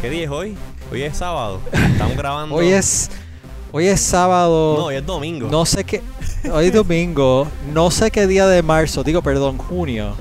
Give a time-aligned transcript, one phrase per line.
[0.00, 0.56] ¿Qué día es hoy?
[0.90, 1.60] Hoy es sábado.
[1.72, 2.54] Estamos grabando.
[2.54, 3.10] Hoy es
[3.70, 4.76] hoy es sábado.
[4.78, 5.48] No, hoy es domingo.
[5.48, 6.02] No sé qué.
[6.52, 7.46] Hoy es domingo.
[7.72, 9.04] No sé qué día de marzo.
[9.04, 10.14] Digo, perdón, junio.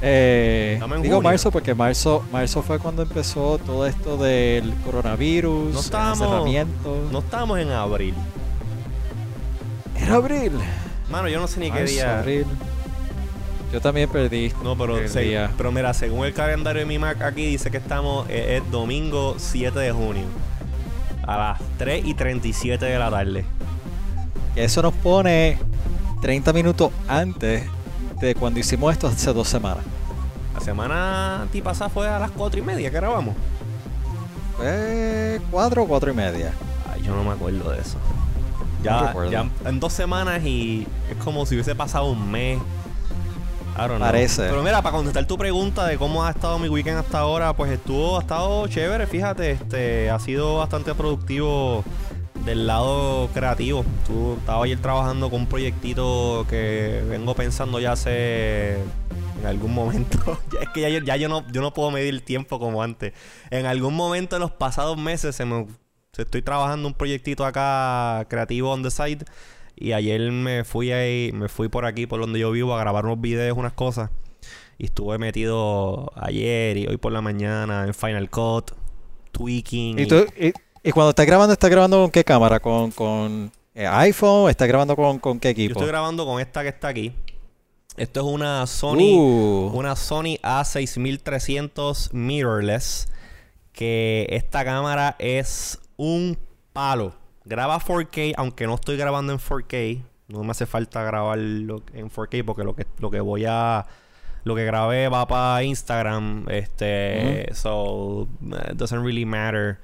[0.00, 1.20] Eh, digo junio.
[1.20, 6.68] marzo porque marzo, marzo fue cuando empezó todo esto del coronavirus, No el estábamos-.
[7.10, 8.14] No estamos en abril.
[10.08, 10.52] Era abril.
[11.10, 12.18] Mano, yo no sé ni qué día.
[12.18, 12.46] abril.
[13.72, 14.52] Yo también perdí.
[14.62, 15.50] No, pero, el se- día.
[15.58, 19.34] pero mira, según el calendario de mi Mac aquí dice que estamos eh, es domingo
[19.38, 20.24] 7 de junio.
[21.26, 23.44] A las 3 y 37 de la tarde.
[24.56, 25.58] Eso nos pone
[26.22, 27.64] 30 minutos antes
[28.18, 29.84] de cuando hicimos esto hace dos semanas.
[30.54, 33.34] La semana antipasada fue a las 4 y media que grabamos.
[34.56, 36.52] Fue 4 o 4 y media.
[36.92, 37.98] Ay, yo no me acuerdo de eso.
[38.82, 42.58] Ya, ya en dos semanas y es como si hubiese pasado un mes.
[43.76, 44.00] I don't know.
[44.00, 44.42] Parece.
[44.48, 47.70] Pero mira, para contestar tu pregunta de cómo ha estado mi weekend hasta ahora, pues
[47.70, 51.84] estuvo, ha estado chévere, fíjate, este, ha sido bastante productivo
[52.44, 53.84] del lado creativo.
[54.06, 58.74] Tú estaba ayer trabajando con un proyectito que vengo pensando ya hace
[59.40, 60.38] en algún momento.
[60.60, 63.12] Es que ya, yo- ya yo no yo no puedo medir el tiempo como antes.
[63.50, 65.66] En algún momento en los pasados meses se me
[66.16, 69.24] estoy trabajando un proyectito acá creativo on the side
[69.76, 73.04] y ayer me fui ahí, me fui por aquí por donde yo vivo a grabar
[73.04, 74.10] unos videos, unas cosas.
[74.76, 78.72] Y estuve metido ayer y hoy por la mañana en Final Cut,
[79.32, 79.98] tweaking.
[79.98, 82.60] ¿Y, tú, y, y cuando estás grabando, estás grabando con qué cámara?
[82.60, 84.50] ¿Con, con eh, iPhone?
[84.50, 85.72] ¿Estás grabando con, con qué Yo equipo?
[85.80, 87.12] estoy grabando con esta que está aquí.
[87.96, 93.08] Esto es una Sony, Uh, una Sony A6300 mirrorless.
[93.72, 96.38] Que esta cámara es un
[96.72, 97.12] palo.
[97.44, 100.02] Graba 4K, aunque no estoy grabando en 4K.
[100.28, 103.84] No me hace falta grabarlo en 4K porque lo que, lo que voy a.
[104.44, 106.46] Lo que grabé va para Instagram.
[106.48, 107.50] Este.
[107.52, 108.28] So.
[108.70, 109.78] It doesn't really matter.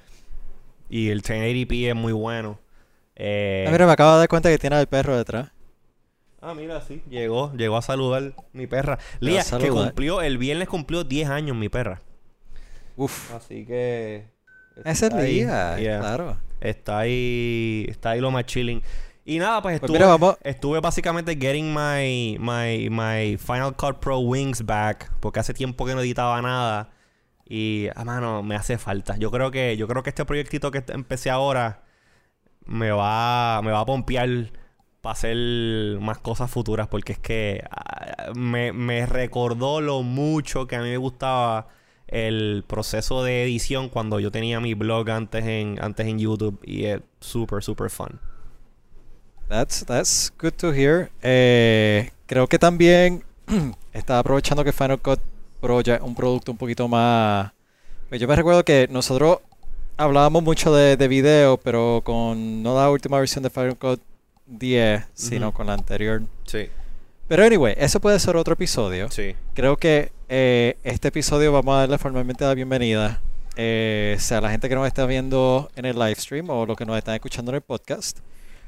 [0.89, 2.59] Y el 1080p es muy bueno.
[3.17, 5.51] Eh, ah, mira, me acabo de dar cuenta que tiene al perro detrás.
[6.41, 7.03] Ah, mira, sí.
[7.09, 8.99] Llegó, llegó a saludar mi perra.
[9.21, 12.03] Lía, que cumplió, el viernes cumplió 10 años mi perra.
[12.97, 14.34] Uf, Así que.
[14.85, 16.01] Ese es día, yeah.
[16.01, 16.37] claro.
[16.61, 17.87] Está ahí.
[17.89, 18.83] Está ahí lo más chilling.
[19.27, 24.19] Y nada, pues Pues estuve, mira, estuve básicamente getting my, my, my Final Cut Pro
[24.19, 25.13] Wings back.
[25.21, 26.91] Porque hace tiempo que no editaba nada.
[27.47, 29.17] Y, ah, mano, me hace falta.
[29.17, 31.85] Yo creo que, yo creo que este proyectito que empecé ahora
[32.65, 34.53] me va, me va a pompear
[35.01, 35.37] para hacer
[36.01, 36.89] más cosas futuras.
[36.89, 41.69] Porque es que ah, me, me recordó lo mucho que a mí me gustaba
[42.09, 46.59] el proceso de edición cuando yo tenía mi blog antes en, antes en YouTube.
[46.65, 48.21] Y es súper, súper fun.
[49.49, 51.11] That's, that's good to hear.
[51.23, 53.25] Eh, creo que también
[53.93, 55.21] estaba aprovechando que Final Cut
[55.61, 57.53] Pro ya es un producto un poquito más...
[58.09, 59.39] Pues yo me recuerdo que nosotros
[59.97, 64.01] hablábamos mucho de, de video, pero con no la última versión de Final Cut
[64.47, 66.23] 10, sino con la anterior.
[66.45, 66.69] Sí,
[67.29, 69.11] Pero anyway, eso puede ser otro episodio.
[69.11, 69.35] sí.
[69.55, 73.23] Creo que eh, este episodio vamos a darle formalmente la bienvenida,
[73.57, 76.85] eh, sea la gente que nos está viendo en el live stream o los que
[76.85, 78.19] nos están escuchando en el podcast,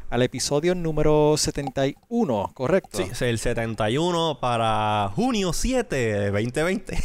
[0.08, 2.98] al episodio número 71, ¿correcto?
[2.98, 6.96] Sí, es el 71 para junio 7 de 2020.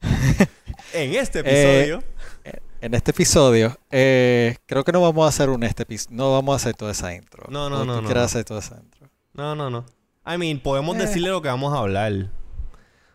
[0.94, 2.02] en este episodio.
[2.44, 6.52] Eh, En este episodio, eh, creo que no vamos a hacer un este no vamos
[6.52, 7.44] a hacer toda esa intro.
[7.48, 8.20] No, no, ¿O no, no, no.
[8.20, 9.08] hacer toda esa intro.
[9.34, 9.84] no, no, no.
[10.26, 11.00] I mean, podemos Eh.
[11.00, 12.12] decirle lo que vamos a hablar.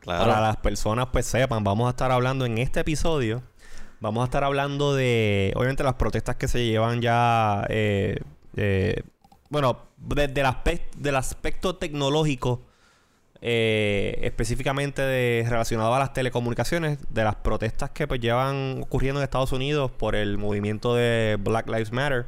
[0.02, 0.26] Claro.
[0.26, 3.44] Para las personas pues sepan, vamos a estar hablando en este episodio.
[4.00, 8.18] Vamos a estar hablando de, obviamente, las protestas que se llevan ya, eh,
[8.56, 9.04] eh,
[9.50, 12.62] bueno, desde el aspecto, del aspecto tecnológico,
[13.42, 19.26] eh, específicamente de, relacionado a las telecomunicaciones, de las protestas que pues llevan ocurriendo en
[19.26, 22.26] Estados Unidos por el movimiento de Black Lives Matter.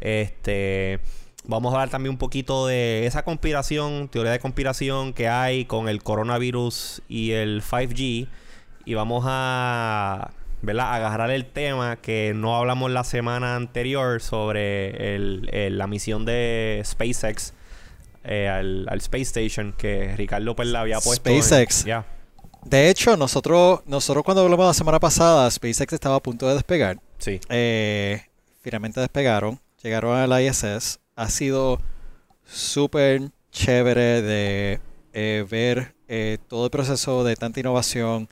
[0.00, 1.00] Este,
[1.48, 5.88] vamos a hablar también un poquito de esa conspiración, teoría de conspiración que hay con
[5.88, 8.28] el coronavirus y el 5G.
[8.84, 10.30] Y vamos a,
[10.62, 10.94] ¿verdad?
[10.94, 16.80] agarrar el tema que no hablamos la semana anterior sobre el- el- la misión de
[16.84, 17.52] SpaceX
[18.24, 21.28] eh, al, al Space Station que Ricardo pues la había puesto.
[21.30, 21.84] en- SpaceX.
[21.84, 22.04] Ya.
[22.64, 26.98] De hecho, nosotros, nosotros cuando hablamos la semana pasada, SpaceX estaba a punto de despegar.
[27.18, 27.40] Sí.
[27.48, 28.20] Eh,
[28.60, 30.98] finalmente despegaron, llegaron al ISS.
[31.18, 31.80] Ha sido
[32.46, 34.80] súper chévere de
[35.12, 38.28] eh, ver eh, todo el proceso de tanta innovación.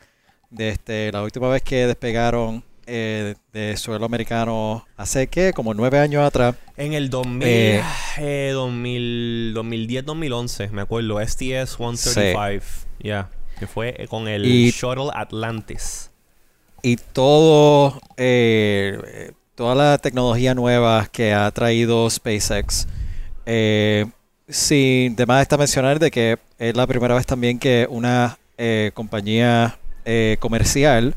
[0.50, 6.24] Desde la última vez que despegaron, eh, de suelo americano hace que como nueve años
[6.24, 6.54] atrás.
[6.76, 7.82] En el 2000, Eh,
[8.18, 12.64] eh, 2000 2010-2011, me acuerdo, STS 135,
[13.00, 13.28] ya,
[13.58, 16.12] que fue con el Y- Shuttle Atlantis.
[16.82, 18.00] Y todo,
[19.56, 22.86] toda la tecnología nueva que ha traído SpaceX,
[23.46, 24.06] eh,
[24.48, 29.78] sin demás está mencionar de que es la primera vez también que una eh, compañía
[30.04, 31.14] eh, comercial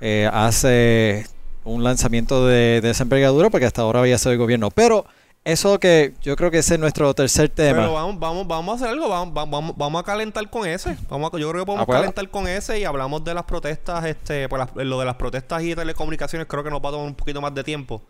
[0.00, 1.26] eh, hace
[1.64, 4.70] un lanzamiento de, de esa envergadura porque hasta ahora había sido el gobierno.
[4.70, 5.04] Pero
[5.44, 7.80] eso que yo creo que ese es nuestro tercer tema.
[7.80, 10.96] Pero vamos, vamos, vamos a hacer algo, vamos, vamos, vamos a calentar con ese.
[11.08, 14.48] Vamos a- yo creo que podemos calentar con ese y hablamos de las protestas, este,
[14.48, 17.14] pues las- lo de las protestas y telecomunicaciones creo que nos va a tomar un
[17.14, 18.02] poquito más de tiempo.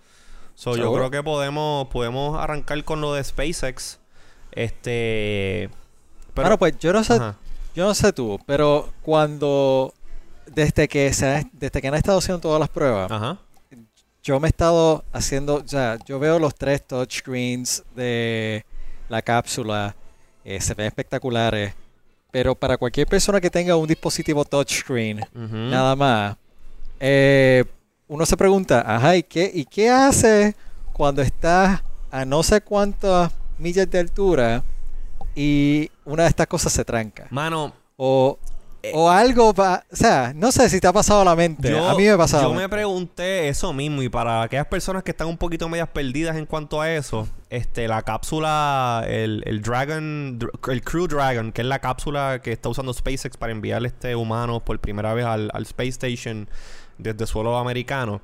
[0.54, 3.98] So, yo creo que podemos, podemos arrancar con lo de SpaceX.
[4.52, 5.68] Este.
[6.32, 7.36] Pero, Bueno, pues yo no sé, Ajá.
[7.74, 9.92] yo no sé tú, pero cuando
[10.46, 13.38] desde que se ha- desde que han estado haciendo todas las pruebas, Ajá.
[14.24, 18.64] Yo me he estado haciendo, o sea, yo veo los tres touchscreens de
[19.10, 19.94] la cápsula,
[20.44, 21.74] eh, se ven espectaculares,
[22.30, 26.36] pero para cualquier persona que tenga un dispositivo touchscreen, nada más,
[26.98, 27.64] eh,
[28.08, 30.56] uno se pregunta, ajá, ¿y qué, ¿y qué hace
[30.94, 34.64] cuando estás a no sé cuántas millas de altura
[35.34, 37.26] y una de estas cosas se tranca?
[37.30, 38.38] Mano, O,
[38.92, 41.70] o algo va, o sea, no sé si te ha pasado a la mente.
[41.70, 42.42] Yo, a mí me ha pasado.
[42.50, 46.36] yo me pregunté eso mismo y para aquellas personas que están un poquito medias perdidas
[46.36, 51.62] en cuanto a eso, este, la cápsula, el, el Dragon, dr- el Crew Dragon, que
[51.62, 55.50] es la cápsula que está usando SpaceX para enviar este humanos por primera vez al,
[55.54, 56.48] al Space Station
[56.98, 58.20] desde suelo americano.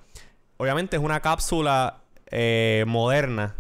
[0.57, 3.55] Obviamente es una cápsula eh, moderna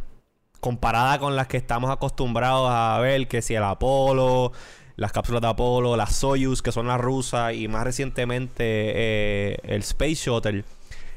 [0.60, 4.52] comparada con las que estamos acostumbrados a ver, que si el Apolo,
[5.00, 9.80] las cápsulas de Apolo, las Soyuz, que son las rusas, y más recientemente eh, el
[9.80, 10.62] Space Shuttle.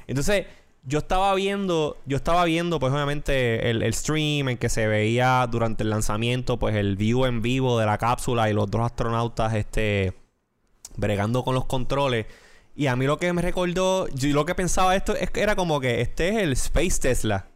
[0.07, 0.45] Entonces,
[0.85, 5.45] yo estaba viendo, yo estaba viendo, pues obviamente, el, el stream en que se veía
[5.51, 9.53] durante el lanzamiento, pues el view en vivo de la cápsula y los dos astronautas,
[9.53, 10.13] este,
[10.95, 12.25] bregando con los controles.
[12.77, 15.57] Y a mí lo que me recordó, yo lo que pensaba esto es que era
[15.57, 17.47] como que este es el Space Tesla.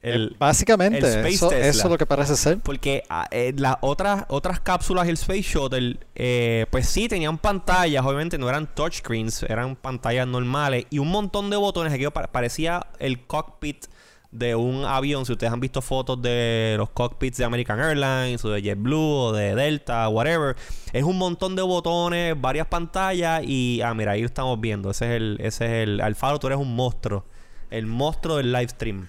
[0.00, 1.66] El, Básicamente, el Space eso, Tesla.
[1.66, 2.58] eso es lo que parece ser.
[2.60, 7.36] porque ah, eh, las otras, otras cápsulas y el Space Shuttle, eh, pues sí, tenían
[7.38, 11.92] pantallas, obviamente no eran touchscreens, eran pantallas normales y un montón de botones.
[12.10, 13.86] Pa- parecía el cockpit
[14.30, 15.26] de un avión.
[15.26, 19.32] Si ustedes han visto fotos de los cockpits de American Airlines o de JetBlue o
[19.32, 20.54] de Delta, whatever,
[20.92, 24.90] es un montón de botones, varias pantallas y, ah, mira, ahí lo estamos viendo.
[24.92, 27.24] Ese es el, ese es el, Alfaro, tú eres un monstruo,
[27.70, 29.08] el monstruo del live stream.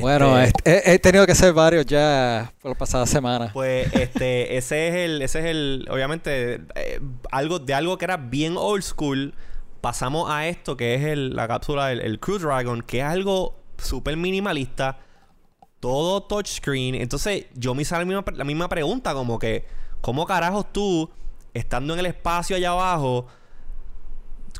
[0.00, 3.50] Bueno, Este- he, he tenido que hacer varios ya por la pasada semana.
[3.52, 7.00] Pues este, ese es el, ese es el, obviamente, eh,
[7.30, 9.34] algo de algo que era bien old school.
[9.80, 13.56] Pasamos a esto que es el- la cápsula, el, el Crew Dragon, que es algo
[13.76, 14.98] súper minimalista,
[15.80, 16.94] todo touchscreen.
[16.94, 19.64] Entonces, yo me hice la misma, la misma pregunta, como que,
[20.00, 21.10] ¿cómo carajos tú,
[21.52, 23.26] estando en el espacio allá abajo,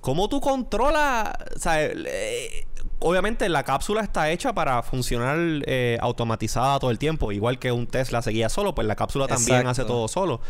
[0.00, 1.32] cómo tú controlas?
[1.54, 2.66] O sea, eh,
[3.02, 7.32] obviamente la cápsula está hecha para funcionar eh, automatizada todo el tiempo.
[7.32, 9.70] Igual que un Tesla seguía solo, pues la cápsula también Exacto.
[9.70, 10.40] hace todo solo.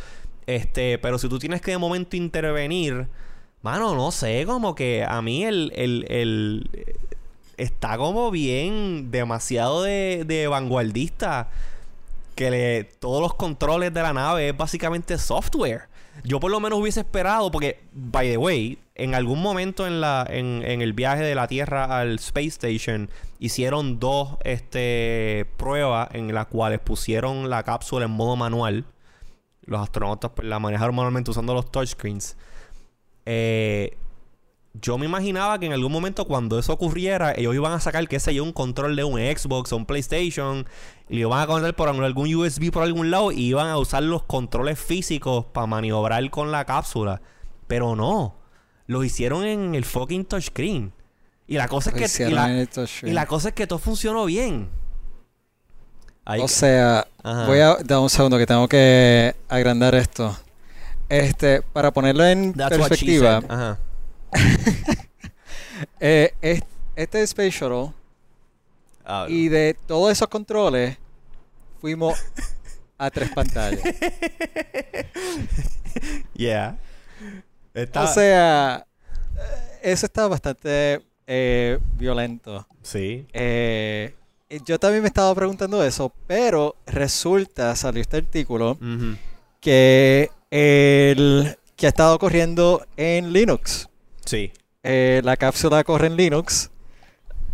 [0.46, 3.08] Este, pero si tú tienes que de momento intervenir,
[3.62, 6.96] mano, no sé, como que a mí el, el, el eh,
[7.56, 11.48] está como bien demasiado de, de vanguardista.
[12.34, 15.91] Que le, todos los controles de la nave es básicamente software.
[16.24, 20.26] Yo por lo menos hubiese esperado, porque, by the way, en algún momento en, la,
[20.28, 26.32] en, en el viaje de la Tierra al Space Station hicieron dos este, pruebas en
[26.32, 28.84] las cuales pusieron la cápsula en modo manual.
[29.62, 32.36] Los astronautas pues, la manejaron manualmente usando los touchscreens.
[33.26, 33.96] Eh,
[34.74, 38.18] yo me imaginaba que en algún momento cuando eso ocurriera, ellos iban a sacar, qué
[38.18, 40.66] sé yo, un control de un Xbox o un PlayStation
[41.08, 44.02] y lo iban a conectar por algún USB por algún lado y iban a usar
[44.02, 47.20] los controles físicos para maniobrar con la cápsula.
[47.66, 48.34] Pero no,
[48.86, 50.92] lo hicieron en el fucking touchscreen.
[51.46, 52.62] Y la cosa es que y la,
[53.02, 54.70] y cosa es que todo funcionó bien.
[56.24, 57.46] Ahí- O sea, Ajá.
[57.46, 60.34] voy a dar un segundo que tengo que agrandar esto.
[61.08, 63.42] Este, para ponerlo en That's perspectiva.
[63.48, 63.78] Ajá.
[66.00, 66.62] eh, es-
[66.96, 67.92] este Space Shuttle
[69.04, 70.96] Ah, y de todos esos controles
[71.80, 72.16] fuimos
[72.98, 73.80] a tres pantallas.
[76.34, 76.78] yeah.
[77.74, 78.86] Está- O sea,
[79.36, 82.66] eh, eso está bastante eh, violento.
[82.82, 83.26] sí.
[83.32, 84.14] Eh,
[84.66, 88.76] yo también me estaba preguntando eso, pero resulta, salió este artículo,
[89.60, 93.88] que el que ha estado corriendo en Linux.
[94.24, 94.52] Sí.
[94.82, 96.70] eh, la cápsula corre en Linux.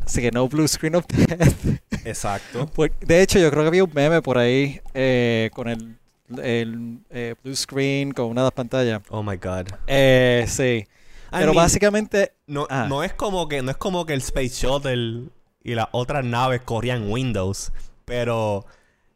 [0.04, 1.80] Así que no blue screen of death.
[2.04, 2.66] Exacto.
[2.74, 5.98] Pues, de hecho, yo creo que había un meme por ahí eh, con el,
[6.42, 9.02] el, eh, blue screen, con una de las pantallas.
[9.10, 9.66] Oh my god.
[9.86, 10.86] Eh, sí.
[11.30, 12.86] I Pero mean, básicamente, no, ah.
[12.88, 15.24] no es como que no es como que el Space Shuttle
[15.62, 17.70] y las otras naves corrían Windows,
[18.06, 18.64] pero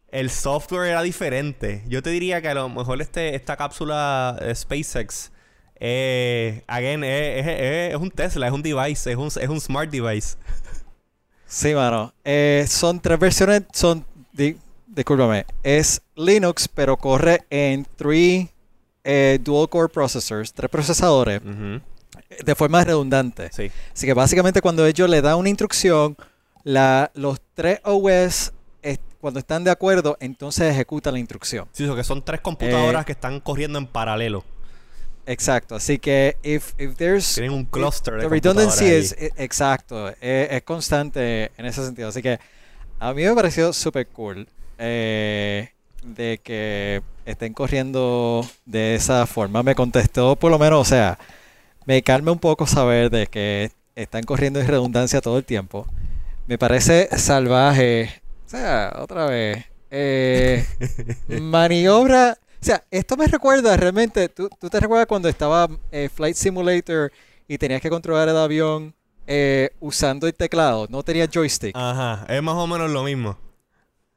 [0.08, 1.82] el software era diferente.
[1.88, 5.31] Yo te diría que a lo mejor este esta cápsula eh, SpaceX
[5.84, 9.60] eh, again es, es- es- es un Tesla, es un device, es un, es un
[9.60, 10.36] smart device.
[11.46, 12.12] sí, mano.
[12.24, 18.48] Eh, son tres versiones, son, di- discúlpame, es Linux, pero corre en three
[19.04, 23.50] eh, dual core processors, tres procesadores, de forma redundante.
[23.52, 23.70] Sí.
[23.92, 26.16] Así que básicamente cuando ellos le dan una instrucción,
[26.62, 28.52] la, los tres OS,
[28.84, 31.66] eh, cuando están de acuerdo, entonces ejecutan la instrucción.
[31.72, 34.44] Sí, eso que son tres computadoras Eh, que están corriendo en paralelo.
[35.26, 35.76] Exacto.
[35.76, 40.48] Así que if, if there's Tienen un cluster de the redundancy es eh, exacto, eh,
[40.50, 42.08] es constante en ese sentido.
[42.08, 42.38] Así que
[42.98, 44.48] a mí me pareció súper cool
[44.78, 45.70] eh,
[46.02, 49.62] de que estén corriendo de esa forma.
[49.62, 51.18] Me contestó por lo menos, o sea,
[51.86, 55.86] me calma un poco saber de que están corriendo en redundancia todo el tiempo.
[56.48, 58.22] Me parece salvaje.
[58.46, 59.64] O sea, otra vez.
[59.90, 60.66] eh,
[61.28, 62.38] maniobra.
[62.62, 64.28] O sea, esto me recuerda realmente.
[64.28, 67.10] ¿Tú, tú te recuerdas cuando estaba eh, Flight Simulator
[67.48, 68.94] y tenías que controlar el avión
[69.26, 70.86] eh, usando el teclado?
[70.88, 71.74] No tenía joystick.
[71.74, 73.36] Ajá, es más o menos lo mismo.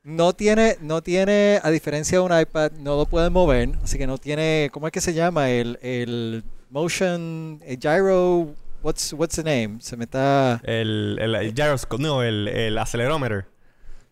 [0.04, 3.70] No tiene, no tiene, a diferencia de un iPad, no lo pueden mover.
[3.84, 5.50] Así que no tiene, ¿cómo es que se llama?
[5.50, 9.82] El, el motion, el gyro, what's, what's the name?
[9.82, 10.62] Se me está...
[10.64, 13.46] El, el, el gyroscope, no, el, el acelerómetro.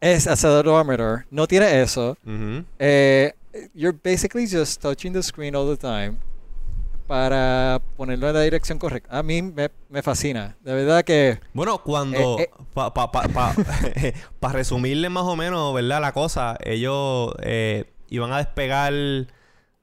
[0.01, 1.27] Es accelerometer.
[1.29, 2.17] No tiene eso.
[2.25, 2.65] Ujú.
[2.79, 3.35] Eh,
[3.73, 6.17] you're basically just touching the screen all the time
[7.07, 9.17] para ponerlo en la dirección correcta.
[9.17, 10.55] A mí me, me fascina.
[10.61, 11.39] De verdad que...
[11.53, 12.39] Bueno, cuando.
[12.39, 13.53] Eh, Para pa, pa, pa-
[14.39, 16.01] pa resumirle más o menos, ¿verdad?
[16.01, 18.93] La cosa, ellos eh, iban a despegar.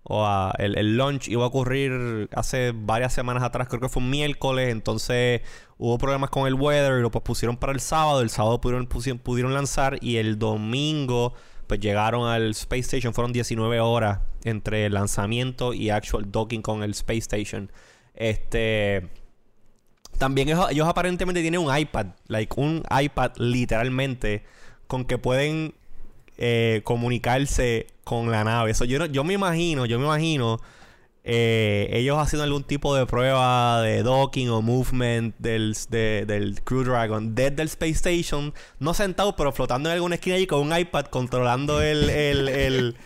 [0.03, 4.03] O a- el, el launch iba a ocurrir hace varias semanas atrás, creo que fue
[4.03, 4.71] un miércoles.
[4.73, 5.43] Entonces
[5.77, 8.23] hubo problemas con el weather y lo pospusieron para el sábado.
[8.23, 8.87] El sábado pudieron,
[9.19, 11.35] pudieron lanzar y el domingo,
[11.71, 13.15] pues llegaron al Space Station.
[13.15, 17.71] Fueron 19 horas entre lanzamiento y actual docking con el Space Station.
[18.13, 19.07] Este.
[20.19, 24.43] También ellos, aparentemente tienen un iPad, like un iPad literalmente,
[24.89, 25.75] con que pueden
[26.39, 28.73] eh, comunicarse con la nave.
[28.73, 30.61] Eso yo, yo me imagino, yo me imagino
[31.33, 36.83] eh, ellos haciendo algún tipo de prueba de docking o movement del, de- del Crew
[36.83, 40.77] Dragon desde el Space Station, no sentado, pero flotando en alguna esquina allí con un
[40.77, 42.97] iPad controlando el, el, el,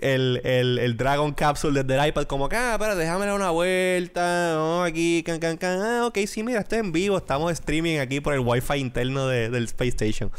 [0.00, 4.56] el, el, Dragon Capsule desde el iPad, como que, ah, espera, déjame dar una vuelta,
[4.58, 8.20] oh, aquí, can, can, can, ah, ok, sí, mira, estoy en vivo, estamos streaming aquí
[8.20, 10.30] por el Wi-Fi interno de- del Space Station.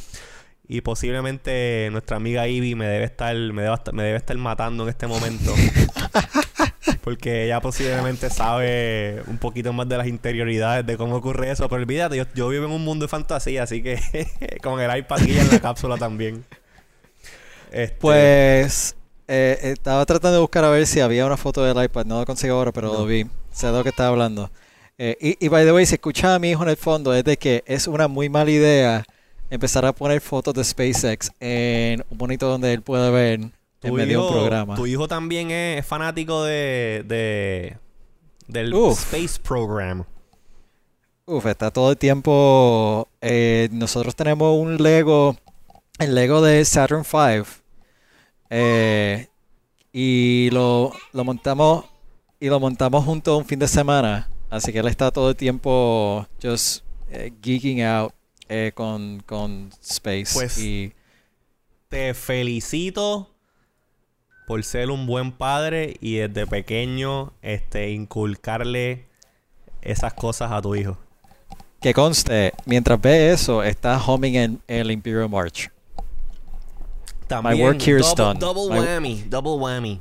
[0.67, 4.89] Y posiblemente nuestra amiga Ivy me debe estar, me debe, me debe estar matando en
[4.89, 5.53] este momento.
[7.03, 11.67] Porque ella posiblemente sabe un poquito más de las interioridades de cómo ocurre eso.
[11.69, 13.99] Pero olvídate, yo, yo vivo en un mundo de fantasía, así que
[14.63, 16.43] con el iPad guía en la cápsula también.
[17.71, 18.95] Este, Pues
[19.27, 22.05] eh, estaba tratando de buscar a ver si había una foto del iPad.
[22.05, 22.99] No lo consigo ahora, pero No.
[22.99, 23.25] lo vi.
[23.51, 24.51] Sé de lo que estaba hablando.
[24.97, 27.23] Eh, y, y by the way, si escuchaba a mi hijo en el fondo, es
[27.23, 29.03] de que es una muy mala idea
[29.49, 33.39] empezar a poner fotos de SpaceX en un monitor donde él pueda ver
[33.89, 34.75] tu medio de un hijo- programa.
[34.75, 37.77] Tu hijo también es, fanático de, de
[38.47, 38.99] del Uf.
[39.13, 40.03] Space Program.
[41.25, 43.07] Uf, está todo el tiempo.
[43.21, 45.37] eh, nosotros tenemos un Lego,
[45.99, 47.45] el Lego de Saturn V.
[48.49, 49.27] eh,
[49.91, 51.85] y lo, lo montamos
[52.39, 54.29] y lo montamos junto un fin de semana.
[54.49, 58.13] Así que él está todo el tiempo just eh, geeking out
[58.75, 60.31] con, con Space.
[60.33, 60.93] Pues, y
[61.89, 63.32] Te felicito
[64.47, 69.05] por ser un buen padre y desde pequeño este inculcarle
[69.81, 70.97] esas cosas a tu hijo.
[71.81, 75.69] que conste, mientras ve eso, está humming en el Imperial March.
[77.27, 78.39] También, work here is double, done.
[78.39, 79.99] Double My- whammy, double whammy.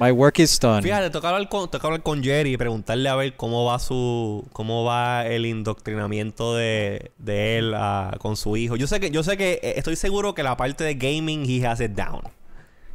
[0.00, 0.82] My work is done.
[0.82, 4.46] Fíjate, toca hablar con, toca hablar con Jerry y preguntarle a ver cómo va su,
[4.52, 8.76] cómo va el indoctrinamiento de, de él ah, con su hijo.
[8.76, 11.66] Yo sé que, yo sé que eh, estoy seguro que la parte de gaming he
[11.66, 12.22] has it down.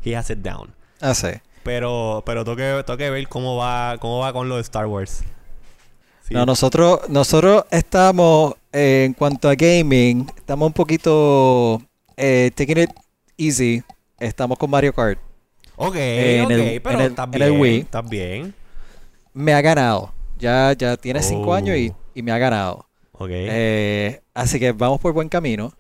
[0.03, 0.73] He has it down.
[1.01, 1.27] Ah, sí.
[1.63, 4.85] Pero, pero tengo que, tengo que ver cómo va, cómo va con lo de Star
[4.85, 5.23] Wars.
[6.27, 6.33] Sí.
[6.33, 11.81] No, nosotros, nosotros estamos, eh, en cuanto a gaming, estamos un poquito
[12.17, 12.89] eh, taking it
[13.37, 13.83] easy.
[14.19, 15.19] Estamos con Mario Kart.
[15.75, 17.87] Ok, en ok, el- pero en el- estás en el bien, Wii.
[18.09, 18.55] bien.
[19.33, 20.13] Me ha ganado.
[20.37, 21.95] Ya, ya tiene cinco años y, Oh.
[22.13, 22.85] y me ha ganado.
[23.13, 23.29] Ok.
[23.31, 25.73] Eh, así que vamos por buen camino.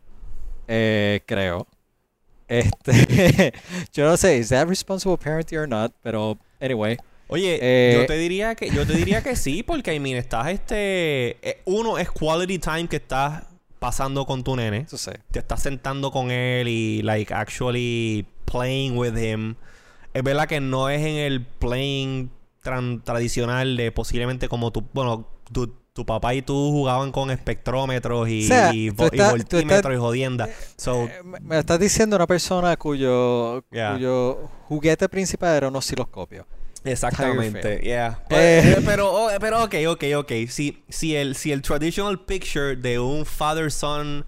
[0.67, 1.67] eh, creo.
[2.47, 3.53] Este,
[3.93, 5.93] yo no sé, ¿is that responsible parenting or not?
[6.01, 6.97] Pero, anyway.
[7.27, 10.47] Oye, Eh, yo te diría que yo te diría que sí, porque I mean, estás
[10.49, 13.43] este eh, uno es quality time que estás
[13.79, 14.79] pasando con tu nene.
[14.79, 15.19] Eso sé.
[15.31, 19.55] Te estás sentando con él y like actually playing with him.
[20.13, 22.29] Es verdad que no es en el playing
[22.63, 28.27] tran- tradicional de posiblemente como tu, bueno, tu, tu papá y tú jugaban con espectrómetros
[28.27, 30.49] y, O sea, y, tú vo- y estás- tú voltímetros estás- y jodienda.
[30.75, 33.93] So, Eh, me- estás diciendo una persona cuyo, Yeah.
[33.93, 36.47] cuyo juguete principal era un osciloscopio.
[36.83, 38.23] Exactamente, yeah.
[38.29, 38.61] Eh.
[38.63, 40.31] Pero, pero, oh, pero, ok, ok, ok.
[40.49, 44.25] Si, si, el, si el traditional picture de un father-son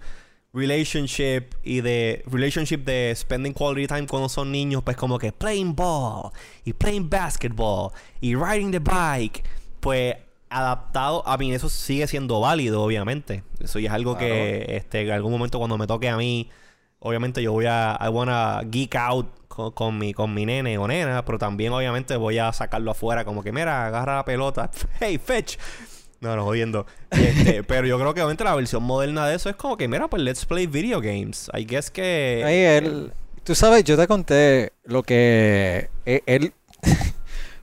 [0.54, 5.74] relationship y de relationship de spending quality time cuando son niños, pues como que playing
[5.76, 6.30] ball
[6.64, 9.44] y playing basketball y riding the bike,
[9.80, 10.14] pues
[10.56, 13.44] adaptado, a mí eso sigue siendo válido, obviamente.
[13.60, 16.50] Eso ya es algo que este, en algún momento cuando me toque a mí,
[16.98, 20.88] obviamente yo voy a, I wanna geek out con, con mi, con mi nene o
[20.88, 24.70] nena, pero también obviamente voy a sacarlo afuera como que, mira, agarra la pelota,
[25.00, 25.56] hey, fetch.
[26.20, 26.86] No, no, jodiendo.
[27.10, 30.08] Este, pero yo creo que obviamente la versión moderna de eso es como que, mira,
[30.08, 31.50] pues let's play video games.
[31.54, 32.42] I guess que...
[32.44, 33.12] Ahí él,
[33.44, 36.52] tú sabes, yo te conté lo que eh, él,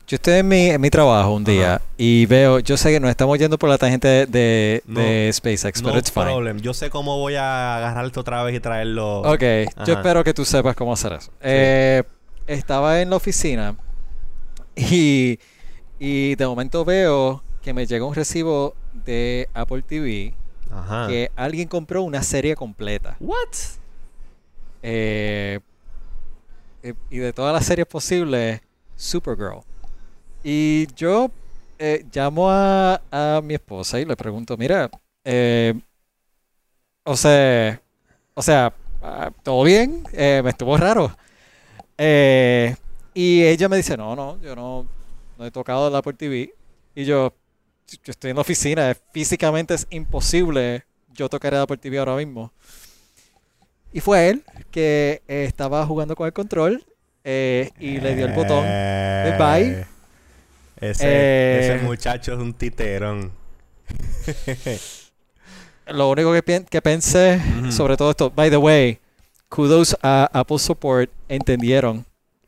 [0.08, 1.86] yo estoy en mi, en mi trabajo un día Ajá.
[1.98, 5.32] y veo, yo sé que nos estamos yendo por la tangente de, de, No, de
[5.34, 6.26] SpaceX, no pero it's fine.
[6.26, 6.60] problem.
[6.60, 9.22] Yo sé cómo voy a agarrarte otra vez y traerlo.
[9.22, 9.44] Ok,
[9.76, 9.84] Ajá.
[9.86, 11.32] yo espero que tú sepas cómo hacer eso.
[11.42, 12.04] Eh,
[12.48, 13.76] estaba en la oficina
[14.76, 15.40] y,
[16.00, 20.34] y de momento veo que me llega un recibo de Apple TV
[20.70, 21.08] Ajá.
[21.08, 23.16] que alguien compró una serie completa.
[23.22, 23.48] What?
[24.82, 25.60] Eh,
[26.84, 28.60] eh, y de todas las series posibles,
[28.98, 29.62] Supergirl.
[30.44, 31.32] Y yo
[31.80, 34.90] eh, llamo a, a mi esposa y le pregunto, mira,
[35.24, 35.74] eh,
[37.04, 37.82] o sea,
[38.34, 40.04] o sea, ah, ¿todo bien?
[40.14, 41.16] Eh, me estuvo raro.
[43.16, 44.86] Y ella me dice, no, no, yo no,
[45.40, 46.54] he tocado la Apple TV.
[46.96, 47.34] Y yo,
[47.88, 52.52] yo estoy en la oficina, físicamente es imposible yo tocar el Apple TV ahora mismo.
[53.92, 56.86] Y fue él que estaba jugando con el control
[57.24, 59.93] y le dio el botón de bye.
[60.84, 63.32] Eh, Ese, Eh, ese muchacho es un titerón.
[65.88, 67.42] Lo único que, pen- que pensé
[67.72, 69.00] sobre todo esto, by the way,
[69.50, 72.06] kudos a Apple Support, entendieron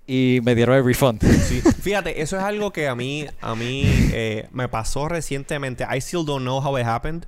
[0.08, 1.22] y me dieron el refund.
[1.22, 1.62] Sí.
[1.82, 5.84] Fíjate, eso es algo que a mí, a mí eh, me pasó recientemente.
[5.90, 7.26] I still don't know how it happened.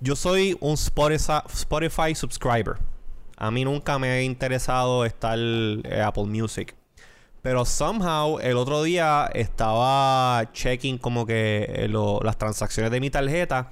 [0.00, 2.76] Yo soy un Spotify, Spotify subscriber.
[3.36, 6.74] A mí nunca me ha interesado estar eh, Apple Music.
[7.44, 11.88] Pero somehow el otro día estaba checking como que eh,
[12.22, 13.70] las transacciones de mi tarjeta.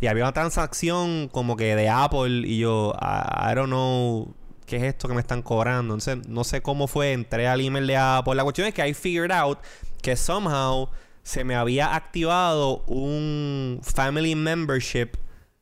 [0.00, 4.34] Y había una transacción como que de Apple y yo, I, I don't know
[4.66, 5.94] qué es esto que me están cobrando.
[5.94, 8.34] Entonces, no sé cómo fue, entré al email de Apple.
[8.34, 9.60] La cuestión es que I figured out
[10.02, 10.88] que somehow
[11.22, 15.10] se me había activado un family membership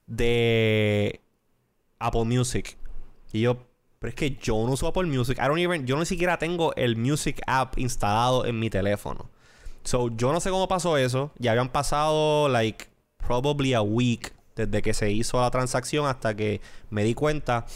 [0.07, 1.21] de
[1.99, 2.79] Apple Music.
[3.31, 3.59] Y yo,
[4.01, 5.39] pero es que yo no uso Apple Music.
[5.39, 9.29] I don't even, yo ni siquiera tengo el Music app instalado en mi teléfono.
[9.85, 11.33] So, yo no sé cómo pasó eso.
[11.39, 12.87] Ya habían pasado, like,
[13.19, 17.67] probably a week desde que se hizo la transacción hasta que me di cuenta.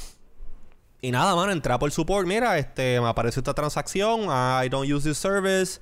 [1.02, 2.26] Y nada, mano, entré por support.
[2.26, 4.22] Mira, este, me apareció esta transacción.
[4.30, 5.78] I don't use this service.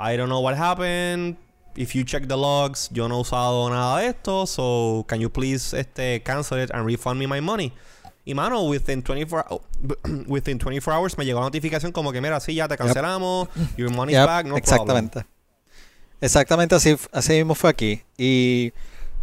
[0.00, 1.36] I don't know what happened.
[1.76, 4.46] If you check the logs, yo no he usado nada de esto.
[4.46, 7.72] So, can you please este, cancel it and refund me my money?
[8.30, 9.60] Y mano, within 24, hou-
[10.28, 13.48] within 24 hours me llegó la notificación como que, mira, sí, ya te cancelamos.
[13.76, 14.58] Your money's Yep, back, no problem.
[14.62, 15.24] exactamente.
[16.20, 18.02] Exactamente así, así mismo fue aquí.
[18.16, 18.72] Y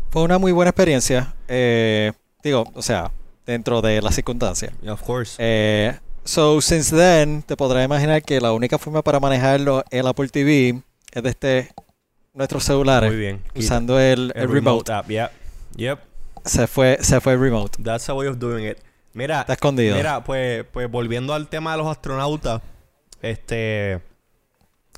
[0.09, 1.33] fue una muy buena experiencia.
[1.47, 2.11] eh,
[2.43, 3.11] digo, o sea,
[3.45, 4.73] dentro de las circunstancias.
[4.81, 5.35] Yeah, of course.
[5.39, 10.27] Eh, so, since then, te podrás imaginar que la única forma para manejarlo el Apple
[10.27, 10.81] TV
[11.13, 11.71] es desde
[12.33, 13.41] nuestros celulares, Muy bien.
[13.55, 14.91] usando el, el remote.
[14.91, 15.31] app, yep.
[15.77, 15.99] Yep.
[16.45, 17.81] Se fue, se fue el remote.
[17.83, 18.77] That's a way of doing it.
[19.17, 19.95] Mira, Está escondido.
[19.95, 22.61] Mira, pues, pues volviendo al tema de los astronautas,
[23.23, 23.99] este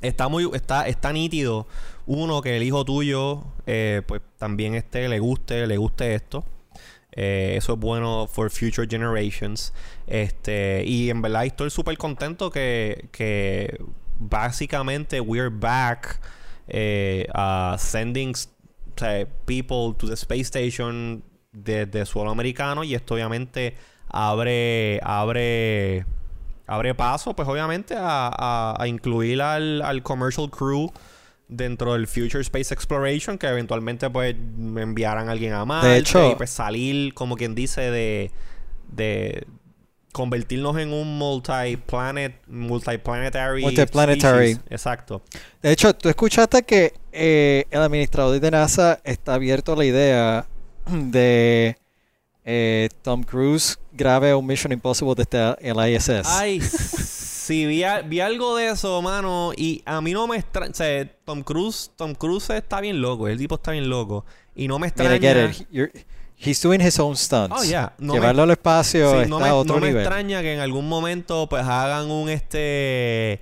[0.01, 1.67] está muy, está, está nítido.
[2.05, 6.43] Uno, que el hijo tuyo, eh, pues también este le guste, le guste esto.
[7.13, 9.73] Eh, eso es bueno for future generations.
[10.05, 13.81] Este, y en verdad estoy súper contento que, que
[14.19, 16.19] básicamente we're back
[16.67, 18.35] eh, a sending
[19.45, 23.75] people to the space station desde suelo americano y esto obviamente
[24.09, 26.05] abre abre
[26.67, 30.91] abre paso pues obviamente a, a- a incluir al, al commercial crew
[31.47, 36.31] dentro del Future Space Exploration que eventualmente pues enviaran a alguien a Marte De hecho-
[36.31, 38.31] y pues salir como quien dice de
[38.91, 39.45] de
[40.11, 44.53] convertirnos en un multiplanet multiplanetary Multiplanetary.
[44.53, 44.71] species.
[44.71, 45.21] exacto
[45.61, 50.47] De hecho, tú escuchaste que eh, el administrador de NASA está abierto a la idea
[50.91, 51.77] de
[52.45, 56.25] eh, Tom Cruise grabe un Mission Impossible desde el ISS.
[56.25, 60.71] ay sí vi, a- vi algo de eso mano y a mí no me extraña
[60.71, 64.25] o sea, Tom Cruise Tom Cruise está bien loco el tipo está bien loco
[64.55, 65.67] y no me Mira, extraña get it.
[65.71, 66.05] You're-
[66.41, 67.55] he's doing his own stunts.
[67.59, 67.93] Oh, yeah.
[67.97, 70.59] No Llevarlo al espacio Sí, está no me, a otro no me extraña que en
[70.61, 73.41] algún momento pues hagan un este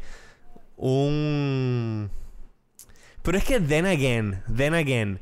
[0.77, 2.09] un
[3.23, 5.19] pero es que then again then again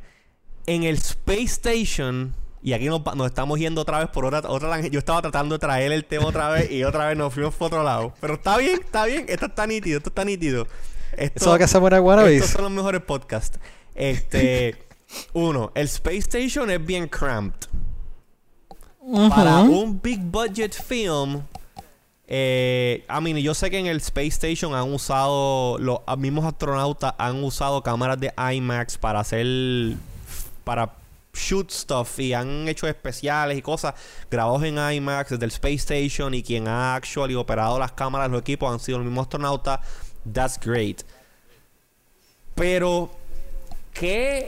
[0.67, 2.33] en el Space Station
[2.65, 5.59] y aquí nos, nos estamos yendo otra vez por otra otra yo estaba tratando de
[5.59, 8.15] traer el tema otra vez y otra vez nos fuimos por otro lado.
[8.19, 9.25] Pero está bien está bien.
[9.29, 10.63] Esto está nítido esto está nítido.
[11.15, 13.59] Esto, Eso es lo que estos son los mejores podcasts.
[13.93, 14.83] Este
[15.33, 17.67] uno el Space Station es bien cramped.
[19.29, 19.81] Para Ujú.
[19.81, 21.43] un big budget film,
[22.25, 27.13] eh, I mean, yo sé que en el Space Station han usado, los mismos astronautas
[27.19, 29.45] han usado cámaras de IMAX para hacer,
[30.63, 31.04] para
[31.35, 33.93] shoot stuff y han hecho especiales y cosas
[34.31, 38.41] grabados en IMAX desde el Space Station y quien ha actually operado las cámaras, los
[38.41, 39.79] equipos han sido los mismos astronautas.
[40.31, 41.03] That's great.
[42.55, 43.11] Pero,
[43.93, 44.47] ¿qué,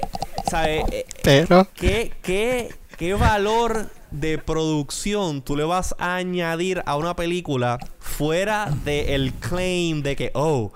[0.50, 6.96] sabe, eh, Pero ¿Qué, qué, qué valor de producción tú le vas a añadir a
[6.96, 10.72] una película fuera del claim de que, oh,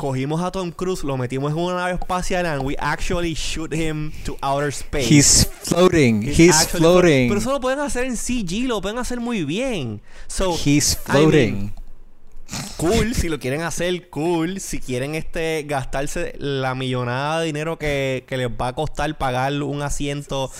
[0.00, 4.10] cogimos a Tom Cruise, lo metimos en una nave espacial and we actually shoot him
[4.24, 5.06] to outer space.
[5.06, 6.22] he's floating.
[6.22, 7.28] He's, floating.
[7.28, 10.00] Pero eso lo pueden hacer en CG, lo pueden hacer muy bien.
[10.26, 11.72] So, He's I mean, floating.
[12.78, 14.58] cool, si lo quieren hacer, cool.
[14.60, 19.52] Si quieren este gastarse la millonada de dinero que, que les va a costar pagar
[19.62, 20.50] un asiento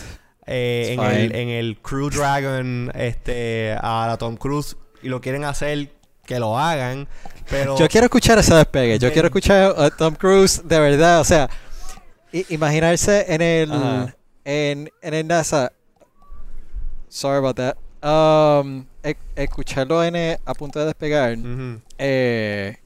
[0.47, 5.45] eh, en, el, en el Crew Dragon este, a la Tom Cruise y lo quieren
[5.45, 5.93] hacer,
[6.27, 7.09] que lo hagan.
[7.51, 8.99] Pero Yo quiero escuchar ese despegue.
[8.99, 11.21] Yo quiero escuchar a Tom Cruise de verdad.
[11.21, 11.51] O sea,
[12.49, 14.15] imaginarse en el Ajá.
[14.45, 15.73] en, en el NASA.
[17.09, 17.77] Sorry about that.
[18.03, 21.37] Um, e- escucharlo en el- a punto de despegar.
[21.37, 22.77] Ujú, eh,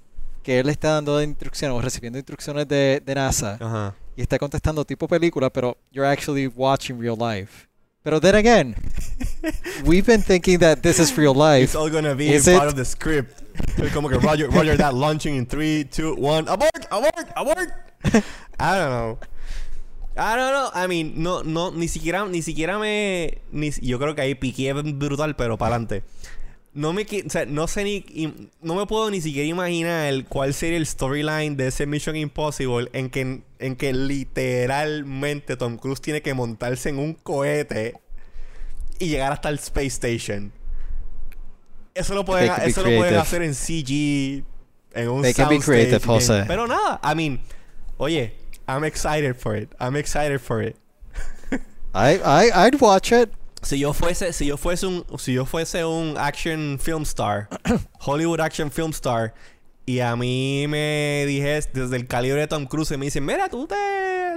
[0.43, 3.95] que él está dando instrucciones o recibiendo instrucciones de, de NASA Ajá.
[4.17, 7.67] y está contestando tipo película, pero you're actually watching real life.
[8.03, 8.75] Pero then again,
[9.85, 11.65] we've been thinking that this is real life.
[11.65, 12.69] It's all gonna be Is part it?
[12.71, 13.43] of the script.
[13.93, 16.49] Como que Roger, Roger that launching in 3, 2, 1.
[16.49, 17.69] Abort, abort, abort.
[18.59, 19.19] I don't know.
[20.17, 20.71] I don't know.
[20.73, 24.73] I mean, no, no, ni siquiera, ni siquiera me, ni, yo creo que ahí piqué
[24.73, 26.05] brutal, pero para adelante.
[26.73, 28.05] No me, o sea, no sé ni,
[28.61, 33.11] no me puedo ni siquiera imaginar cuál sería el storyline de ese Mission Impossible en
[33.11, 37.95] que, en que literalmente Tom Cruise tiene que montarse en un cohete
[38.99, 40.53] y llegar hasta el Space Station.
[41.95, 44.43] Eso lo pueden, eso lo pueden hacer en CG,
[44.95, 46.45] en un They can be creative, en- Jose.
[46.49, 47.41] Pero nada, I mean,
[47.99, 48.35] oye,
[48.67, 49.73] I'm excited for it.
[49.79, 50.77] I'm excited for it.
[51.95, 53.31] I, I, I'd watch it.
[53.63, 57.49] Si yo fuese, si yo fuese un, si yo fuese un action film star,
[58.01, 59.33] Hollywood action film star,
[59.87, 63.67] y a mí me dijese desde el calibre de Tom Cruise me dicen, mira, tú
[63.69, 63.77] te,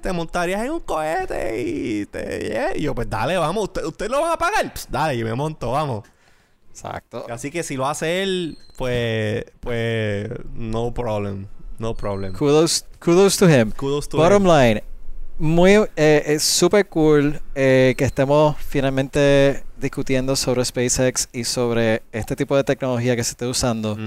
[0.03, 2.77] te montarías en un cohete y te, yeah".
[2.77, 4.71] Y yo, pues dale, vamos, ¿usted, usted lo van a pagar?
[4.71, 6.03] Pues, dale, yo me monto, vamos.
[6.77, 7.25] Exacto.
[7.29, 11.47] Así que si lo hace él, pues, pues, no problem,
[11.79, 12.33] no problem.
[12.33, 13.71] Kudos, kudos to him.
[13.71, 14.51] Kudos to Bottom him.
[14.51, 14.83] line,
[15.39, 22.35] muy, eh, es súper cool eh, que estemos finalmente discutiendo sobre SpaceX y sobre este
[22.35, 23.97] tipo de tecnología que se esté usando.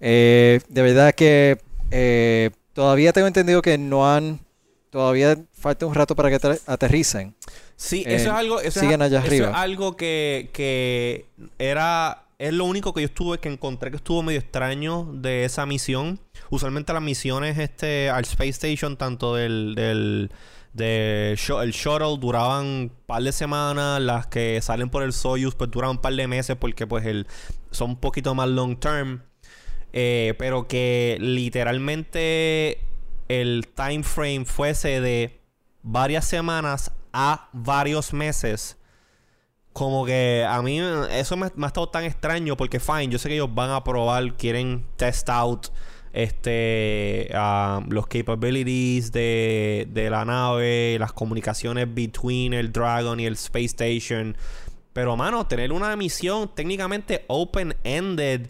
[0.00, 1.58] Eh, de verdad que
[1.90, 4.40] eh, todavía tengo entendido que no han,
[4.94, 7.34] todavía falta un rato para que ater- aterricen.
[7.76, 8.60] Sí, Eh, eso es algo.
[8.60, 9.48] Eso siguen es, allá eso arriba.
[9.50, 11.26] es algo que, que
[11.58, 12.20] era.
[12.38, 16.20] Es lo único que yo estuve, que encontré que estuvo medio extraño de esa misión.
[16.50, 20.30] Usualmente las misiones este, al Space Station, tanto del, del
[20.72, 25.70] de el shuttle duraban un par de semanas, las que salen por el Soyuz pues
[25.70, 27.26] duran un par de meses porque pues el,
[27.70, 29.22] son un poquito más long term.
[29.92, 32.78] Eh, pero que literalmente
[33.40, 35.40] el time frame fuese de
[35.82, 38.76] varias semanas a varios meses.
[39.72, 43.34] Como que a mí eso me, ha estado tan extraño porque fine, yo sé que
[43.34, 45.68] ellos van a probar, quieren test out
[46.12, 53.34] este ah, los capabilities de, de la nave, las comunicaciones between el Dragon y el
[53.34, 54.36] Space Station.
[54.92, 58.48] Pero mano, tener una misión técnicamente open-ended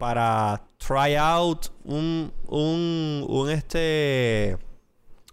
[0.00, 4.58] para try out un, un, un este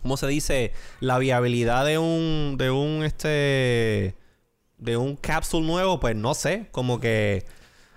[0.01, 0.73] ¿cómo se dice?
[0.99, 4.15] La viabilidad de un, de un, este,
[4.77, 7.45] de un capsule nuevo, pues no sé, como que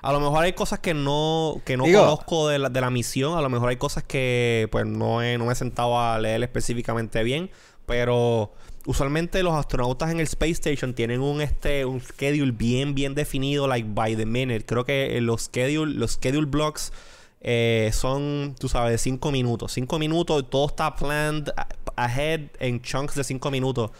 [0.00, 3.36] a lo mejor hay cosas que no, que no conozco de la, de la misión,
[3.36, 6.42] a lo mejor hay cosas que pues no, he, no me he sentado a leer
[6.42, 7.50] específicamente bien,
[7.84, 8.52] pero
[8.86, 13.66] usualmente los astronautas en el Space Station tienen un este un schedule bien bien definido
[13.68, 14.64] like by the minute.
[14.64, 16.92] Creo que los schedule los schedule blocks
[17.40, 19.72] eh, son, tú sabes, de 5 minutos.
[19.72, 21.50] 5 minutos, todo está planned
[21.96, 23.90] ahead en chunks de 5 minutos.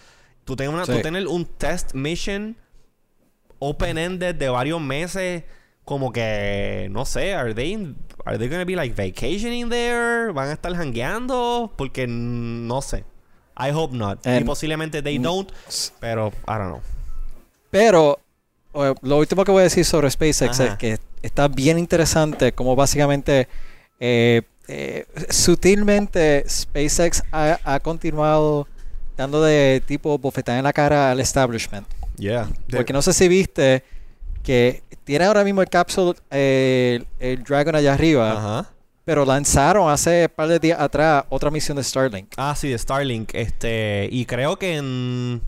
[0.45, 2.57] Tú tienes, un test mission
[3.59, 5.45] open-ended de varios meses,
[5.85, 10.33] como que, no sé, are they, are they gonna be like vacationing there?
[10.33, 11.73] ¿Van a estar hangueando?
[11.77, 13.05] Porque no sé.
[13.61, 14.27] I hope not.
[14.27, 15.51] y posiblemente they don't,
[16.01, 16.81] pero I don't know.
[17.71, 18.19] Pero
[19.03, 23.49] lo último que voy a decir sobre SpaceX es que está bien interesante como básicamente
[23.99, 28.69] eh, eh, sutilmente SpaceX ha, continuado
[29.17, 31.87] dando de tipo bofetada en la cara al establishment.
[32.17, 32.49] Yeah.
[32.71, 33.83] Porque no sé si viste
[34.43, 38.69] que tiene ahora mismo el capsule, el, Dragon allá arriba.
[39.11, 42.33] Pero lanzaron hace un par de días atrás otra misión de Starlink.
[42.37, 43.35] Ah, sí, de Starlink.
[43.35, 45.43] Este, y creo que en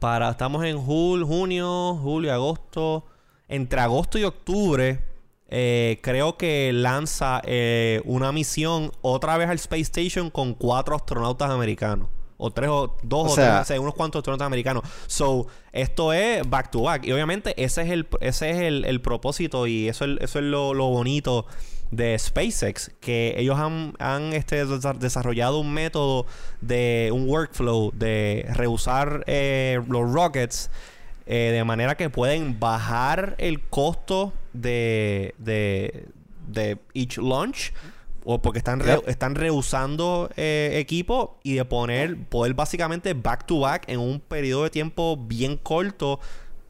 [0.00, 3.04] para estamos en julio, junio, julio, agosto,
[3.46, 5.00] entre agosto y octubre,
[5.48, 11.50] eh, creo que lanza eh, una misión otra vez al Space Station con cuatro astronautas
[11.50, 12.08] americanos.
[12.36, 14.82] O tres o dos o, tres, unos cuantos astronautas americanos.
[15.06, 17.06] So, esto es back to back.
[17.06, 20.74] Y obviamente ese es el, ese es el, propósito y eso es, eso es lo,
[20.74, 21.46] lo bonito
[21.90, 24.64] de SpaceX, que ellos han, este,
[24.98, 26.26] desarrollado un método
[26.60, 30.70] de un workflow de reusar eh, los rockets
[31.26, 36.06] eh, de manera que pueden bajar el costo de, de,
[36.46, 37.72] de each launch
[38.24, 43.84] o porque están, están reusando eh, equipo y de poner, poder básicamente back to back
[43.88, 46.20] en un periodo de tiempo bien corto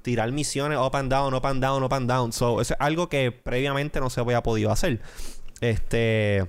[0.08, 2.32] tirar misiones up and down, up and down, up and down.
[2.32, 5.02] So, eso es algo que previamente no se había podido hacer.
[5.60, 6.46] Este.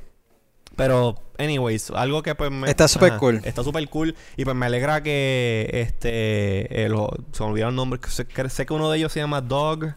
[0.78, 3.42] Pero, anyways, algo que pues Está súper cool.
[3.44, 4.16] Está súper cool.
[4.38, 6.86] Y pues me alegra que este.
[6.86, 6.90] Eh,
[7.34, 8.00] se me olvidó el nombre.
[8.08, 8.26] Sé,
[8.66, 9.96] que uno de ellos se llama Dog.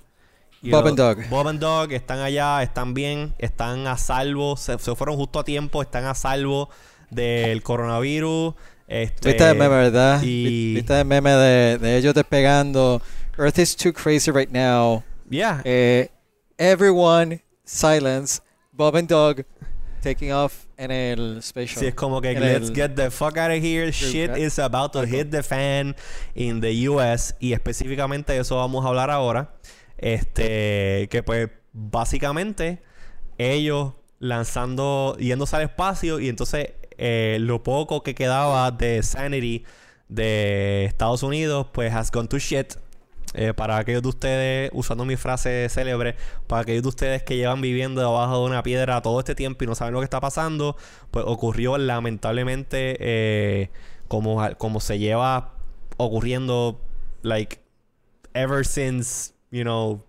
[0.62, 1.29] Bob and Dog.
[1.29, 5.83] Bob and Dog están allá, están bien, están a salvo, se, fueron justo a tiempo,
[5.83, 6.68] están a salvo
[7.11, 8.55] del coronavirus.
[8.87, 10.20] Este, Viste el meme, ¿verdad?
[10.22, 10.75] Y...
[10.75, 13.01] Viste el meme de, de ellos despegando
[13.38, 15.05] Earth is too crazy right now.
[15.29, 15.62] Yeah.
[15.64, 16.09] Eh,
[16.59, 18.40] everyone, silence.
[18.73, 19.45] Bob and Dog
[20.03, 21.81] taking off en el special.
[21.81, 23.90] Sí, es como que let's get the fuck out of here.
[23.90, 25.95] Shit is about to hit the fan
[26.35, 27.35] in the US.
[27.40, 29.55] Y específicamente de eso vamos a hablar ahora.
[29.97, 32.83] Este, que pues básicamente
[33.38, 39.64] ellos lanzando, yéndose al espacio y entonces eh, lo poco que quedaba de Sanity
[40.09, 42.75] de Estados Unidos pues has gone to shit
[43.35, 46.16] eh, para aquellos de ustedes, usando mi frase célebre,
[46.47, 49.66] para aquellos de ustedes que llevan viviendo debajo de una piedra todo este tiempo y
[49.66, 50.77] no saben lo que está pasando,
[51.11, 53.71] pues ocurrió lamentablemente eh,
[54.09, 55.53] como, como se lleva
[55.97, 56.81] ocurriendo,
[57.23, 57.61] like,
[58.35, 60.05] ever since, you know,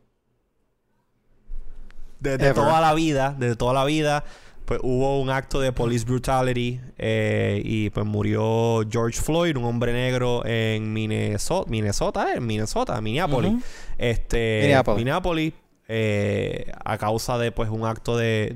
[2.20, 4.24] desde toda la vida, desde toda la vida
[4.66, 9.94] pues hubo un acto de police brutality eh, y pues murió George Floyd, un hombre
[9.94, 13.64] negro en Minnesota, Minnesota, eh, Minnesota, Minneapolis,
[13.98, 15.54] este, Minneapolis,
[15.88, 18.56] eh, a causa de pues un acto de,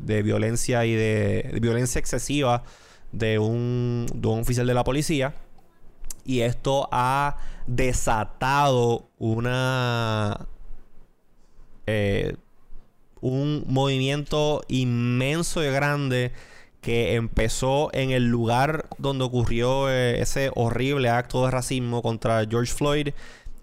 [0.00, 2.62] de, violencia y de, violencia excesiva
[3.12, 5.34] de un, de un oficial de la policía
[6.24, 10.46] y esto ha desatado una
[11.86, 12.36] eh,
[13.20, 16.32] un movimiento inmenso y grande
[16.80, 22.72] que empezó en el lugar donde ocurrió eh, ese horrible acto de racismo contra George
[22.72, 23.08] Floyd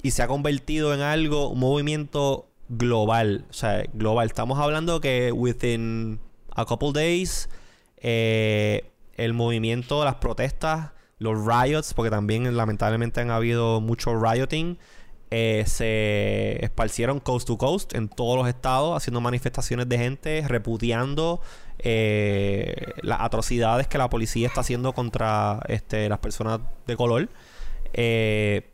[0.03, 3.45] y se ha convertido en algo, un movimiento global.
[3.49, 4.27] O sea, global.
[4.27, 6.19] Estamos hablando que within
[6.55, 7.49] a couple days
[7.97, 14.77] eh, el movimiento, las protestas, los riots, porque también lamentablemente han habido mucho rioting
[15.31, 21.41] eh, se esparcieron coast to coast en todos los estados, haciendo manifestaciones de gente repudiando
[21.79, 27.29] eh, las atrocidades que la policía está haciendo contra este, las personas de color.
[27.93, 28.69] Eh,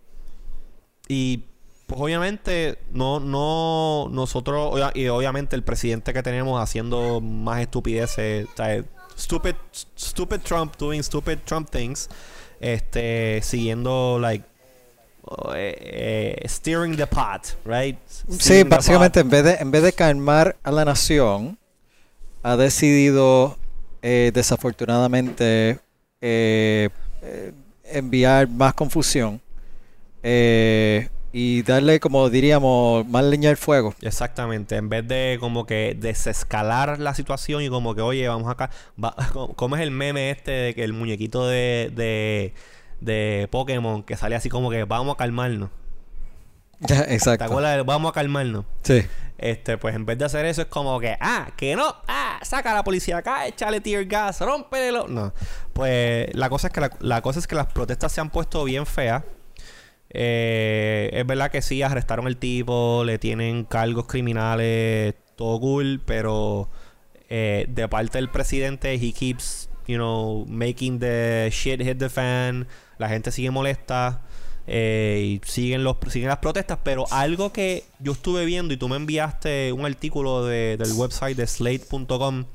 [1.07, 1.45] y
[1.87, 8.47] pues obviamente no, no, nosotros, y obviamente el presidente que tenemos haciendo más estupideces,
[9.17, 9.55] stupid,
[9.95, 12.09] stupid Trump doing stupid Trump things,
[12.59, 14.50] este, siguiendo like
[15.55, 17.97] eh, eh, steering the pot, right?
[18.07, 21.57] sí, básicamente en vez de en vez de calmar a la nación,
[22.43, 23.57] ha decidido
[24.01, 25.79] eh, desafortunadamente
[26.21, 26.89] eh,
[27.83, 29.41] enviar más confusión
[30.23, 33.95] eh, y darle, como diríamos, más leña al fuego.
[34.01, 38.69] Exactamente, en vez de como que desescalar la situación y como que, oye, vamos acá,
[39.01, 39.15] va,
[39.55, 42.53] ¿cómo es el meme este de que el muñequito de, de,
[43.01, 45.69] de Pokémon que sale así como que vamos a calmarnos?
[46.89, 47.45] Exacto.
[47.45, 47.85] ¿Te acuerdas?
[47.85, 48.65] Vamos a calmarnos.
[48.83, 49.03] Sí.
[49.37, 52.71] Este, pues en vez de hacer eso es como que, ah, que no, ah, saca
[52.71, 55.07] a la policía acá, échale tear gas, rómpelo.
[55.07, 55.33] No.
[55.73, 58.63] Pues la cosa es que la, la cosa es que las protestas se han puesto
[58.63, 59.23] bien feas.
[60.13, 66.69] Eh, es verdad que sí, arrestaron al tipo, le tienen cargos criminales, todo cool, pero
[67.29, 72.67] eh, de parte del presidente, he keeps, you know, making the shit hit the fan.
[73.01, 74.21] La gente sigue molesta
[74.67, 78.87] eh, y siguen, los, siguen las protestas, pero algo que yo estuve viendo y tú
[78.87, 82.45] me enviaste un artículo de- del website de slate.com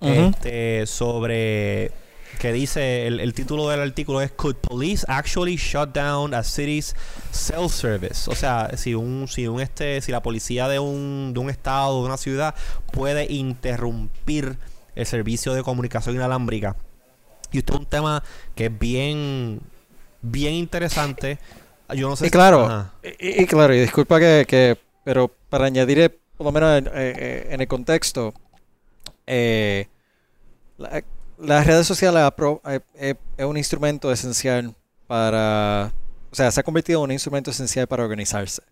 [0.00, 1.92] este, sobre
[2.40, 6.94] que dice el, el título del artículo es Could police actually shut down a city's
[7.30, 8.28] cell service?
[8.30, 12.00] O sea, si un si un este si la policía de un de un estado
[12.00, 12.54] de una ciudad
[12.92, 14.58] puede interrumpir
[14.96, 16.76] el servicio de comunicación inalámbrica.
[17.52, 18.22] Y esto es un tema
[18.56, 19.60] que es bien
[20.24, 21.38] bien interesante.
[21.94, 22.92] Yo no sé Y si- claro, Ajá.
[23.20, 26.86] y, y claro, y disculpa que, que- pero para añadir, eh, por lo menos en,
[26.86, 28.32] eh, eh, en el contexto,
[29.26, 29.86] eh,
[30.78, 31.04] la-
[31.38, 32.22] las redes sociales
[32.66, 34.74] eh, eh, es un instrumento esencial
[35.06, 35.92] para,
[36.30, 38.62] o sea, se ha convertido en un instrumento esencial para organizarse.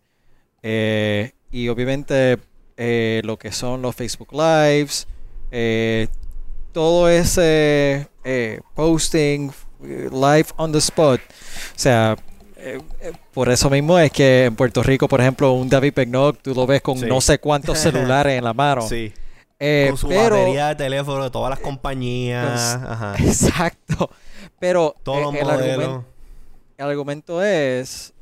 [0.63, 2.39] Eh, y obviamente
[2.77, 5.07] eh, lo que son los Facebook Lives,
[5.51, 6.09] eh,
[6.73, 12.17] todo ese eh, posting, eh, live on the spot, o sea,
[12.57, 16.39] eh, eh, por eso mismo es que en Puerto Rico, por ejemplo, un David Pegnog,
[16.39, 17.07] tú lo ves con Sí.
[17.07, 18.83] no sé cuántos celulares en la mano.
[18.83, 19.13] Sí.
[19.59, 22.75] Eh, Con su pero, batería de teléfono de todas las compañías.
[22.83, 23.15] Ajá.
[23.21, 24.11] Exacto.
[24.59, 26.05] Pero Todos eh, el, argumento,
[26.79, 28.13] el argumento es,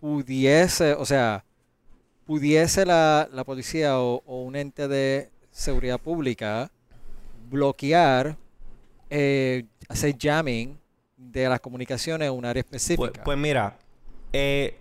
[0.00, 1.44] pudiese, o sea,
[2.26, 6.70] pudiese la, la policía o, o un ente de seguridad pública
[7.50, 8.36] bloquear,
[9.10, 10.78] eh, hacer jamming
[11.30, 13.22] de las comunicaciones en un área Pues, específica.
[13.24, 13.78] pues mira,
[14.32, 14.78] eh,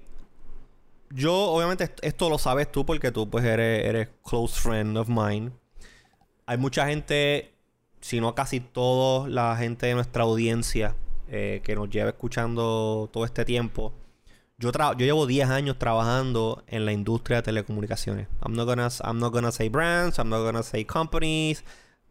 [1.12, 5.08] yo obviamente est- esto lo sabes tú porque tú pues eres, eres close friend of
[5.10, 5.52] mine.
[6.46, 7.54] Hay mucha gente,
[8.02, 10.96] si no casi toda la gente de nuestra audiencia
[11.30, 13.94] eh, que nos lleva escuchando todo este tiempo.
[14.58, 18.28] Yo, tra- yo llevo 10 años trabajando en la industria de telecomunicaciones.
[18.46, 21.64] I'm not gonna, I'm not gonna say brands, I'm not gonna say companies.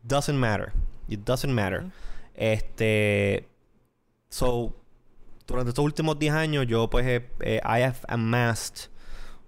[0.02, 0.72] Doesn't matter.
[1.08, 1.84] It doesn't matter.
[2.34, 3.46] Este.
[4.30, 4.74] So,
[5.46, 8.90] durante estos últimos 10 años, yo pues I have amassed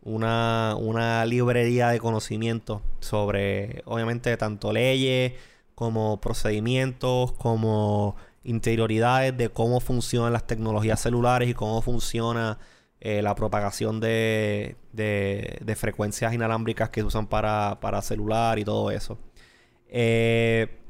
[0.03, 5.35] una, una librería de conocimiento sobre, obviamente, tanto leyes
[5.75, 12.59] como procedimientos, como interioridades de cómo funcionan las tecnologías celulares y cómo funciona
[13.01, 18.64] eh, la propagación de, de, de frecuencias inalámbricas que se usan para, para celular y
[18.64, 19.18] todo eso.
[19.88, 20.82] Eh,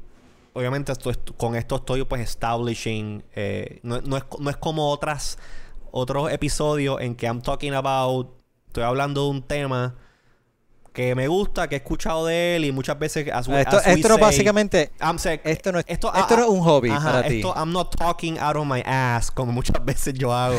[0.53, 0.93] obviamente
[1.37, 5.37] con esto estoy pues establishing eh, no, no es, no es como otras
[5.91, 8.29] otros episodios en que I'm talking about
[8.67, 9.95] estoy hablando de un tema
[10.93, 13.87] que me gusta que he escuchado de él y muchas veces as we- esto as
[13.87, 14.91] we esto no básicamente,
[15.43, 17.37] esto no es, esto, esto ah, no es un hobby Ajá, para ti.
[17.37, 20.55] esto I'm not talking out of my ass como muchas veces yo hago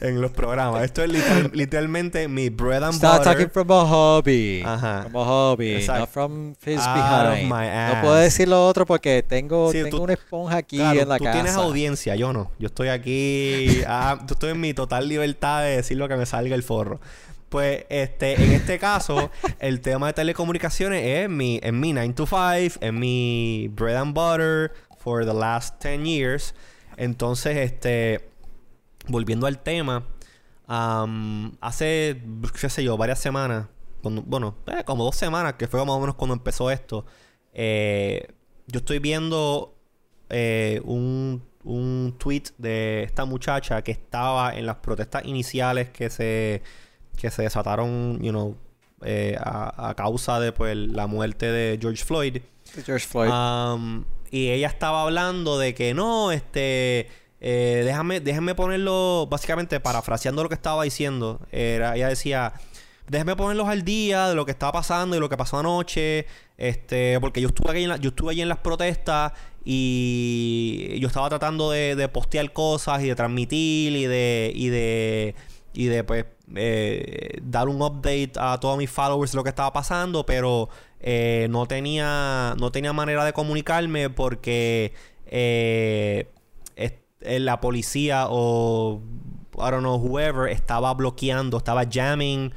[0.00, 0.82] en los programas.
[0.84, 3.32] Esto es literal- literalmente mi bread and Start butter.
[3.34, 4.62] talking from a hobby.
[4.64, 5.02] Ajá.
[5.02, 6.00] From a hobby, Exacto.
[6.00, 6.94] not from his Out of
[7.34, 7.48] behind.
[7.50, 8.22] my No puedo ass.
[8.24, 11.24] decir lo otro porque tengo, Sí, tengo tú- una esponja aquí Claro, en la tú
[11.24, 11.34] casa.
[11.34, 12.50] tienes audiencia, yo no.
[12.58, 16.24] Yo estoy aquí, ah, yo estoy en mi total libertad de decir lo que me
[16.24, 17.00] salga el forro.
[17.54, 22.26] Pues, este, en este caso, el tema de telecomunicaciones es mi, es mi 9 to
[22.26, 26.52] 5, es mi bread and butter for the last 10 years.
[26.96, 28.28] Entonces, este,
[29.06, 30.04] volviendo al tema,
[30.66, 32.20] hace,
[32.60, 33.68] qué sé yo, varias semanas,
[34.02, 37.06] bueno, eh, como dos semanas, que fue más o menos cuando empezó esto,
[37.52, 38.32] eh,
[38.66, 39.76] yo estoy viendo
[40.28, 46.62] eh, un, un tweet de esta muchacha que estaba en las protestas iniciales que se,
[47.16, 48.56] que se desataron, you know,
[49.02, 52.38] eh, a, a causa de pues, la muerte de George Floyd.
[52.84, 53.30] George Floyd.
[53.30, 57.08] Um, y ella estaba hablando de que no, este,
[57.40, 62.52] eh, déjame, déjame ponerlo, básicamente parafraseando lo que estaba diciendo, era, ella decía,
[63.08, 67.20] déjame ponerlos al día de lo que estaba pasando y lo que pasó anoche, este,
[67.20, 69.32] porque yo estuve allí en, la- yo estuve allí en las protestas
[69.64, 75.34] y yo estaba tratando de, de postear cosas y de transmitir y de, y de,
[75.74, 76.24] y de pues
[76.54, 80.68] eh, dar un update a todos mis followers de lo que estaba pasando, pero
[81.00, 84.92] eh, no tenía no tenía manera de comunicarme porque
[85.26, 86.28] eh,
[87.20, 89.00] la policía o
[89.56, 92.52] I don't know whoever estaba bloqueando, estaba jamming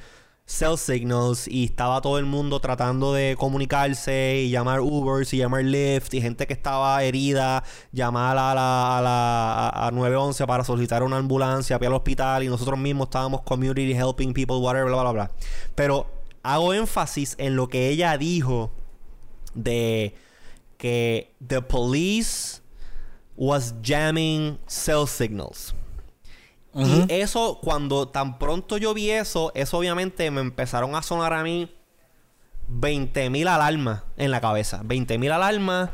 [0.47, 5.65] cell signals y estaba todo el mundo tratando de comunicarse y llamar Ubers y llamar
[5.65, 11.03] Lyft y gente que estaba herida, llamar a la, a la a 911 para solicitar
[11.03, 15.11] una ambulancia, para al hospital y nosotros mismos estábamos community helping people, whatever, bla, bla,
[15.11, 15.31] bla.
[15.75, 16.07] Pero
[16.43, 18.71] hago énfasis en lo que ella dijo
[19.53, 20.15] de
[20.77, 22.61] que the police
[23.35, 25.73] was jamming cell signals.
[26.77, 31.41] Y eso, cuando tan pronto yo vi eso, eso obviamente me empezaron a sonar a
[31.41, 31.71] mí
[32.71, 34.83] 20.000 alarmas en la cabeza.
[34.83, 35.89] 20.000 alarmas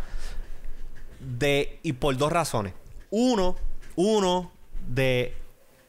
[1.19, 1.79] de...
[1.83, 2.73] Y por dos razones.
[3.09, 3.55] Uno,
[3.95, 4.51] uno,
[4.87, 5.35] de...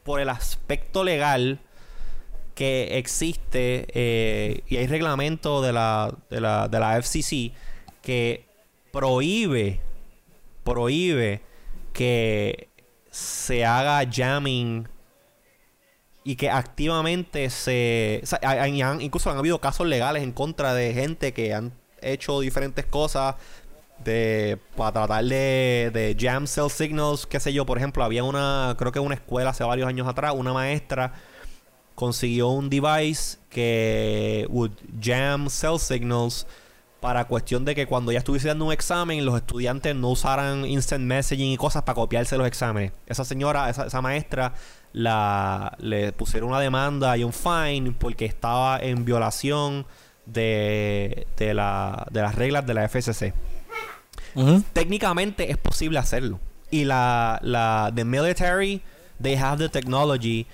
[0.05, 1.61] Por el aspecto legal
[2.55, 7.53] que existe eh, y hay reglamento de la, de la, de la FCC
[8.01, 8.47] que
[8.93, 9.81] prohíbe,
[10.63, 11.43] prohíbe
[11.93, 12.69] que
[13.15, 14.89] se haga jamming
[16.25, 18.25] y que activamente se...
[18.99, 23.37] incluso han habido casos legales en contra de gente que han hecho diferentes cosas
[24.03, 28.75] de para tratar de, de jam cell signals, qué sé yo, por ejemplo, había una,
[28.77, 31.13] creo que una escuela hace varios años atrás, una maestra
[31.95, 36.49] consiguió un device que would jam cell signals
[37.05, 41.05] para cuestión de que cuando ya estuviese dando un examen, los estudiantes no usaran instant
[41.05, 42.93] messaging y cosas para copiarse los exámenes.
[43.07, 44.55] Esa señora, esa, maestra,
[44.95, 49.85] la, le pusieron una demanda y un fine porque estaba en violación
[50.25, 53.35] de, de, la, de las reglas de la FCC.
[54.73, 56.41] Técnicamente es posible hacerlo.
[56.71, 58.81] Y la, la the military,
[59.21, 60.47] they have the technology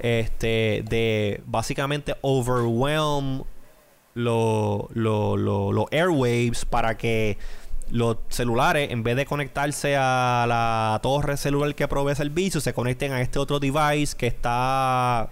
[0.00, 3.44] este, de básicamente overwhelm
[4.16, 7.36] los lo, airwaves para que
[7.90, 13.12] los celulares, en vez de conectarse a la torre celular que provee servicio, se conecten
[13.12, 15.28] a este otro device que está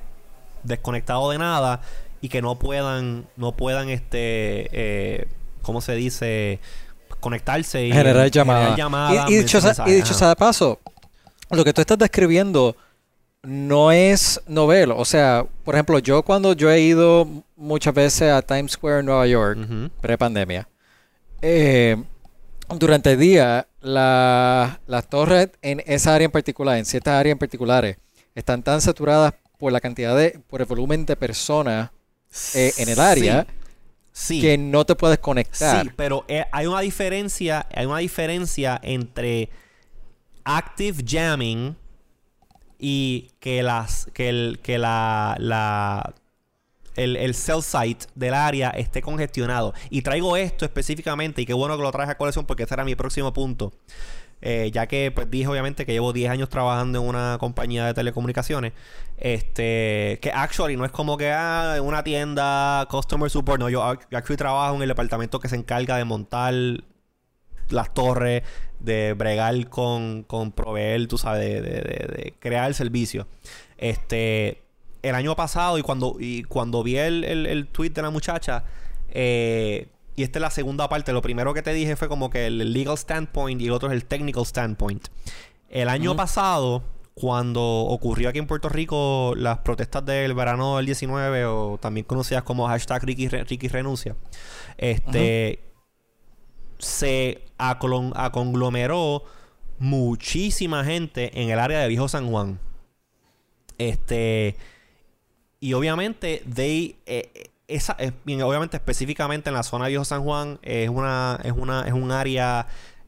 [0.63, 1.81] desconectado de nada
[2.21, 5.29] y que no puedan, no puedan, este, eh,
[5.63, 6.61] ¿cómo se dice?
[7.21, 9.31] Conectarse y generar llamadas.
[9.31, 10.79] y, dicho, y dicho sea de paso,
[11.51, 12.77] lo que tú estás describiendo
[13.45, 14.97] no es novelo.
[14.99, 19.07] O sea, por ejemplo, yo cuando yo he ido muchas veces a Times Square en
[19.07, 19.59] Nueva York,
[20.01, 20.69] pre-pandemia,
[21.43, 22.03] eh,
[22.79, 27.99] durante el día las torres en esa área en particular, en ciertas áreas en particulares,
[28.35, 31.91] están tan saturadas por la cantidad de, por el volumen de personas
[32.55, 33.47] eh, en el área.
[34.29, 35.85] que no te puedes conectar.
[35.85, 39.51] Sí, pero eh, hay una diferencia, hay una diferencia entre
[40.45, 41.77] active jamming
[42.87, 46.13] y que las que el que la, la
[46.97, 49.73] el, el cell site del área esté congestionado.
[49.89, 52.85] Y traigo esto específicamente, y qué bueno que lo traje a colección porque ese era
[52.85, 53.73] mi próximo punto.
[54.43, 57.95] Eh, ya que pues dije obviamente que llevo 10 años trabajando en una compañía de
[57.95, 58.75] telecomunicaciones.
[59.17, 64.37] Este, que actually no es como que ah, una tienda customer support, no, yo actually
[64.37, 66.53] trabajo en el departamento que se encarga de montar
[67.71, 68.43] las torres,
[68.85, 73.27] de bregar con, con proveer, tú sabes, de, crear el servicio.
[73.79, 74.63] Este,
[75.03, 78.65] el año pasado, y cuando, y cuando vi el, el, tweet de la muchacha,
[79.09, 82.47] eh, y esta es la segunda parte, lo primero que te dije fue como que
[82.47, 85.09] el legal standpoint y el otro es el technical standpoint.
[85.69, 91.47] El año pasado, cuando ocurrió aquí en Puerto Rico las protestas del verano del 19,
[91.47, 94.15] o también conocidas como hashtag Ricky, Ricky Renuncia,
[94.79, 95.64] este
[96.79, 99.25] se aconglomeró
[99.79, 102.59] muchísima gente en el área de Viejo San Juan.
[103.79, 104.57] Este.
[105.61, 108.13] Y obviamente, they, eh, esa, eh,
[108.43, 112.13] obviamente específicamente en la zona de Viejo San Juan es una, es una, es un
[112.13, 112.67] área.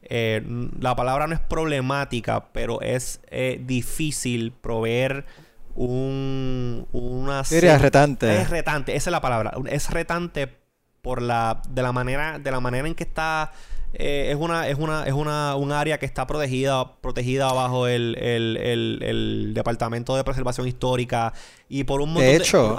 [0.09, 0.41] Eh,
[0.79, 3.21] la palabra no es problemática, pero es
[3.65, 5.25] difícil proveer
[5.75, 8.41] un una serie retante.
[8.41, 9.53] Es retante, esa es la palabra.
[9.69, 10.56] Es retante
[11.07, 13.53] por la de la manera de la manera en que está
[13.93, 18.17] eh, es una es una es una un área que está protegida protegida bajo el,
[18.19, 18.57] el,
[19.01, 21.31] el, departamento de preservación histórica
[21.69, 22.77] y por un montón de hecho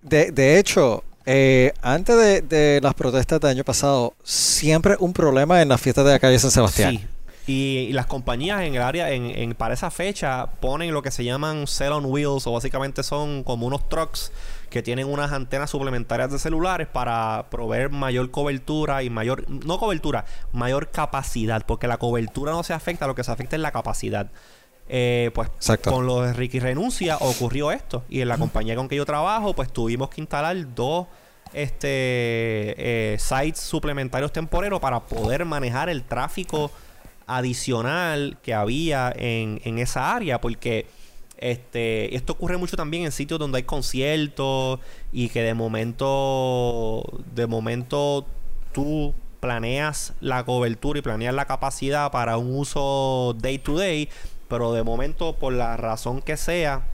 [0.00, 5.60] de, de, hecho eh, antes de, de, las protestas del año pasado siempre un problema
[5.60, 6.96] en las fiestas de la calle San Sebastián.
[6.96, 7.06] Sí
[7.50, 11.24] y, las compañías en el área, en, en, para esa fecha, ponen lo que se
[11.24, 14.30] llaman cell on wheels, o básicamente son como unos trucks
[14.70, 20.24] que tienen unas antenas suplementarias de celulares para proveer mayor cobertura y mayor, no cobertura,
[20.52, 24.30] mayor capacidad, porque la cobertura no se afecta, lo que se afecta es la capacidad.
[24.88, 25.48] Eh, pues
[25.84, 28.04] con lo de Ricky Renuncia ocurrió esto.
[28.08, 31.06] Y en la compañía con que yo trabajo, pues tuvimos que instalar dos
[31.52, 36.70] este eh, sites suplementarios temporeros para poder manejar el tráfico
[37.26, 40.86] adicional que había en, en esa área, porque
[41.40, 44.78] este, esto ocurre mucho también en sitios donde hay conciertos
[45.12, 47.02] y que de momento,
[47.34, 48.26] de momento
[48.72, 54.08] tú planeas la cobertura y planeas la capacidad para un uso day to day,
[54.48, 56.86] pero de momento por la razón que sea,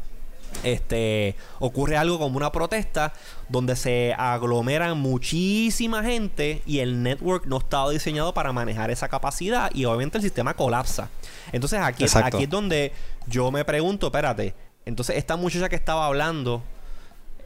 [0.63, 3.13] este ocurre algo como una protesta
[3.49, 9.71] donde se aglomeran muchísima gente y el network no estaba diseñado para manejar esa capacidad
[9.75, 11.09] y obviamente el sistema colapsa.
[11.53, 12.93] Entonces aquí, aquí es donde
[13.27, 14.55] yo me pregunto, espérate,
[14.85, 16.63] entonces esta muchacha que estaba hablando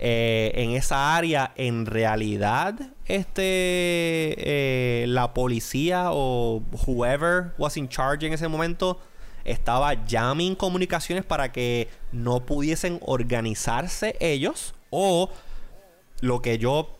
[0.02, 8.26] eh, en esa área, en realidad, este eh, la policía o whoever was in charge
[8.26, 8.98] en ese momento
[9.44, 15.30] estaba llamando comunicaciones para que no pudiesen organizarse ellos o
[16.20, 16.98] lo que yo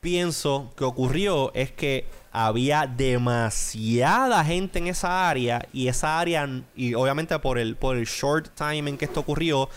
[0.00, 6.94] pienso que ocurrió es que había demasiada gente en esa área y esa área y
[6.94, 9.68] obviamente por el por el short time en que esto ocurrió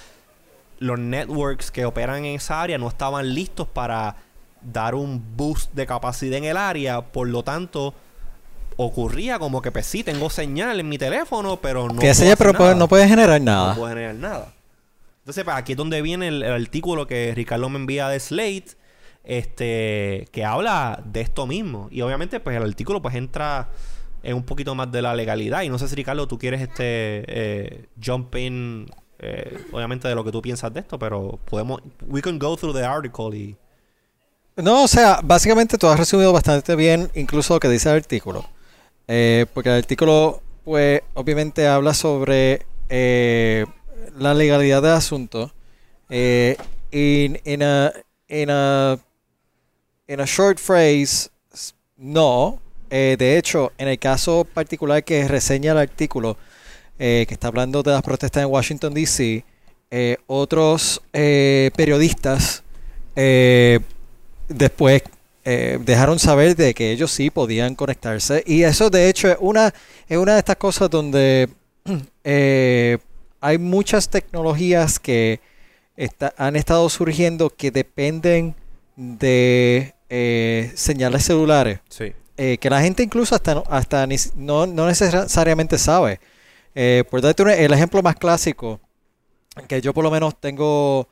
[0.79, 4.17] los networks que operan en esa área no estaban listos para
[4.61, 7.93] dar un boost de capacidad en el área, por lo tanto
[8.77, 11.99] ocurría como que pues sí, tengo señal en mi teléfono, pero no.
[11.99, 13.73] Que pero no puede generar nada.
[13.73, 14.53] No puede generar nada.
[15.19, 18.77] Entonces, pues, aquí es donde viene el, artículo que Ricardo me envía de Slate,
[19.25, 21.89] este, que habla de esto mismo.
[21.91, 23.69] Y obviamente, pues el artículo pues entra
[24.23, 25.63] en un poquito más de la legalidad.
[25.63, 30.23] Y no sé si Ricardo, tú quieres este eh, jump in, eh, obviamente de lo
[30.23, 33.57] que tú piensas de esto, pero podemos, we can go through the article y.
[34.55, 38.45] No, o sea, básicamente tú has resumido bastante bien incluso lo que dice el artículo.
[39.07, 43.65] Eh, porque el artículo, pues, obviamente habla sobre eh,
[44.17, 45.53] la legalidad del asunto.
[46.09, 46.57] Eh,
[46.91, 47.93] in, a,
[48.27, 48.97] in, a,
[50.07, 51.29] in a short phrase,
[51.95, 52.59] no.
[52.89, 56.37] Eh, de hecho, en el caso particular que reseña el artículo,
[56.97, 59.45] que está hablando de las protestas en Washington, D.C.,
[60.25, 62.63] otros periodistas
[64.47, 65.03] después
[65.49, 68.43] eh, dejaron saber de que ellos sí podían conectarse.
[68.45, 69.73] Y eso de hecho es una,
[70.09, 71.47] es una de estas cosas donde
[72.25, 72.97] eh,
[73.39, 75.39] hay muchas tecnologías que
[76.35, 78.55] han estado surgiendo que dependen
[78.97, 81.79] de eh, señales celulares.
[82.35, 86.19] que la gente incluso hasta, hasta no, no necesariamente sabe.
[87.09, 88.81] por darte el ejemplo más clásico,
[89.69, 91.07] que yo por lo menos tengo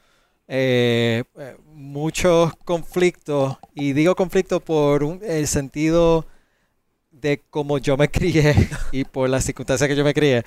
[0.48, 1.24] eh,
[1.74, 6.26] muchos conflictos, y digo conflictos por el sentido
[7.12, 8.54] de cómo yo me crié
[8.92, 10.44] y por las circunstancias que yo me crié,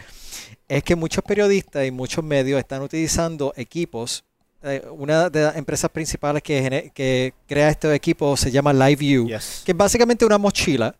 [0.69, 4.25] es que muchos periodistas y muchos medios están utilizando equipos.
[4.63, 9.73] Eh, una de las empresas principales que, que crea estos equipos se llama LiveView, que
[9.73, 10.95] es básicamente una mochila.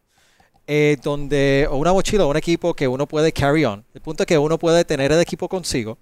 [0.71, 3.83] Eh, donde, o una mochila o un equipo que uno puede carry on.
[3.95, 5.97] El punto es que uno puede tener el equipo consigo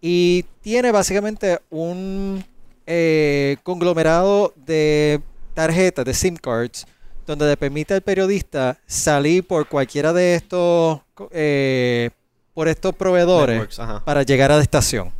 [0.00, 2.44] y tiene básicamente un
[2.86, 5.20] eh, conglomerado de
[5.54, 6.86] tarjetas, de SIM cards,
[7.26, 11.00] donde le permite al periodista salir por cualquiera de estos,
[11.32, 12.10] eh,
[12.54, 15.12] por estos proveedores para llegar a la estación.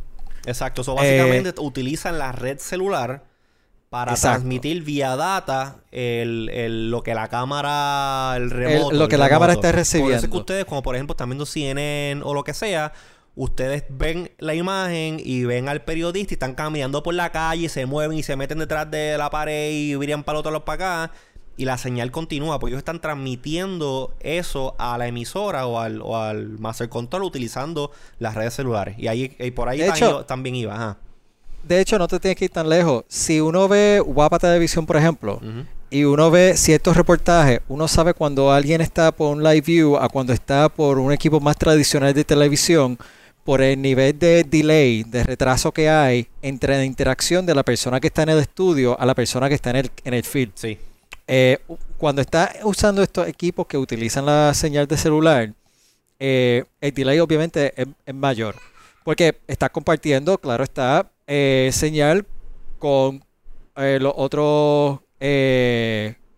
[0.44, 3.24] Exacto, eso básicamente eh, utilizan la red celular
[3.88, 8.94] para transmitir vía data el, lo que la cámara, el remoto.
[8.94, 10.12] lo que la cámara está recibiendo.
[10.12, 12.92] Por eso que ustedes, como por ejemplo, están viendo CNN o lo que sea,
[13.36, 17.68] ustedes ven la imagen y ven al periodista y están caminando por la calle, y
[17.68, 21.04] se mueven y se meten detrás de la pared y virían para otro lado para
[21.04, 21.12] acá.
[21.58, 26.16] Y la señal continúa, porque ellos están transmitiendo eso a la emisora o al, o
[26.16, 28.98] al master control utilizando las redes celulares.
[28.98, 29.80] Y ahí y por ahí
[30.26, 30.98] también iba.
[31.62, 33.04] De hecho, no te tienes que ir tan lejos.
[33.08, 35.40] Si uno ve Guapa Televisión, por ejemplo,
[35.88, 40.10] y uno ve ciertos reportajes, uno sabe cuando alguien está por un live view a
[40.10, 42.98] cuando está por un equipo más tradicional de televisión
[43.46, 48.00] por el nivel de delay, de retraso que hay entre la interacción de la persona
[48.00, 50.52] que está en el estudio a la persona que está en el, en el field.
[50.56, 50.76] Sí.
[51.28, 51.58] Eh,
[51.96, 55.54] cuando está usando estos equipos que utilizan la señal de celular,
[56.18, 58.56] eh, el delay obviamente es, mayor.
[59.04, 62.26] Porque está compartiendo, claro, está eh, señal
[62.80, 63.24] con
[63.76, 65.00] los otros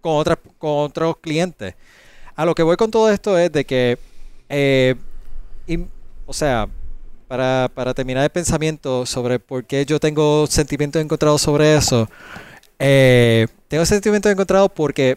[0.02, 1.74] con, otras, con otros clientes.
[2.36, 3.98] A lo que voy con todo esto es de que,
[6.26, 6.68] o sea,
[7.28, 12.08] para, para terminar el pensamiento sobre por qué yo tengo sentimientos encontrados sobre eso,
[12.78, 15.14] eh, tengo sentimientos encontrados porque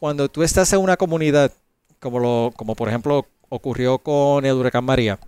[0.00, 1.52] cuando tú estás en una comunidad,
[2.00, 5.18] como, lo, como por ejemplo ocurrió con el huracán María,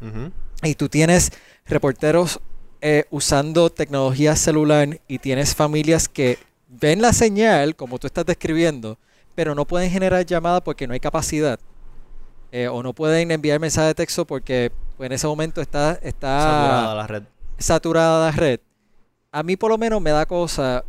[0.63, 1.31] y tú tienes
[1.65, 2.41] reporteros
[2.81, 8.99] eh, usando tecnología celular y tienes familias que ven la señal, como tú estás describiendo,
[9.35, 11.59] pero no pueden generar llamadas porque no hay capacidad.
[12.53, 16.41] eh, o no pueden enviar mensajes de texto porque pues, en ese momento está, está
[16.41, 17.23] Saturada la red.
[17.59, 18.61] saturada la red.
[19.33, 20.85] A mí por lo menos me da cosa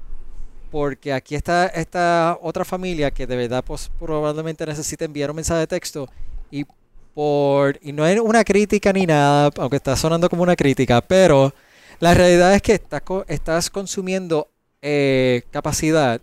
[0.72, 5.62] porque aquí está esta otra familia que de verdad pues, probablemente necesita enviar un mensaje
[5.62, 6.08] de texto
[6.52, 6.66] y
[7.14, 11.54] por y no es una crítica ni nada, aunque está sonando como una crítica, pero
[12.00, 14.48] la realidad es que estás, estás consumiendo
[14.82, 16.22] eh, capacidad,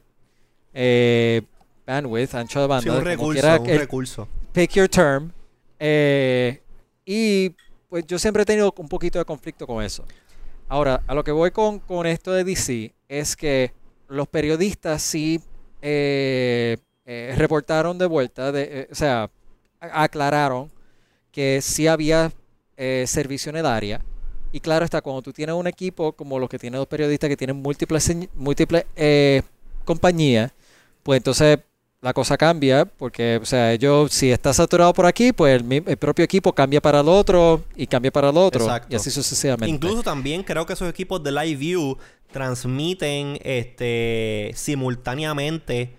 [0.72, 1.42] eh,
[1.86, 4.28] bandwidth, ancho de banda, Sí, un recurso, quiera un recurso.
[4.52, 5.32] pick your term.
[5.80, 6.60] eh,
[7.04, 7.54] y
[7.94, 10.04] pues yo siempre he tenido un poquito de conflicto con eso.
[10.68, 13.70] Ahora, a lo que voy con, con esto de DC es que
[14.08, 15.40] los periodistas sí
[15.80, 19.30] eh, eh, reportaron de vuelta, eh, o sea,
[19.78, 20.72] aclararon
[21.30, 22.32] que sí había
[23.06, 24.00] servicio en el área.
[24.50, 27.36] Y claro está, cuando tú tienes un equipo como los que tienen los periodistas que
[27.36, 28.86] tienen múltiples, múltiples
[29.84, 30.50] compañías,
[31.04, 31.60] pues entonces
[32.04, 35.96] la cosa cambia porque, o sea, ellos, si está saturado por aquí, pues el, el
[35.96, 38.88] propio equipo cambia para el otro y cambia para el otro Exacto.
[38.90, 39.74] y así sucesivamente.
[39.74, 41.96] Incluso también creo que esos equipos de Live View
[42.30, 45.96] transmiten este simultáneamente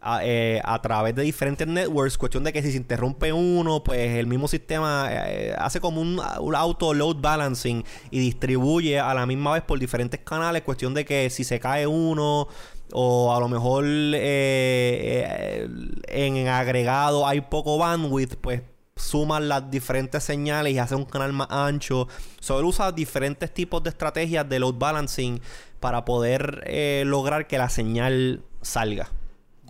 [0.00, 2.16] a, eh, a través de diferentes networks.
[2.16, 6.18] Cuestión de que si se interrumpe uno, pues el mismo sistema eh, hace como un,
[6.40, 10.62] un auto load balancing y distribuye a la misma vez por diferentes canales.
[10.62, 12.48] Cuestión de que si se cae uno
[12.92, 15.68] o a lo mejor eh, eh,
[16.08, 18.62] en agregado hay poco bandwidth, pues
[18.96, 22.08] suman las diferentes señales y hace un canal más ancho.
[22.40, 25.40] Solo usa diferentes tipos de estrategias de load balancing
[25.80, 29.08] para poder eh, lograr que la señal salga.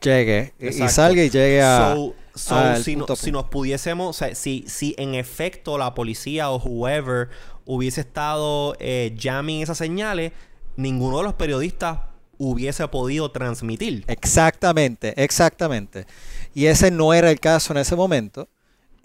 [0.02, 0.92] Llegue y- y Exacto.
[0.92, 1.94] salga y llegue a...
[1.94, 5.78] So, so, al si, no- punto si nos pudiésemos, o sea, si, si en efecto
[5.78, 7.28] la policía o whoever
[7.64, 10.32] hubiese estado eh, jamming esas señales,
[10.76, 12.00] ninguno de los periodistas
[12.44, 14.04] hubiese podido transmitir.
[14.08, 16.06] Exactamente, exactamente.
[16.54, 18.48] Y ese no era el caso en ese momento.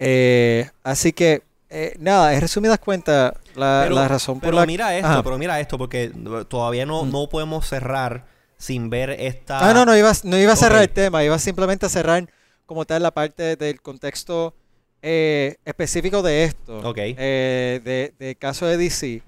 [0.00, 4.66] Eh, así que, eh, nada, en resumidas cuentas, la, Pero- la razón por pero la
[4.66, 5.22] mira esto, Ajá.
[5.22, 6.10] pero mira esto, porque
[6.48, 7.10] todavía no, Mm.
[7.12, 8.26] no podemos cerrar
[8.56, 9.68] sin ver esta.
[9.68, 12.28] Ah, no, no iba, no iba a cerrar el tema, iba simplemente a cerrar
[12.66, 14.54] como tal la parte del contexto
[15.00, 16.98] eh, específico de esto, Ok.
[16.98, 19.22] eh, de, del caso de DC.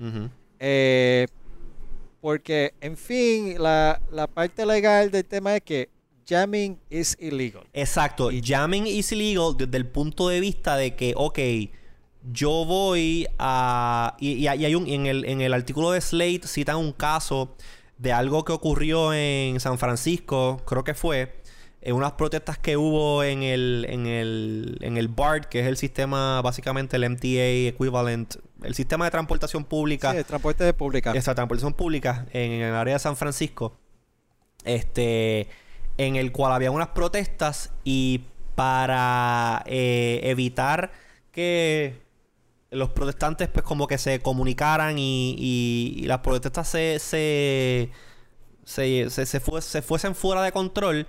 [0.59, 1.27] Eh,
[2.21, 5.89] porque, en fin, la, la parte legal del tema es que
[6.29, 7.65] jamming is illegal.
[7.73, 8.31] Exacto.
[8.43, 11.39] Jamming is illegal desde el punto de vista de que, ok,
[12.33, 14.17] yo voy a.
[14.21, 14.87] Y, y hay un.
[14.87, 17.57] En el, en el artículo de Slate citan un caso
[17.99, 21.40] de algo que ocurrió en San Francisco, creo que fue.
[21.83, 25.79] En unas protestas que hubo en el, en el, en el BART, que es el
[25.79, 31.11] sistema, básicamente el MTA equivalent, el sistema de transportación pública Sí, el transporte público.
[31.15, 33.79] esa transportación pública en el área de San Francisco,
[34.65, 35.49] este,
[35.97, 38.23] en el cual había unas protestas y
[38.55, 40.93] para eh, evitar
[41.33, 42.03] que
[42.71, 47.91] los protestantes pues como que se comunicaran y, y- y las protestas se, se,
[48.65, 49.41] se, se
[49.83, 51.07] fuesen fuera de control,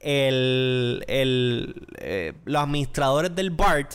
[0.00, 3.94] el, el, eh, los administradores del BART,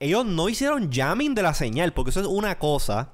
[0.00, 3.12] ellos no hicieron jamming de la señal, porque eso es una cosa.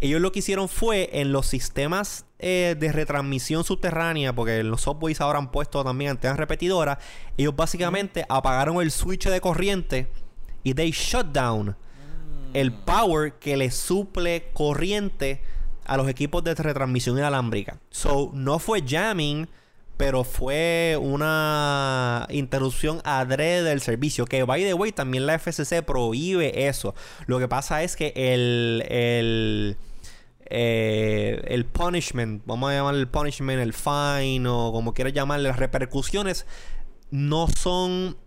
[0.00, 5.20] Ellos lo que hicieron fue en los sistemas eh, de retransmisión subterránea, porque los subways
[5.20, 6.98] ahora han puesto también antenas repetidoras,
[7.36, 10.08] ellos básicamente apagaron el switch de corriente
[10.64, 11.76] y they shut down
[12.52, 15.40] el power que le suple corriente
[15.84, 17.78] a los equipos de retransmisión inalámbrica.
[17.90, 19.48] So, no fue jamming,
[20.02, 24.24] pero fue una interrupción adrede del servicio.
[24.24, 26.96] Que, by the way, también la FCC prohíbe eso.
[27.26, 28.84] Lo que pasa es que el...
[28.88, 29.76] el
[30.54, 35.58] eh, el punishment, vamos a llamarle el punishment, el fine o como quieras llamarle, las
[35.58, 36.46] repercusiones
[37.12, 38.18] no son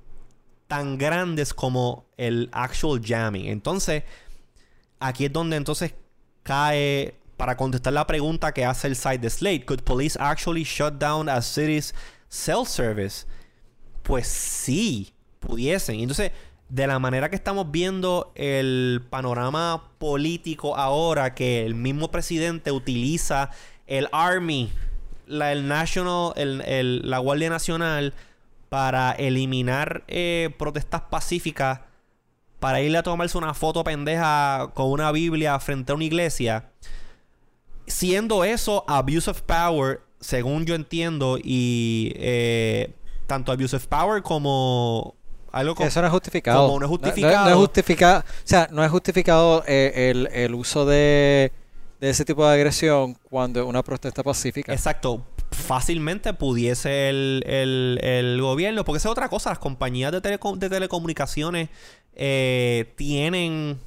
[0.67, 3.47] tan grandes como el actual jamming.
[3.47, 4.03] Entonces,
[5.01, 5.93] aquí es donde entonces
[6.41, 9.65] cae para contestar la pregunta que hace el site de Slate.
[9.65, 11.93] Could police actually shut down a city's
[12.29, 13.25] cell service?
[14.03, 15.99] Pues sí, pudiesen.
[15.99, 16.31] Entonces,
[16.69, 23.51] de la manera que estamos viendo el panorama político ahora, que el mismo presidente utiliza
[23.87, 24.71] el Army,
[25.27, 28.13] la, el National, la Guardia Nacional,
[28.69, 31.81] para eliminar eh, protestas pacíficas,
[32.59, 36.71] para irle a tomarse una foto pendeja con una Biblia frente a una iglesia.
[37.87, 42.91] Siendo eso abuse of power, según yo entiendo, y eh,
[43.27, 45.15] tanto abuse of power como
[45.51, 45.87] algo como...
[45.87, 46.65] eso no es justificado.
[46.67, 47.45] como no es No- justificado.
[47.45, 48.19] No, es justificado.
[48.21, 51.51] O sea, no es justificado eh, el, el uso de,
[52.01, 54.73] de ese tipo de agresión cuando es una protesta pacífica.
[54.73, 55.23] Exacto.
[55.51, 60.57] fácilmente pudiese el, el- el gobierno, porque esa es otra cosa, las compañías de, teleco-
[60.57, 61.69] de telecomunicaciones
[62.15, 63.79] eh, tienen,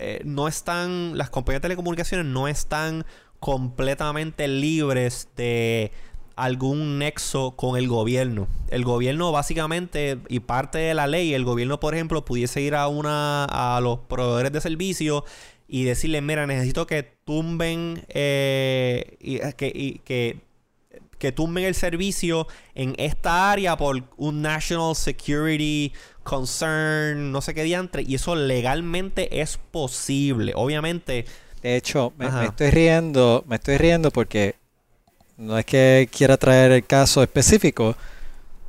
[0.00, 3.04] eh, no están, las compañías de telecomunicaciones no están
[3.38, 5.92] completamente libres de
[6.36, 8.48] algún nexo con el gobierno.
[8.68, 12.88] El gobierno básicamente, y parte de la ley, el gobierno, por ejemplo, pudiese ir a
[12.88, 15.24] una a los proveedores de servicios
[15.68, 20.40] y decirles, mira, necesito que tumben eh, que
[21.20, 25.92] que tumben el servicio en esta área por un national security
[26.22, 30.52] concern, no sé qué diantre, y eso legalmente es posible.
[30.54, 31.24] Obviamente,
[31.62, 34.54] De hecho, me, estoy riendo, me estoy riendo porque
[35.36, 37.96] no es que quiera traer el caso específico,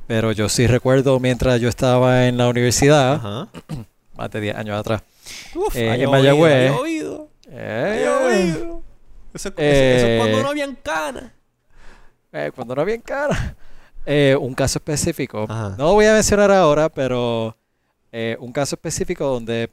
[0.06, 3.48] pero yo sí recuerdo mientras yo estaba en la universidad, ajá.
[4.16, 5.02] más de 10 años atrás.
[5.54, 6.52] Uf, Eh, en Mayagüez.
[6.52, 7.28] ha eh, llovido.
[9.34, 11.24] Eso, es- eso- eso es cuando Eh, no habían canas.
[12.32, 13.56] eh, cuando no había cara.
[14.06, 15.46] Eh, un caso específico.
[15.48, 15.74] Ajá.
[15.78, 17.56] No lo voy a mencionar ahora, pero
[18.10, 19.70] eh, un caso específico donde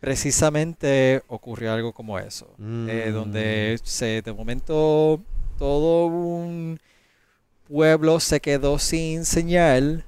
[0.00, 2.46] precisamente ocurrió algo como eso.
[2.58, 3.12] Eh, Mm.
[3.12, 5.20] donde se de momento
[5.58, 6.80] todo un
[7.68, 10.04] pueblo se quedó sin señal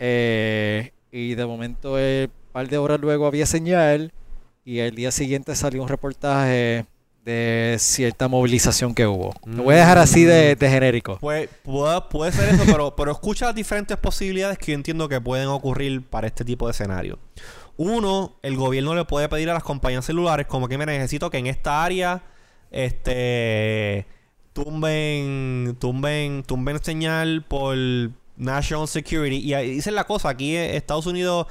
[0.00, 4.12] eh, y de momento un par de horas luego había señal
[4.64, 6.86] y el día siguiente salió un reportaje
[7.26, 9.34] de cierta movilización que hubo.
[9.44, 11.18] Lo voy a dejar así de, de genérico.
[11.20, 15.20] Pues, puede, puede ser eso, pero, pero escucha las diferentes posibilidades que yo entiendo que
[15.20, 17.18] pueden ocurrir para este tipo de escenario.
[17.76, 21.38] Uno, el gobierno le puede pedir a las compañías celulares como que me necesito que
[21.38, 22.22] en esta área
[22.70, 24.06] este
[24.52, 27.76] tumben tumben tumben señal por
[28.36, 31.46] national security y ahí dicen la cosa aquí en Estados Unidos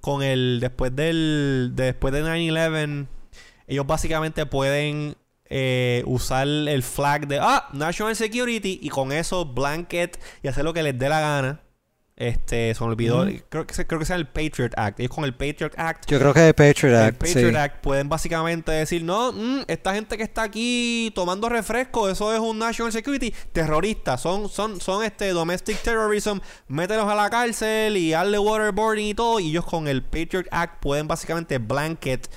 [0.00, 3.06] con el después del después de 9/11
[3.68, 5.16] ellos básicamente pueden
[5.50, 10.74] eh, usar el flag de ah national security y con eso blanket y hacer lo
[10.74, 11.60] que les dé la gana.
[12.16, 13.24] Este se me olvidó.
[13.48, 14.98] Creo que creo que sea el Patriot Act.
[14.98, 17.56] Ellos con el Patriot Act Yo creo que Patriot el Act, Patriot sí.
[17.56, 22.40] Act pueden básicamente decir, no, mm, esta gente que está aquí tomando refresco, eso es
[22.40, 28.12] un national security terrorista, son, son, son este domestic terrorism, mételos a la cárcel y
[28.14, 32.28] hazle waterboarding y todo, y ellos con el Patriot Act pueden básicamente blanket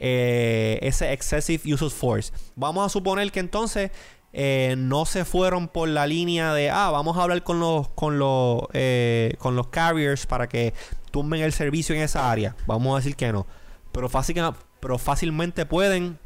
[0.00, 2.32] eh, ese excessive use of force.
[2.56, 3.90] Vamos a suponer que entonces
[4.32, 8.18] eh, no se fueron por la línea de ah vamos a hablar con los con
[8.18, 10.72] los eh, con los carriers para que
[11.10, 13.44] tumben el servicio en esa área vamos a decir que no
[13.90, 16.16] pero, fácil- pero fácilmente pueden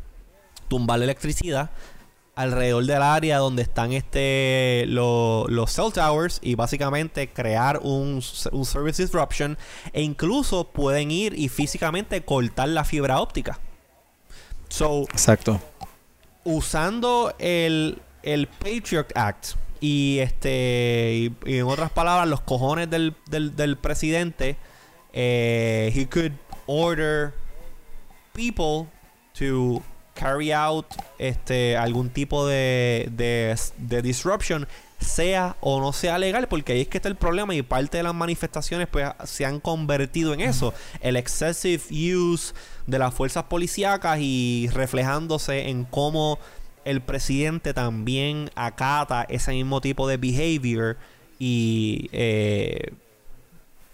[0.69, 1.71] tumbar la electricidad
[2.37, 8.21] alrededor del área donde están este lo- los cell towers y básicamente crear un,
[8.53, 9.57] un service disruption
[9.93, 13.61] e incluso pueden ir y físicamente cortar la fibra óptica
[14.69, 15.61] so Exacto.
[16.45, 21.13] usando el, el Patriot Act y este
[21.45, 24.57] y, y en otras palabras los cojones del, del, del presidente
[25.13, 26.33] eh, he could
[26.67, 27.33] order
[28.33, 28.89] people
[29.39, 29.83] to
[30.15, 30.87] carry out
[31.19, 34.67] este algún tipo de, de, de disruption
[35.01, 38.03] sea o no sea legal porque ahí es que está el problema y parte de
[38.05, 40.73] las manifestaciones pues se han convertido en eso.
[41.01, 42.55] El excessive use
[42.87, 46.39] de las fuerzas policíacas y reflejándose en cómo
[46.85, 50.97] el presidente también acata ese mismo tipo de behavior
[51.39, 52.93] y eh,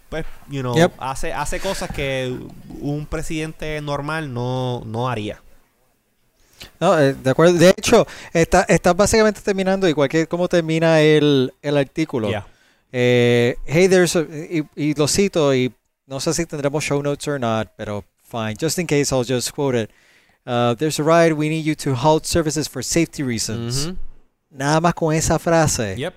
[0.09, 0.93] pues you know Yep.
[0.99, 2.37] hace hace cosas que
[2.79, 5.41] un presidente normal no, no haría
[6.79, 7.53] No, eh, de acuerdo.
[7.53, 12.29] De hecho, está, está básicamente terminando igual que como termina el, el artículo.
[12.29, 12.45] Yeah.
[12.91, 15.71] Eh, hey, there's a- y, y lo cito y
[16.07, 18.55] no sé si tendremos show notes or not, pero fine.
[18.59, 19.89] Just in case, I'll just quote it.
[20.45, 21.33] Uh, there's a ride.
[21.33, 23.87] We need you to halt services for safety reasons.
[23.87, 23.97] Ujú.
[24.49, 26.13] Nada más con esa frase, Yep.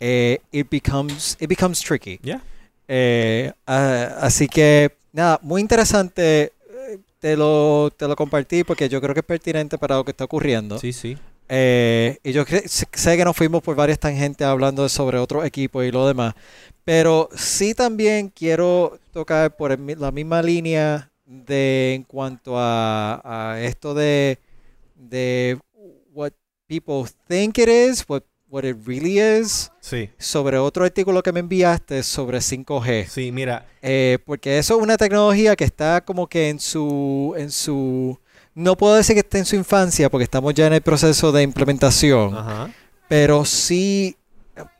[0.00, 2.18] eh, it becomes it becomes tricky.
[2.22, 2.40] Yeah.
[2.88, 6.52] Eh, ah, así que nada, muy interesante.
[7.20, 10.24] Te lo, te lo compartí porque yo creo que es pertinente para lo que está
[10.24, 10.78] ocurriendo.
[10.78, 11.16] Sí, sí.
[11.48, 15.90] Eh, y yo sé que nos fuimos por varias tangentes hablando sobre otros equipos y
[15.90, 16.34] lo demás,
[16.84, 23.20] pero sí también quiero tocar por el la misma línea de en cuanto a,
[23.52, 24.38] a esto de,
[24.94, 25.58] de
[26.12, 26.32] what
[26.68, 30.10] people think it is, what, what it really is, Sí.
[30.18, 33.06] sobre otro artículo que me enviaste sobre 5G.
[33.08, 33.66] Sí, mira.
[33.80, 38.18] Eh, porque eso es una tecnología que está como que en su, en su,
[38.54, 41.42] no puedo decir que esté en su infancia porque estamos ya en el proceso de
[41.42, 42.70] implementación, Ajá.
[43.08, 44.16] pero sí,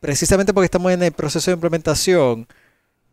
[0.00, 2.46] precisamente porque estamos en el proceso de implementación,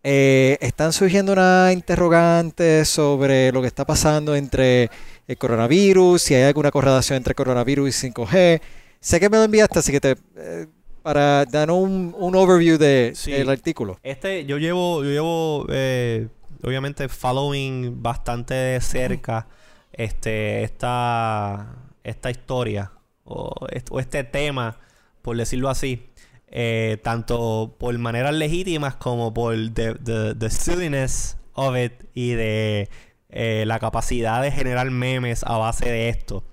[0.03, 4.89] eh, están surgiendo unas interrogantes sobre lo que está pasando entre
[5.27, 8.61] el coronavirus, si hay alguna correlación entre coronavirus y 5G.
[9.07, 10.67] Sé que me lo enviaste, así que te, eh,
[11.01, 13.31] para dar un, un overview de, Sí.
[13.31, 13.97] del artículo.
[14.03, 16.27] Este, yo llevo, yo llevo, eh,
[16.61, 19.47] obviamente, following bastante de cerca
[19.93, 22.91] este, esta, esta historia
[23.23, 24.77] o, est- o este tema,
[25.21, 26.09] por decirlo así,
[26.49, 32.89] eh, tanto por maneras legítimas como por the, the, the silliness of it y de
[33.29, 36.43] eh, la capacidad de generar memes a base de esto.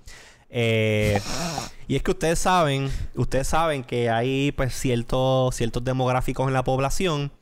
[0.57, 1.19] Eh,
[1.89, 6.63] y es que ustedes saben, ustedes saben que hay pues ciertos, ciertos demográficos en la
[6.63, 7.33] población.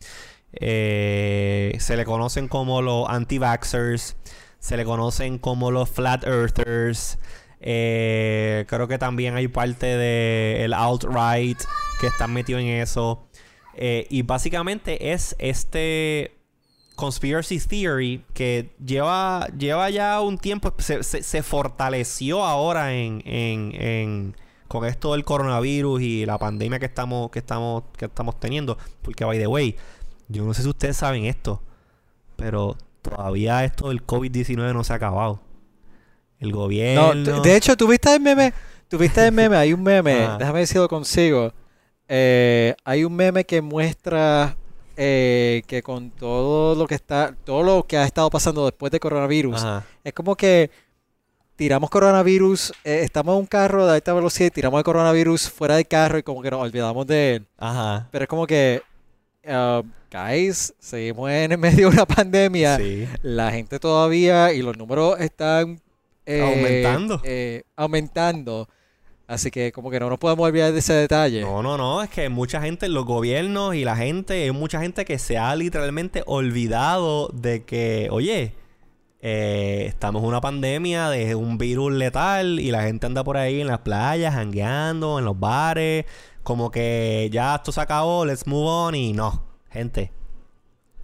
[0.54, 4.16] eh, se le conocen como los anti-vaxxers.
[4.60, 7.20] Se le conocen como los flat earthers.
[7.62, 11.60] eh, creo que también hay parte del alt-right
[12.02, 13.28] que están metidos en eso.
[14.10, 16.33] Y básicamente es este
[16.96, 23.72] conspiracy theory que lleva, lleva ya un tiempo, se, se- se fortaleció ahora en, en,
[23.82, 24.36] en-
[24.68, 28.78] con esto del coronavirus y la pandemia que estamos, que estamos, que estamos teniendo.
[29.02, 29.76] Porque by the way,
[30.30, 31.62] yo no sé si ustedes saben esto,
[32.36, 35.40] pero todavía esto del COVID-19 no se ha acabado.
[36.40, 37.42] El No, gobierno.
[37.42, 38.54] de hecho, ¿tuviste el meme?
[38.88, 39.56] ¿Tuviste el meme?
[39.58, 40.38] Hay un meme, Ajá.
[40.40, 41.54] déjame decirlo consigo.
[42.08, 44.58] Eh, hay un meme que muestra
[44.98, 49.00] eh, que con todo lo que está, todo lo que ha estado pasando después de
[49.00, 49.86] coronavirus, Ajá.
[50.04, 50.70] es como que
[51.56, 55.76] tiramos coronavirus, eh, estamos en un carro de alta velocidad y tiramos el coronavirus fuera
[55.76, 57.48] del carro y como que nos olvidamos de él.
[57.58, 58.08] Ajá.
[58.12, 58.82] Pero es como que,
[59.46, 59.82] uh,
[60.12, 62.78] guys, seguimos en medio de una pandemia.
[62.78, 63.08] Sí.
[63.22, 65.80] La gente todavía y los números están
[66.26, 67.22] eh, Aumentando.
[67.24, 68.68] eh, aumentando.
[69.26, 71.42] Así que como que no nos podemos olvidar de ese detalle.
[71.42, 75.06] No, no, no, es que mucha gente, los gobiernos y la gente, hay mucha gente
[75.06, 78.54] que se ha literalmente olvidado de que, oye,
[79.22, 83.62] eh, estamos en una pandemia de un virus letal y la gente anda por ahí
[83.62, 86.04] en las playas, jangueando, en los bares,
[86.44, 90.12] como que ya esto se acabó, let's move on y no, gente.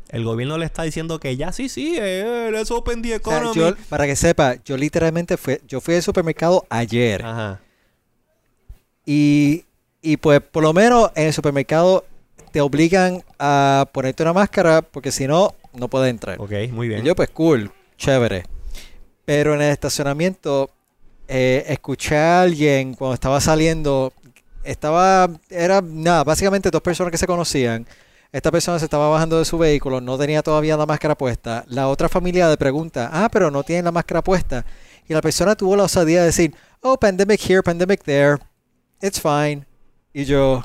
[0.09, 3.37] El gobierno le está diciendo que ya sí, sí, eh, let's open the O sea,
[3.37, 3.55] economy.
[3.55, 7.61] yo, para que sepa, yo literalmente fui, yo fui al supermercado ayer Ajá.
[9.09, 9.65] Y,
[10.03, 12.05] y pues por lo menos en el supermercado
[12.51, 16.39] te obligan a ponerte una máscara porque si no, no puedes entrar.
[16.39, 17.03] Ok, muy Y bien.
[17.03, 18.43] yo pues cool, chévere.
[19.25, 20.69] Pero en el estacionamiento,
[21.27, 24.13] eh, escuché a alguien cuando estaba saliendo,
[24.63, 27.87] estaba, era nada, básicamente dos personas que se conocían.
[28.31, 31.65] Esta persona se estaba bajando de su vehículo, no tenía todavía la máscara puesta.
[31.67, 34.63] La otra familia le pregunta, ah, pero no tienen la máscara puesta.
[35.07, 38.37] Y la persona tuvo la osadía de decir, oh, pandemic here, pandemic there,
[39.01, 39.65] it's fine.
[40.13, 40.63] Y yo,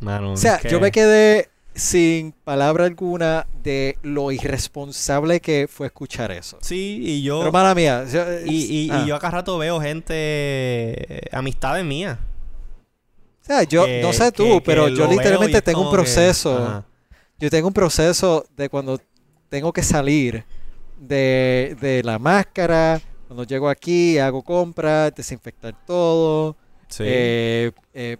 [0.00, 6.30] Mano, o sea, yo me quedé sin palabra alguna de lo irresponsable que fue escuchar
[6.32, 6.58] eso.
[6.60, 7.38] Sí, y yo...
[7.40, 8.04] Pero mala mía.
[8.12, 9.02] yo- Y, y, ah.
[9.04, 12.18] y yo acá rato veo gente, eh, amistades mías.
[13.42, 16.84] O sea, yo que- no sé tú, que pero yo literalmente tengo un proceso.
[17.38, 19.00] Yo tengo un proceso de cuando
[19.48, 20.44] tengo que salir
[20.98, 26.56] de, de la máscara, cuando llego aquí, hago compras, desinfectar todo,
[26.88, 27.04] Sí.
[27.06, 28.16] eh, eh,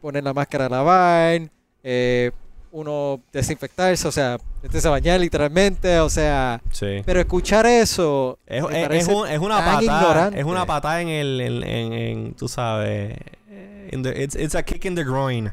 [0.00, 1.40] poner la máscara a lavar,
[1.82, 2.30] eh,
[2.70, 7.02] uno desinfectarse, o sea, este se bañar literalmente, o sea, sí.
[7.06, 10.30] pero escuchar eso Es, es- es un- es una patada.
[10.34, 11.40] Es una patada en el.
[11.40, 13.16] En, en- en, tú sabes.
[13.50, 15.50] eh, in the- it's, it's a kick in the groin.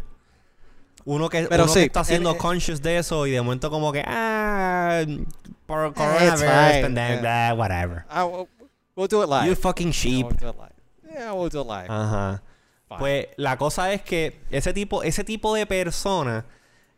[1.05, 3.41] Uno que, Pero uno que sí, está siendo el- eh, conscious de eso y de
[3.41, 4.03] momento como que.
[4.05, 5.03] Ah.
[5.67, 6.41] Coronavirus,
[6.81, 7.53] pandemic, yeah.
[7.55, 8.05] whatever.
[8.09, 8.47] Ah, we'll,
[8.95, 9.47] we'll do it live.
[9.47, 10.25] You fucking sheep.
[10.25, 11.13] Yeah, we'll do it live.
[11.13, 11.87] Yeah, we'll do it live.
[11.89, 12.41] Ajá.
[12.41, 12.54] Fine.
[12.97, 16.45] Pues la cosa es que ese tipo, ese tipo de personas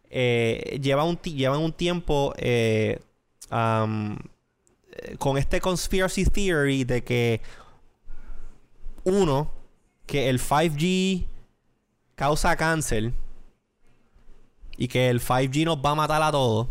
[0.10, 3.00] eh, lleva un llevan un tiempo eh,
[3.52, 7.42] eh, con este conspiracy theory de que
[9.04, 9.52] uno,
[10.06, 11.26] que el 5G
[12.16, 13.14] causa cáncer
[14.78, 16.68] y que el 5G nos va a matar a todos.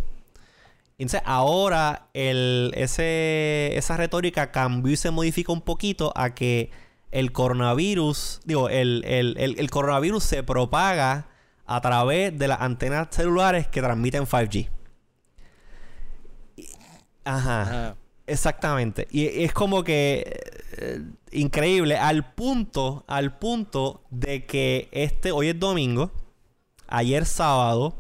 [0.98, 6.70] Entonces ahora el, ese, esa retórica cambió y se modifica un poquito a que
[7.18, 11.28] el coronavirus, digo, el, el- el- el coronavirus se propaga
[11.64, 14.68] a través de las antenas celulares que transmiten 5G.
[16.56, 16.68] Y-
[17.24, 17.62] Ajá.
[17.62, 17.96] Ajá.
[18.26, 19.06] Exactamente.
[19.10, 20.40] Y es como que
[20.78, 21.00] eh,
[21.30, 26.10] increíble al punto, al punto de que este hoy es domingo,
[26.88, 27.96] ayer sábado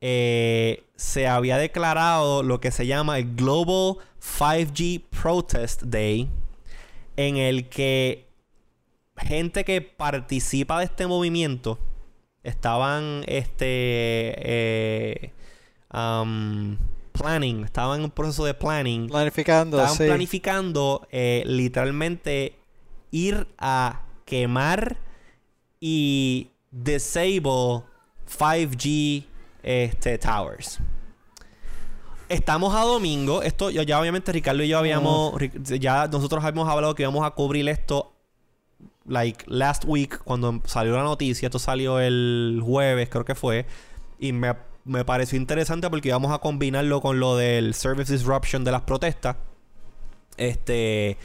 [0.00, 6.28] eh, se había declarado lo que se llama el Global 5G Protest Day,
[7.16, 8.26] en el que
[9.16, 11.78] gente que participa de este movimiento
[12.42, 15.32] estaban este eh,
[15.92, 16.76] um,
[17.12, 20.04] planning, estaban en un proceso de planning Planificando, Estaban sí.
[20.06, 22.56] planificando eh, literalmente
[23.10, 24.96] ir a quemar
[25.78, 27.82] y disable
[28.38, 29.24] 5G
[29.62, 30.80] este, towers.
[32.28, 33.42] Estamos a domingo.
[33.42, 35.34] Esto ya, obviamente Ricardo y yo habíamos.
[35.62, 38.12] Ya nosotros habíamos hablado que íbamos a cubrir esto.
[39.06, 41.46] Like last week, cuando salió la noticia.
[41.46, 43.66] Esto salió el jueves, creo que fue.
[44.18, 48.72] Y me, me pareció interesante porque íbamos a combinarlo con lo del service disruption de
[48.72, 49.36] las protestas.
[50.36, 51.16] Este.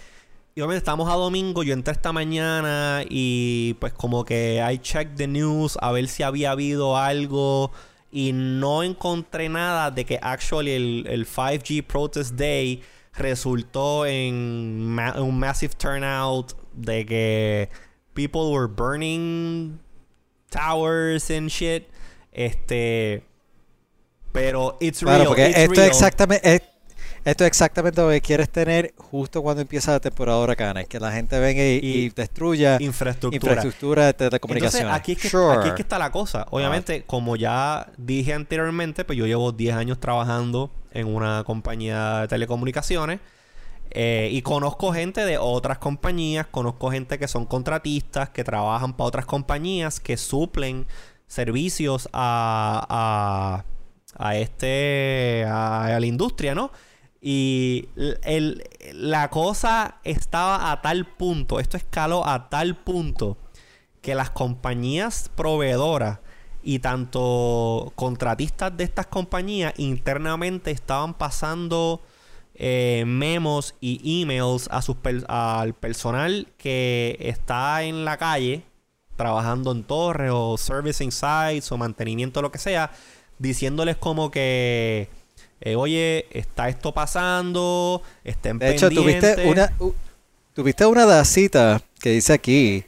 [0.55, 1.61] Y obviamente estamos a domingo.
[1.61, 6.23] Yo entré esta mañana y pues como que I checked the news a ver si
[6.23, 7.71] había habido algo.
[8.11, 12.82] Y no encontré nada de que actually el, el 5G Protest Day
[13.17, 16.53] resultó en un massive turnout.
[16.78, 17.69] De que
[18.13, 19.80] people were burning
[20.49, 21.88] towers and shit.
[22.32, 23.23] Este.
[24.32, 25.28] Pero it's Claro, real.
[25.28, 25.84] porque it's esto real.
[25.86, 26.61] es exactamente es-
[27.25, 30.97] esto es exactamente lo que quieres tener justo cuando empieza la temporada de huracanes, que
[30.99, 33.53] la gente venga y, Y- y destruya infraestructura.
[33.53, 34.93] infraestructura de Entonces, telecomunicaciones.
[34.93, 35.57] aquí es, que, Sure.
[35.59, 36.45] aquí es que está la cosa.
[36.51, 42.28] Obviamente, como ya dije anteriormente, pues yo llevo 10 años trabajando en una compañía de
[42.30, 43.19] telecomunicaciones.
[44.00, 49.08] Eh, y conozco gente de otras compañías, conozco gente que son contratistas, que trabajan para
[49.08, 50.86] otras compañías, que suplen
[51.26, 52.86] servicios a,
[54.20, 56.70] a, a este, a, la industria, ¿no?
[57.20, 57.89] Y
[58.24, 63.36] el- la cosa estaba a tal punto, esto escaló a tal punto
[64.02, 66.20] que las compañías proveedoras
[66.62, 72.02] y tanto contratistas de estas compañías internamente estaban pasando
[72.60, 78.64] eh, memos y emails a sus per- al personal que está en la calle
[79.16, 82.91] trabajando en torres o servicing sites o mantenimiento lo que sea
[83.39, 85.08] diciéndoles como que
[85.62, 89.45] eh, oye está esto pasando estén De hecho, tuviste pendientes".
[89.80, 89.93] una u-
[90.53, 92.84] tuviste una dacita que dice aquí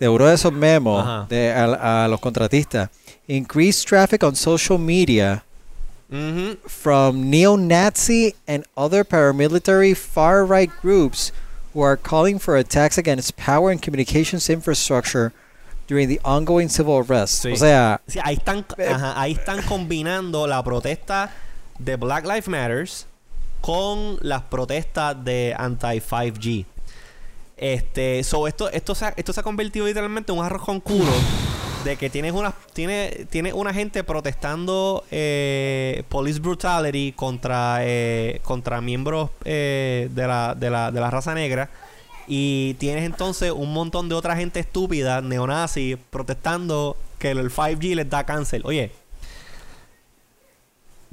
[0.00, 2.90] de uno de esos memos de, a, a los contratistas.
[3.28, 5.44] Increase traffic on social media
[6.10, 6.58] Ujú.
[6.68, 11.32] from neo-Nazi and other paramilitary far-right groups
[11.72, 15.32] who are calling for attacks against power and communications infrastructure
[15.86, 17.44] during the ongoing civil unrest.
[17.44, 17.52] Sí.
[17.52, 21.30] O sea, Sí, ahí están, Eh, ajá, ahí están combinando la protesta
[21.78, 23.06] de Black Lives Matters
[23.60, 26.66] con las protestas de anti-5G.
[27.56, 30.80] Este, so esto, esto, se ha, esto se ha convertido literalmente en un arroz con
[30.80, 31.12] culo
[31.84, 38.80] de que tienes una, tiene, tiene una gente protestando eh, police brutality contra, eh, contra
[38.80, 41.70] miembros eh, de, la, de, la, de la raza negra.
[42.26, 48.08] Y tienes entonces un montón de otra gente estúpida, neonazi, protestando que el 5G les
[48.08, 48.62] da cáncer.
[48.64, 48.90] Oye,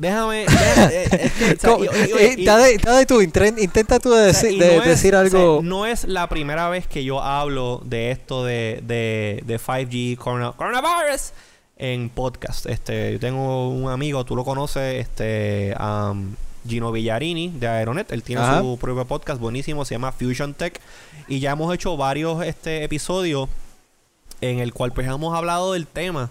[0.02, 0.46] déjame.
[0.46, 4.12] deja- es que, o sea, ¿cómo- y- y- y- dale- dale tú, intren- intenta tú
[4.12, 5.62] de o sea, deci- y de- no es- decir o sea, algo.
[5.64, 10.52] no es la primera vez que yo hablo de esto de, de, de 5G corona-
[10.54, 11.32] coronavirus
[11.78, 12.66] en podcast.
[12.66, 16.36] Este, yo tengo un amigo, tú lo conoces, este, um,
[16.68, 18.12] Gino Villarini de Aeronet.
[18.12, 18.60] Él tiene Ajá.
[18.60, 20.80] su propio podcast buenísimo, se llama Fusion Tech.
[21.28, 23.50] Y ya hemos hecho varios este, episodios
[24.42, 26.30] en el cual pues hemos hablado del tema.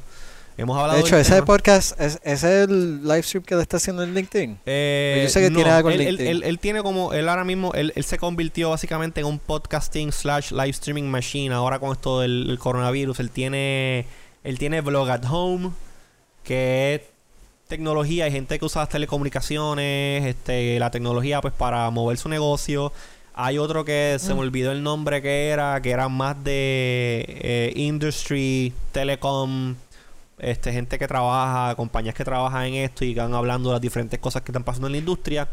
[0.56, 1.46] Hemos hablado de hecho, ese tema.
[1.46, 4.58] podcast, es, ese es el live stream que le está haciendo en LinkedIn.
[4.66, 6.26] Eh, Yo sé que tiene algo en él, LinkedIn.
[6.30, 10.50] él- él tiene como, él ahora mismo, él, se convirtió básicamente en un podcasting slash
[10.52, 13.20] live streaming machine ahora con esto del, coronavirus.
[13.20, 14.04] Él tiene,
[14.44, 15.70] él tiene Vlog at Home,
[16.44, 17.00] que es
[17.68, 22.92] tecnología, hay gente que usa las telecomunicaciones, este, la tecnología pues para mover su negocio.
[23.32, 27.72] Hay otro que se me olvidó el nombre que era, que era más de eh,
[27.76, 29.76] industry, telecom,
[30.40, 34.18] este, gente que trabaja, compañías que trabajan en esto y van hablando de las diferentes
[34.18, 35.48] cosas que están pasando en la industria.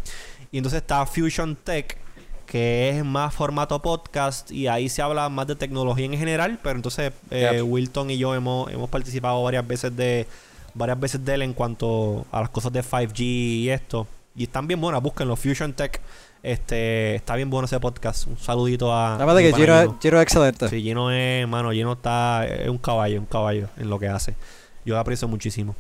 [0.52, 1.98] Y entonces está Fusion Tech,
[2.46, 6.76] que es más formato podcast y ahí se habla más de tecnología en general, pero
[6.76, 7.66] entonces eh, Yep.
[7.66, 10.26] Wilton y yo hemos, hemos participado varias veces de
[10.74, 14.08] varias veces de él en cuanto a las cosas de 5G y esto.
[14.36, 16.00] Y están bien buenas, búsquenlo, Fusion Tech.
[16.44, 18.28] Este, está bien bueno ese podcast.
[18.28, 19.14] Un saludito a.
[19.14, 19.98] Nada más de que Gino.
[20.00, 20.70] Gino es excelente.
[20.70, 24.36] Sí, Gino es, mano, Gino está, es un caballo, un caballo en lo que hace.
[24.88, 25.76] Yo aprecio muchísimo.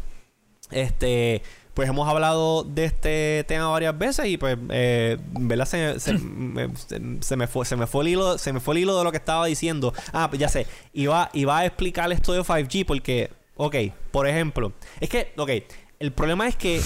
[0.69, 1.41] Este,
[1.73, 5.65] pues hemos hablado de este tema varias veces y pues, eh, en ¿verdad?
[5.65, 8.75] Se, se- me, se- se me fue, se me fue el hilo, se me fue
[8.75, 9.93] el hilo de lo que estaba diciendo.
[10.11, 13.75] Ah, pues ya sé, iba, iba a explicar esto de 5G porque, ok,
[14.11, 15.51] por ejemplo, es que, ok,
[15.99, 16.81] el problema es que,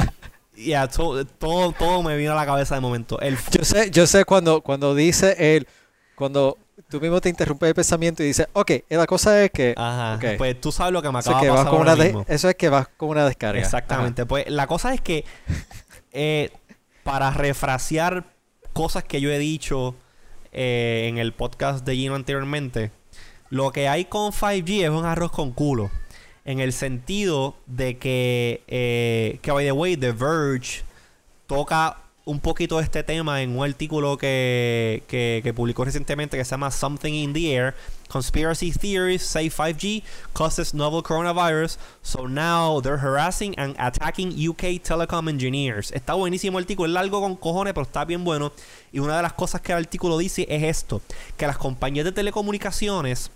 [0.56, 3.20] ya, to- todo, todo me vino a la cabeza de momento.
[3.20, 5.68] El, Yo sé, yo sé cuando, cuando dice él,
[6.14, 6.56] cuando
[6.88, 10.38] tú mismo te interrumpes el pensamiento y dices, ok, la cosa es que, ajá, ok.
[10.38, 12.24] pues tú sabes lo que me acaba de pasar ahora mismo.
[12.28, 13.60] eso es que vas con una descarga.
[13.60, 14.26] Exactamente.
[14.26, 15.24] Pues la cosa es que
[16.12, 16.50] eh,
[17.02, 18.24] para refrasear
[18.72, 19.94] cosas que yo he dicho
[20.52, 22.90] eh, en el podcast de Gino anteriormente,
[23.50, 25.90] lo que hay con 5G es un arroz con culo.
[26.44, 30.84] En el sentido de que, eh, que by the way, The Verge
[31.46, 31.96] toca
[32.26, 36.72] un poquito este tema en un artículo que, que, que, publicó recientemente que se llama
[36.72, 37.74] Something in the Air.
[38.08, 40.02] Conspiracy theories say 5G
[40.32, 45.92] causes novel coronavirus, so now they're harassing and attacking UK telecom engineers.
[45.92, 48.52] Está buenísimo el artículo, es largo con cojones, pero está bien bueno.
[48.92, 51.00] Y una de las cosas que el artículo dice es esto:
[51.36, 53.30] que las compañías de telecomunicaciones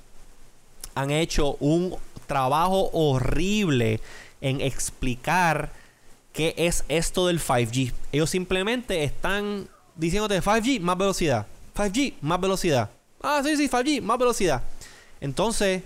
[0.96, 1.94] han hecho un
[2.26, 4.00] trabajo horrible
[4.40, 5.79] en explicar
[6.32, 7.92] ¿Qué es esto del 5G?
[8.12, 11.46] Ellos simplemente están diciéndote 5G, más velocidad.
[11.74, 12.90] 5G, más velocidad.
[13.22, 14.62] Ah, sí, sí, 5G, más velocidad.
[15.20, 15.82] Entonces,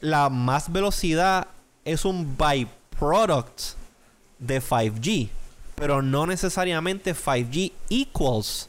[0.00, 1.48] la más velocidad
[1.84, 3.60] es un byproduct
[4.38, 5.28] de 5G.
[5.74, 8.68] Pero no necesariamente 5G equals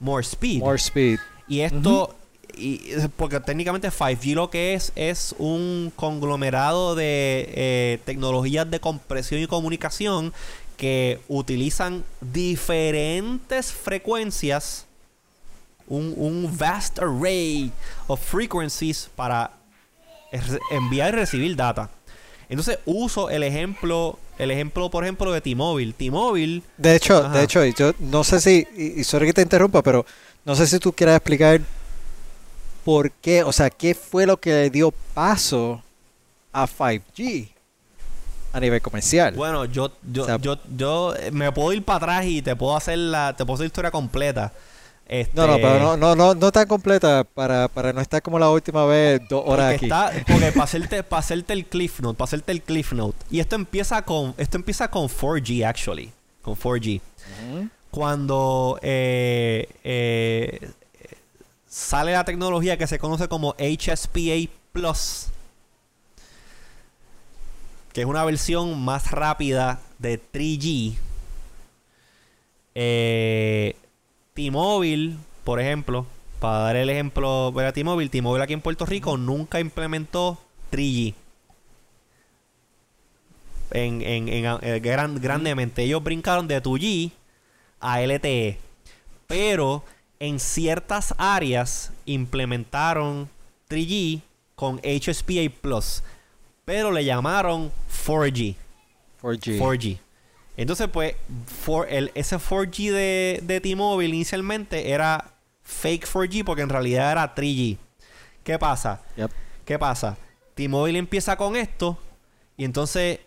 [0.00, 0.60] more speed.
[0.60, 1.20] More speed.
[1.46, 2.16] Y esto,
[2.60, 9.40] y, porque técnicamente 5G lo que es es un conglomerado de eh, tecnologías de compresión
[9.40, 10.32] y comunicación
[10.76, 14.86] que utilizan diferentes frecuencias,
[15.88, 17.72] un, un vast array
[18.06, 19.50] of frequencies para
[20.70, 21.90] enviar y recibir data.
[22.48, 25.92] Entonces uso el ejemplo, el ejemplo, por ejemplo, de T-Mobile.
[25.92, 26.62] T-Mobile.
[26.78, 27.38] De hecho, Ajá.
[27.38, 30.04] de hecho, yo no sé si, y, y sorry que te interrumpa, pero
[30.44, 31.60] no sé si tú quieras explicar
[32.90, 35.80] por qué, o sea, qué fue lo que le dio paso
[36.52, 37.48] a 5G
[38.52, 39.32] a nivel comercial.
[39.36, 42.76] Bueno, yo, yo, o sea, yo, yo me puedo ir para atrás y te puedo
[42.76, 44.52] hacer la, te puedo hacer la historia completa.
[45.06, 45.30] Este...
[45.36, 48.50] No, no, pero no, no, no, no tan completa para, para no estar como la
[48.50, 49.84] última vez dos horas porque aquí.
[49.84, 53.18] Está, porque para hacerte, para hacerte el cliff note, para hacerte el cliff note.
[53.30, 56.10] Y esto empieza con, esto empieza con 4G actually,
[56.42, 57.00] con 4G.
[57.00, 57.70] Uh -huh.
[57.92, 60.70] Cuando eh, eh,
[61.70, 65.28] sale la tecnología que se conoce como HSPA Plus,
[67.92, 70.96] que es una versión más rápida de 3G.
[72.74, 73.76] Eh,
[74.34, 76.06] T-Mobile, por ejemplo,
[76.40, 80.38] para dar el ejemplo de T-Mobile, T-Mobile aquí en Puerto Rico nunca implementó
[80.72, 81.14] 3G.
[83.72, 85.84] En, en, en, en eh, gran, grandemente.
[85.84, 87.12] Ellos brincaron de 2G
[87.78, 88.58] a LTE.
[89.28, 89.84] Pero
[90.20, 93.28] en ciertas áreas implementaron
[93.68, 94.20] 3G
[94.54, 96.02] con HSPA Plus.
[96.64, 97.72] Pero le llamaron
[98.06, 98.54] 4G.
[99.22, 99.58] 4G.
[99.58, 99.98] 4G.
[100.56, 101.14] Entonces, pues,
[101.46, 107.34] for el, ese 4G de, de T-Mobile inicialmente era fake 4G porque en realidad era
[107.34, 107.78] 3G.
[108.44, 109.00] ¿Qué pasa?
[109.16, 109.30] Yep.
[109.64, 110.18] ¿Qué pasa?
[110.54, 111.96] T-Mobile empieza con esto
[112.58, 113.20] y entonces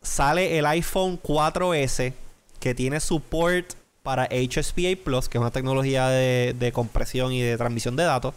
[0.00, 2.14] sale el iPhone 4S
[2.60, 3.74] que tiene support
[4.08, 8.34] para HSPA Plus, que es una tecnología de, compresión y de transmisión de datos.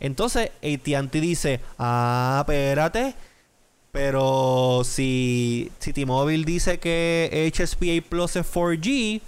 [0.00, 3.14] Entonces AT&T dice, ah, espérate,
[3.92, 9.20] pero si, si T-Mobile dice que HSPA Plus es 4G,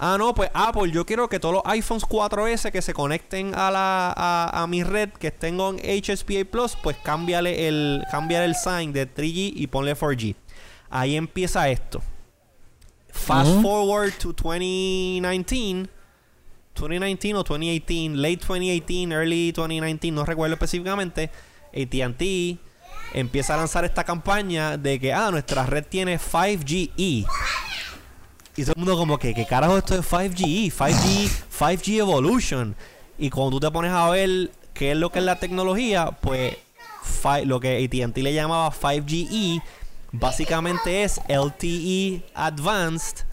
[0.00, 3.70] ah, no, pues Apple, yo quiero que todos los iPhones 4S que se conecten a,
[3.70, 8.92] la, a, mi red, que estén con HSPA Plus, pues cámbiale el, cámbiale el sign
[8.92, 10.34] de 3G y ponle 4G.
[10.90, 12.02] Ahí empieza esto.
[13.26, 13.62] Fast uh -huh.
[13.62, 15.88] forward to 2019.
[16.74, 21.30] 2019 o 2018, late 2018, early 2019, no recuerdo específicamente.
[21.72, 22.58] ATT
[23.12, 27.26] empieza a lanzar esta campaña de que, ah, nuestra red tiene 5GE.
[28.56, 30.70] Y todo el mundo como que, ¿qué carajo esto es 5GE?
[30.70, 32.74] 5G, 5G Evolution.
[33.18, 36.56] Y cuando tú te pones a ver qué es lo que es la tecnología, pues
[37.44, 39.62] lo que AT&T le llamaba 5GE,
[40.12, 43.24] básicamente es LTE Advanced,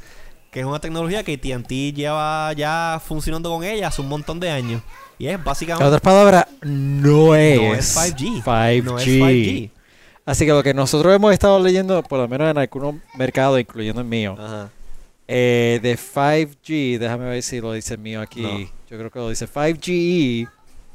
[0.52, 4.50] que es una tecnología que AT&T lleva ya funcionando con ella hace un montón de
[4.50, 4.82] años.
[5.20, 5.84] Y es básicamente...
[5.84, 8.44] En otras palabras, no es, no es 5G.
[8.44, 8.84] 5G.
[8.84, 9.72] No es 5G.
[10.26, 14.02] Así que lo que nosotros hemos estado leyendo, por lo menos en algunos mercados, incluyendo
[14.02, 14.70] el mío, Ajá.
[15.28, 18.42] eh, de 5G, déjame ver si lo dice el mío aquí.
[18.42, 18.60] No.
[18.60, 20.50] Yo creo que lo dice 5G.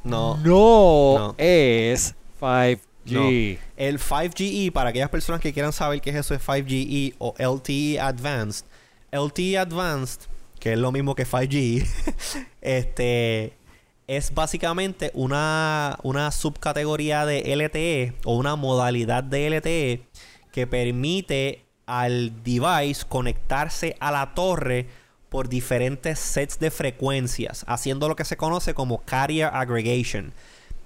[0.04, 0.36] No.
[0.38, 1.34] No, No.
[1.38, 2.78] es 5G.
[3.04, 3.28] No.
[3.76, 8.00] El 5GE, para aquellas personas que quieran saber qué es eso de 5GE o LTE
[8.00, 8.66] Advanced.
[9.10, 10.22] LTE Advanced,
[10.60, 11.86] que es lo mismo que 5G,
[12.60, 13.54] este
[14.06, 20.02] es básicamente una, una subcategoría de LTE o una modalidad de LTE
[20.52, 24.86] que permite al device conectarse a la torre
[25.28, 30.32] por diferentes sets de frecuencias, haciendo lo que se conoce como carrier aggregation.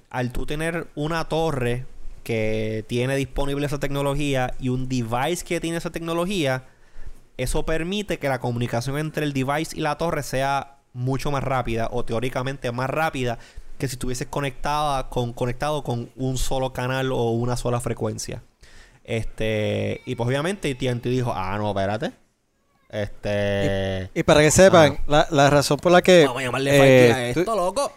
[0.09, 1.85] Al tú tener una torre
[2.27, 6.65] que tiene disponible esa tecnología y un device que tiene esa tecnología,
[7.37, 11.89] eso permite que la comunicación entre el device y la torre sea mucho más rápida
[11.93, 13.39] o teóricamente más rápida
[13.79, 18.43] que si estuvieses conectada con, conectado con un solo canal o una sola frecuencia.
[19.05, 22.11] Este, y pues obviamente AT&T dijo, ah, no, espérate.
[22.89, 24.11] Este...
[24.15, 26.27] Y, para que sepan, la, la, razón por la que...
[26.27, 27.93] Vamos a llamarle eh, a esto, loco.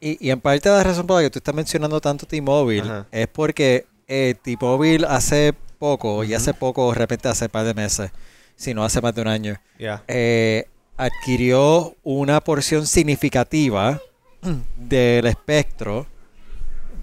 [0.00, 3.26] Y, y, en parte la razón por la que tú estás mencionando tanto T-Mobile es
[3.28, 8.10] porque eh, T-Mobile hace poco, y hace poco, de repente hace un par de meses,
[8.56, 9.60] si no hace más de un año,
[10.08, 14.00] eh, adquirió una porción significativa
[14.76, 16.06] del espectro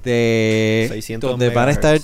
[0.04, 2.00] de donde van a estar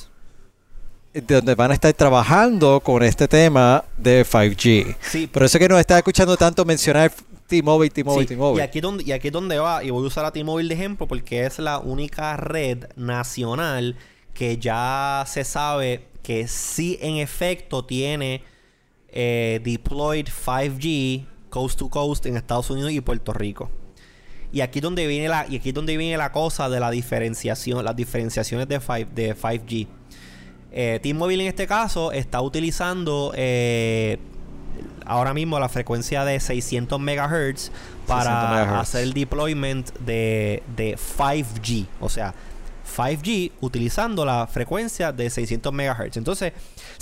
[1.14, 4.96] donde van a estar trabajando con este tema de 5G.
[5.02, 5.28] Sí.
[5.28, 7.12] Por eso que nos está escuchando tanto mencionar
[7.50, 8.62] T-Mobile, T-Mobile, T-Mobile.
[8.62, 10.76] Y aquí, donde, y aquí es donde va, y voy a usar a T-Mobile de
[10.76, 13.98] ejemplo porque es la única red nacional
[14.34, 18.44] que ya se sabe que sí en efecto tiene
[19.10, 23.72] eh, deployed 5G coast to coast en Estados Unidos y Puerto Rico.
[24.52, 27.96] Y aquí donde viene la y aquí donde viene la cosa de la diferenciación, las
[27.96, 29.88] diferenciaciones de, 5, de 5G.
[30.72, 34.20] Eh, T-Mobile en este caso está utilizando eh,
[35.06, 37.72] ahora mismo la frecuencia de 600 MHz
[38.06, 41.88] para hacer el deployment de, de 5G.
[42.00, 42.34] O sea,
[42.96, 46.18] 5G utilizando la frecuencia de 600 MHz.
[46.18, 46.54] Entonces,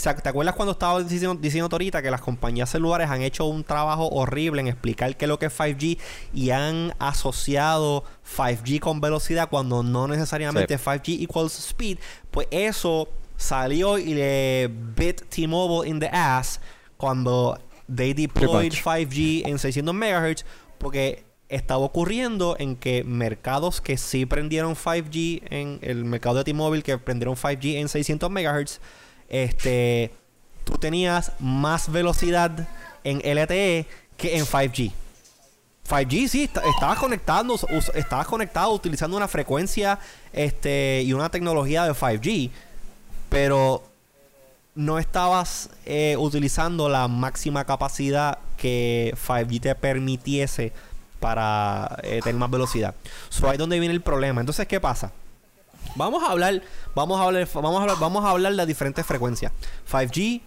[0.01, 4.07] ¿te acuerdas cuando estaba diciendo, diciendo ahorita que las compañías celulares han hecho un trabajo
[4.09, 5.97] horrible en explicar qué es lo que es 5G
[6.33, 8.03] y han asociado
[8.37, 11.99] 5G con velocidad cuando no necesariamente 5G equals speed?
[12.31, 16.59] Pues eso salió y le bit T-Mobile in the ass
[16.97, 17.59] cuando
[17.93, 20.45] they deployed 5G en 600 MHz
[20.77, 26.83] porque estaba ocurriendo en que mercados que sí prendieron 5G en el mercado de T-Mobile
[26.83, 28.79] que prendieron 5G en 600 MHz,
[29.29, 30.11] este
[30.65, 32.67] tú tenías más velocidad
[33.05, 33.87] en LTE
[34.17, 34.91] que en 5G.
[35.87, 37.57] 5G sí, estabas conectando,
[37.95, 39.97] estabas conectado utilizando una frecuencia
[40.33, 42.51] este, y una tecnología de 5G,
[43.29, 43.86] pero
[44.77, 50.71] no estabas eh, utilizando la máxima capacidad que 5G te permitiese
[51.19, 52.93] para eh, tener más velocidad.
[53.29, 54.39] So, ahí donde viene el problema.
[54.39, 55.11] Entonces, ¿qué pasa?
[55.95, 56.61] Vamos a hablar,
[56.93, 59.51] vamos a hablar, vamos a hablar, vamos a hablar de las diferentes frecuencias.
[59.91, 60.41] 5G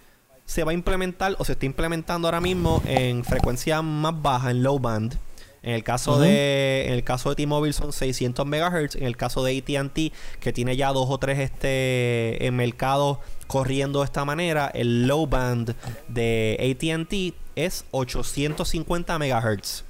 [0.45, 4.63] se va a implementar o se está implementando ahora mismo en frecuencia más baja, en
[4.63, 5.17] low band.
[5.63, 9.43] En el caso de en el caso de T-Mobile son 600 MHz, en el caso
[9.43, 14.71] de AT&T que tiene ya dos o tres este en mercado corriendo de esta manera,
[14.73, 15.75] el low band
[16.07, 19.83] de AT&T es 850 MHz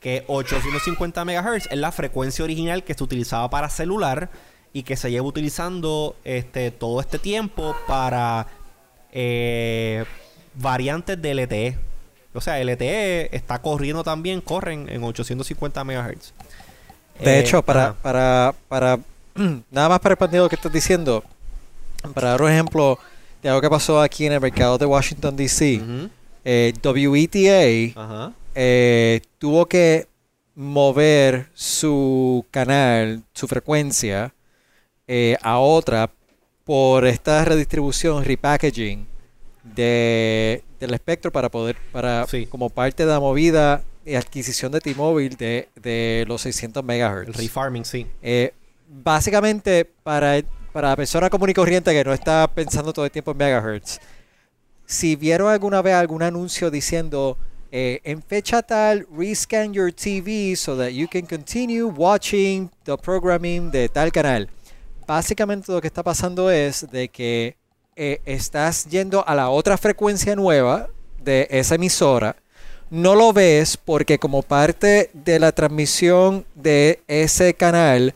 [0.00, 4.30] que 850 MHz es la frecuencia original que se utilizaba para celular
[4.72, 8.46] y que se lleva utilizando este, todo este tiempo para
[9.12, 10.04] eh,
[10.54, 11.89] variantes de LTE.
[12.32, 16.32] O sea, LTE está corriendo también, corren en 850 MHz.
[17.20, 18.98] De hecho, eh, para, para, para,
[19.70, 21.24] nada más para expandir lo que estás diciendo,
[22.14, 22.98] para dar un ejemplo
[23.42, 25.82] de algo que pasó aquí en el mercado de Washington, D.C.,
[26.44, 30.06] eh, WETA eh, tuvo que
[30.54, 34.32] mover su canal, su frecuencia,
[35.42, 36.08] a otra
[36.64, 39.06] por esta redistribución, repackaging
[39.64, 45.36] de, del espectro para poder, para como parte de la movida y adquisición de T-Mobile
[45.36, 47.28] de, de, los 600 MHz.
[47.28, 48.06] El refarming, sí.
[48.22, 48.52] Eh,
[48.88, 50.42] básicamente, para,
[50.72, 54.00] para la persona común y corriente que no está pensando todo el tiempo en megahertz,
[54.86, 57.38] si vieron alguna vez algún anuncio diciendo
[57.70, 63.70] eh, en fecha tal, rescan your TV so that you can continue watching the programming
[63.70, 64.48] de tal canal.
[65.06, 67.59] Básicamente lo que está pasando es de que
[68.02, 70.88] eh, estás yendo a la otra frecuencia nueva
[71.22, 72.34] de esa emisora.
[72.88, 78.14] No lo ves porque como parte de la transmisión de ese canal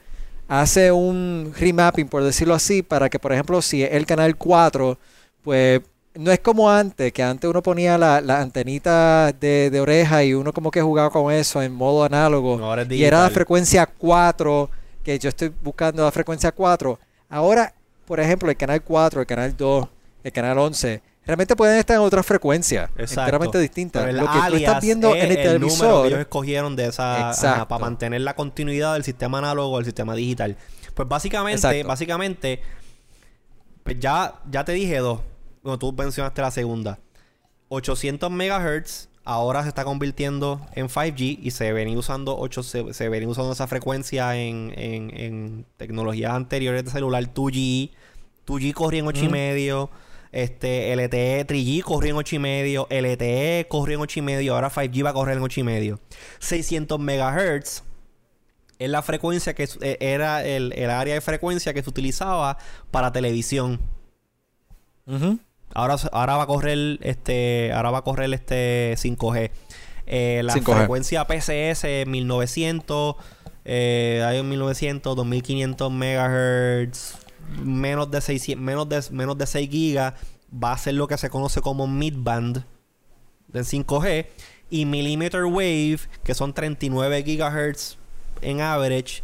[0.49, 4.99] hace un remapping, por decirlo así, para que, por ejemplo, si el canal 4,
[5.43, 5.83] pues
[6.15, 10.55] no es como antes, que antes uno ponía la, la antenita de, oreja y uno
[10.55, 12.59] como que jugaba con eso en modo análogo.
[12.89, 14.71] y era la frecuencia 4,
[15.03, 16.99] que yo estoy buscando la frecuencia 4.
[17.29, 17.75] Ahora,
[18.07, 19.89] por ejemplo, el canal 4, el canal 2,
[20.25, 24.11] el canal 11, realmente pueden estar en otra frecuencia, enteramente distinta.
[24.13, 26.03] Lo que tú estás viendo en el, televisor.
[26.03, 30.57] que ellos escogieron de esa para mantener la continuidad del sistema análogo al sistema digital.
[30.95, 32.61] Pues básicamente, básicamente,
[33.83, 35.21] pues ya, ya te dije dos
[35.65, 36.99] bueno, tú mencionaste la segunda.
[37.69, 43.27] 800 MHz ahora se está convirtiendo en 5G y se venía usando 8, se, se
[43.27, 47.91] usando esa frecuencia en, en, tecnologías anteriores de celular 2G.
[48.47, 49.91] 2G corría en 8 y medio.
[50.31, 52.87] Este, LTE 3G corrió en 8 y medio.
[52.91, 54.55] LTE corrió en 8 y medio.
[54.55, 56.01] Ahora 5G va a correr en 8 y medio.
[56.41, 57.83] 600 MHz
[58.79, 62.59] es la frecuencia que eh, era el, el área de frecuencia que se utilizaba
[62.91, 63.81] para televisión.
[65.07, 65.39] Ujú.
[65.75, 67.73] Ahora, ahora va a correr este.
[67.73, 69.51] Ahora va a correr este 5G.
[70.07, 70.77] Eh, la 5G.
[70.77, 73.17] frecuencia PCS 1900.
[73.65, 77.17] Eh, hay un 1900, 2500 megahertz.
[77.63, 80.15] Menos de 600, menos de, menos de 6 gigas.
[80.53, 82.65] Va a ser lo que se conoce como midband
[83.53, 84.27] en 5G.
[84.71, 87.97] Y millimeter wave, que son 39 gigahertz
[88.43, 89.23] en average.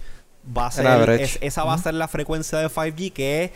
[0.56, 0.86] Va a ser,
[1.22, 3.50] es- esa va a ser la frecuencia de 5G, que es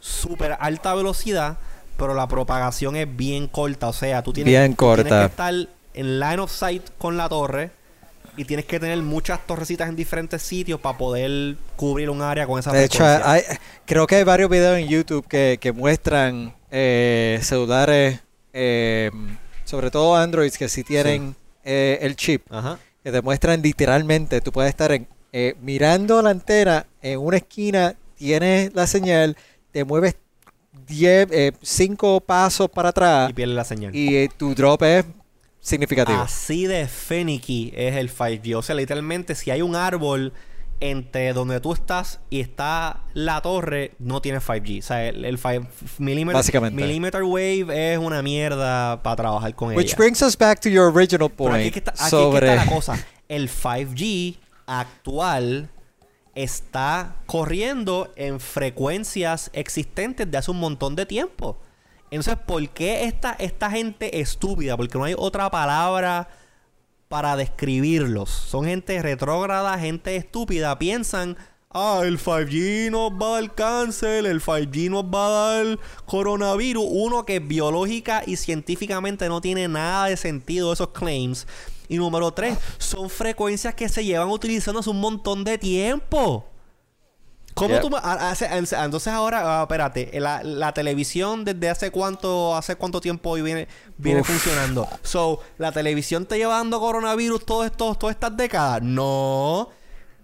[0.00, 1.58] súper alta velocidad,
[1.96, 3.88] pero la propagación es bien corta.
[3.88, 5.20] O sea, tú tienes, Bien tú tienes corta.
[5.20, 5.54] que estar
[5.94, 7.70] en line of sight con la torre
[8.36, 12.58] y tienes que tener muchas torrecitas en diferentes sitios para poder cubrir un área con
[12.58, 13.42] esa De hecho, hay-
[13.86, 18.20] creo que hay varios videos en YouTube que, que muestran eh, celulares,
[18.52, 19.10] eh,
[19.64, 22.78] sobre todo Androids, que sí tienen eh, el chip, Ajá.
[23.04, 27.94] que te muestran literalmente, tú puedes estar en, eh, mirando la antena en una esquina,
[28.16, 29.36] tienes la señal,
[29.70, 30.16] te mueves
[30.86, 33.94] 10, 5 pasos para atrás Y pierde la señal.
[33.94, 35.04] y eh, tu drop es
[35.60, 36.18] significativo.
[36.20, 38.56] Así de finicky es el 5G.
[38.56, 40.32] O sea, literalmente, si hay un árbol
[40.80, 44.80] entre donde tú estás y está la torre, no tiene 5G.
[44.80, 45.66] O sea, el, el 5
[45.98, 46.82] millimeter, Básicamente.
[46.82, 49.96] millimeter wave es una mierda para trabajar con Which ella.
[49.96, 52.10] brings us back to your original Pero aquí, es point que está, aquí es que
[52.10, 52.48] sobre...
[52.50, 52.98] está la cosa.
[53.28, 54.36] El 5G
[54.66, 55.70] actual
[56.34, 61.58] está corriendo en frecuencias existentes de hace un montón de tiempo.
[62.10, 64.76] Entonces, ¿por qué esta, esta gente estúpida?
[64.76, 66.28] Porque no hay otra palabra
[67.08, 68.30] para describirlos.
[68.30, 70.78] Son gente retrógrada, gente estúpida.
[70.78, 71.36] Piensan,
[71.70, 76.84] ah, el 5G nos va a dar cáncer, el 5G nos va a dar coronavirus.
[76.88, 81.46] Uno que biológica y científicamente no tiene nada de sentido esos claims.
[81.88, 86.46] Y número tres, son frecuencias que se llevan utilizando hace un montón de tiempo.
[87.54, 87.82] ¿Cómo Yep.
[87.82, 93.34] tú hace- entonces ahora, ah, espérate, la, la televisión desde hace cuánto, hace cuánto tiempo
[93.34, 94.26] viene, viene Uf.
[94.26, 94.88] funcionando?
[95.02, 98.82] So, ¿la televisión te lleva dando coronavirus todos estos, todas estas décadas?
[98.82, 99.60] No.
[99.60, 99.72] O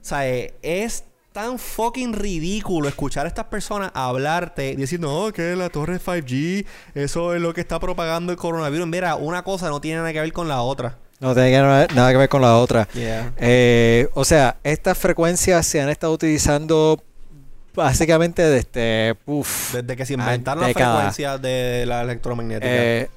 [0.00, 5.68] sea, eh, es tan fucking ridículo escuchar a estas personas hablarte diciendo, no, que la
[5.68, 6.66] torre 5G,
[6.96, 8.88] eso es lo que está propagando el coronavirus.
[8.88, 10.98] Mira, una cosa no tiene nada que ver con la otra.
[11.20, 12.88] No tiene que nada que ver con la otra.
[12.94, 13.32] Yeah.
[13.36, 17.02] Eh, o sea, estas frecuencias se han estado utilizando
[17.74, 19.16] básicamente desde...
[19.26, 22.66] uf, Desde que se inventaron las frecuencias de la electromagnética.
[22.72, 23.10] Eh,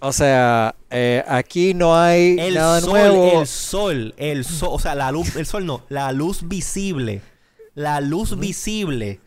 [0.00, 3.40] o sea, eh, aquí no hay El nada sol, nuevo.
[3.42, 7.20] el sol, el sol, o sea, la luz, el sol no, la luz visible,
[7.74, 9.20] la luz visible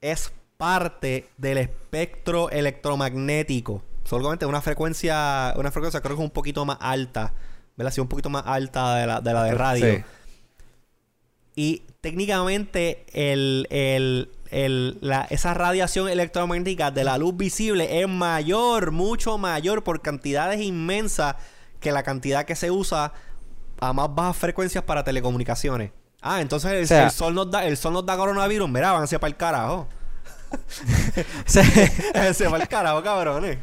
[0.00, 3.82] es parte del espectro electromagnético.
[4.04, 7.34] Solamente una frecuencia, una frecuencia creo que es un poquito más alta,
[7.76, 7.92] ¿verdad?
[7.92, 9.94] Sí, un poquito más alta de la de, la de radio.
[9.96, 10.04] Sí.
[11.54, 18.90] Y técnicamente el, el- el- la- esa radiación electromagnética de la luz visible es mayor,
[18.92, 21.36] mucho mayor por cantidades inmensas
[21.80, 23.12] que la cantidad que se usa
[23.80, 25.90] a más bajas frecuencias para telecomunicaciones.
[26.22, 28.92] Ah, entonces el, O sea- el sol nos da, el sol nos da coronavirus, mira,
[28.92, 29.88] para el carajo.
[31.46, 31.62] Se
[32.50, 33.58] para el carajo, cabrones.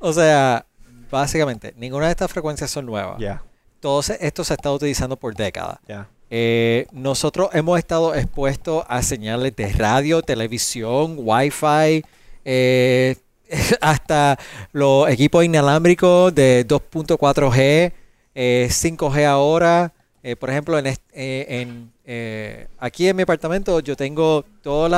[0.00, 0.64] o sea,
[1.12, 3.18] básicamente, ninguna de estas frecuencias son nuevas.
[3.20, 3.42] Ya,
[3.80, 5.78] Todo se- esto se ha estado utilizando por décadas.
[5.86, 6.08] ya.
[6.34, 12.02] Eh, nosotros hemos estado expuestos a señales de radio, televisión, wifi,
[12.44, 13.16] eh,
[13.82, 14.38] hasta
[14.72, 17.92] los equipos inalámbricos de 2.4G,
[18.34, 19.92] eh, 5G ahora.
[20.22, 24.88] Eh, por ejemplo, en, eh, en, eh, aquí en mi apartamento yo tengo todos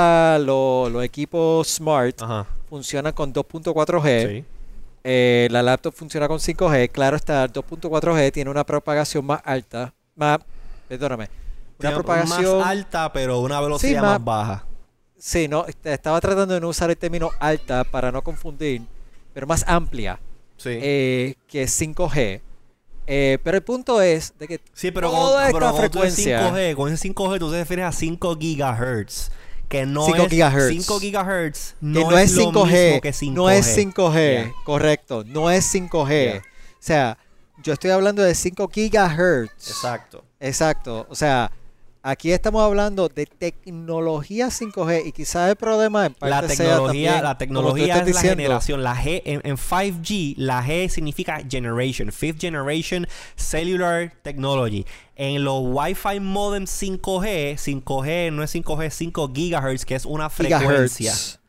[0.45, 2.47] lo- los equipos smart, Ajá.
[2.69, 4.28] funcionan con 2.4G.
[4.28, 4.45] Sí.
[5.05, 6.90] Eh, la laptop funciona con 5G.
[6.90, 9.93] Claro está, el 2.4G tiene una propagación más alta.
[10.16, 10.39] Más,
[10.89, 11.24] perdóname.
[11.78, 12.59] Una Tiene propagación.
[12.59, 14.64] más alta, pero una velocidad más, más- baja.
[15.18, 18.82] Sí, no, est- estaba tratando de no usar el término alta para no confundir,
[19.32, 20.18] pero más amplia
[20.56, 20.70] Sí.
[20.81, 22.40] eh, que 5G.
[23.06, 26.40] Eh, pero el punto es de que Sí, pero toda con, pero esta dices frecuencia
[26.51, 29.31] 5G, con ese 5G tú te refieres a 5 gigahertz.
[29.69, 30.69] Que no 5 es gigahertz.
[30.85, 33.32] 5 gigahertz que no, no, es lo 5G, mismo que 5G.
[33.32, 34.53] no es 5G, Yeah.
[34.65, 36.09] correcto, no es 5G.
[36.32, 36.39] Yeah.
[36.39, 36.43] O
[36.81, 37.19] sea,
[37.62, 39.69] yo estoy hablando de 5 gigahertz.
[39.69, 40.24] Exacto.
[40.41, 41.07] Exacto.
[41.09, 41.51] O sea,
[42.05, 47.10] aquí estamos hablando de tecnología 5G y quizás el problema en parte La sea tecnología,
[47.10, 48.82] también, la tecnología es la generación.
[48.82, 52.12] La G, en, en 5G, la G significa generation.
[52.12, 54.85] Fifth generation cellular technology.
[55.16, 60.28] En los Wi-Fi modem 5G, 5G no es 5G, es 5 gigahertz, que es una
[60.28, 61.12] frecuencia.
[61.12, 61.40] Gigahertz.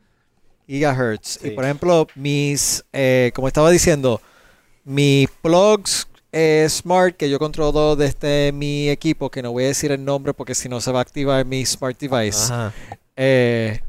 [0.66, 1.38] Gigahertz.
[1.42, 1.48] Sí.
[1.48, 4.22] Y por ejemplo, mis, eh, como estaba diciendo,
[4.84, 9.92] mis plugs eh, Smart que yo controlo desde mi equipo, que no voy a decir
[9.92, 12.52] el nombre porque si no se va a activar mi Smart Device,
[13.16, 13.80] eh,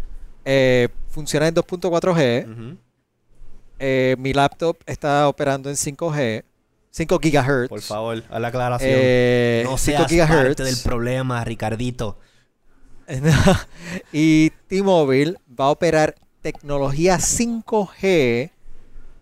[0.45, 2.51] eh, funciona en 2.4G.
[2.51, 2.77] Ujú.
[3.79, 6.43] Eh, mi laptop está operando en 5G,
[6.89, 7.69] 5 GHz.
[7.69, 9.63] Por favor, haz la aclaración.
[9.63, 10.65] No 5 seas parte GHz.
[10.65, 12.17] del problema, Ricardito.
[14.11, 18.51] y T-Mobile va a operar tecnología 5G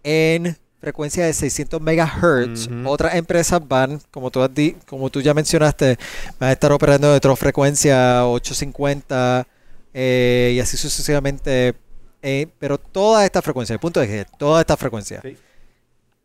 [0.03, 2.69] en frecuencia de 600 MHz.
[2.85, 5.97] Otras empresas van, como tú, has di- como tú ya mencionaste,
[6.39, 9.47] van a estar operando en otra frecuencia 850
[9.95, 11.73] eh, y así sucesivamente.
[12.21, 15.35] Eh, pero toda esta frecuencia, el punto es que toda esta frecuencia Sí.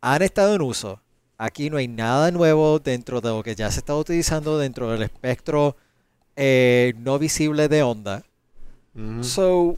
[0.01, 0.99] han estado en uso.
[1.39, 5.01] Aquí no hay nada nuevo dentro de lo que ya se está utilizando dentro del
[5.01, 5.75] espectro
[6.35, 8.23] eh, no visible de onda.
[8.95, 9.23] Ujú.
[9.23, 9.75] So,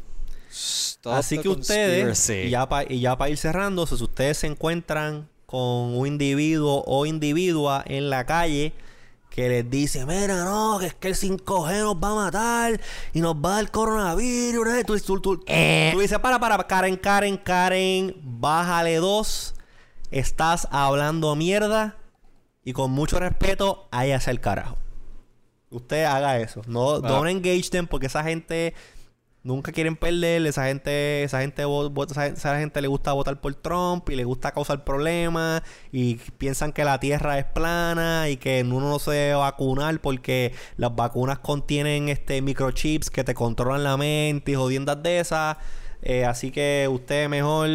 [0.54, 5.96] stop Así que ustedes, y ya para pa ir cerrando, si ustedes se encuentran con
[5.96, 8.74] un individuo o individua en la calle
[9.30, 12.80] que les dice, mira, no, que es que el 5G nos va a matar
[13.14, 14.68] y nos va a dar coronavirus.
[14.76, 14.84] ¿eh?".
[14.84, 19.56] Tú, tú- tú- tú dices, para, para, Karen, Karen, Karen, bájale dos.
[20.12, 21.98] Estás hablando mierda
[22.64, 24.78] y con mucho respeto, háyase el carajo.
[25.72, 26.62] Usted haga eso.
[26.68, 27.00] No, Ah.
[27.02, 28.76] don't engage them porque esa gente
[29.44, 30.46] nunca quieren perder.
[30.48, 34.24] Esa gente, esa gente, vo- vo- esa, gente le gusta votar por Trump y le
[34.24, 35.62] gusta causar problemas
[35.92, 40.54] y piensan que la tierra es plana y que uno no se debe vacunar porque
[40.78, 45.58] las vacunas contienen este microchips que te controlan la mente y jodiendas de esas.
[46.02, 47.70] Eh, así que usted mejor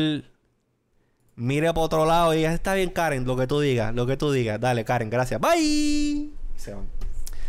[1.36, 4.16] mire por otro lado y diga, está bien Karen, lo que tú digas, lo que
[4.16, 4.60] tú digas.
[4.60, 5.40] Dale Karen, gracias.
[5.40, 6.30] Bye.
[6.56, 6.84] Se van.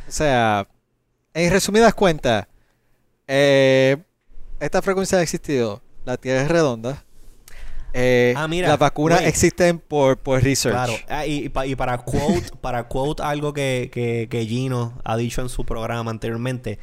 [0.08, 0.68] O sea,
[1.34, 2.48] en resumidas cuentas,
[3.28, 3.98] eh,
[4.60, 5.82] esta frecuencia ha existido.
[6.06, 7.04] La Tierra es redonda.
[7.94, 10.76] Eh, Ah, mira, las vacunas existen por, por research.
[10.76, 15.42] Claro, Ah, y, y para quote, para quote algo que, que, que Gino ha dicho
[15.42, 16.78] en su programa anteriormente,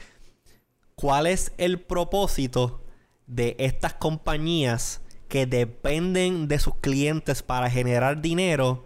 [0.96, 2.82] ¿cuál es el propósito
[3.26, 8.84] de estas compañías que dependen de sus clientes para generar dinero?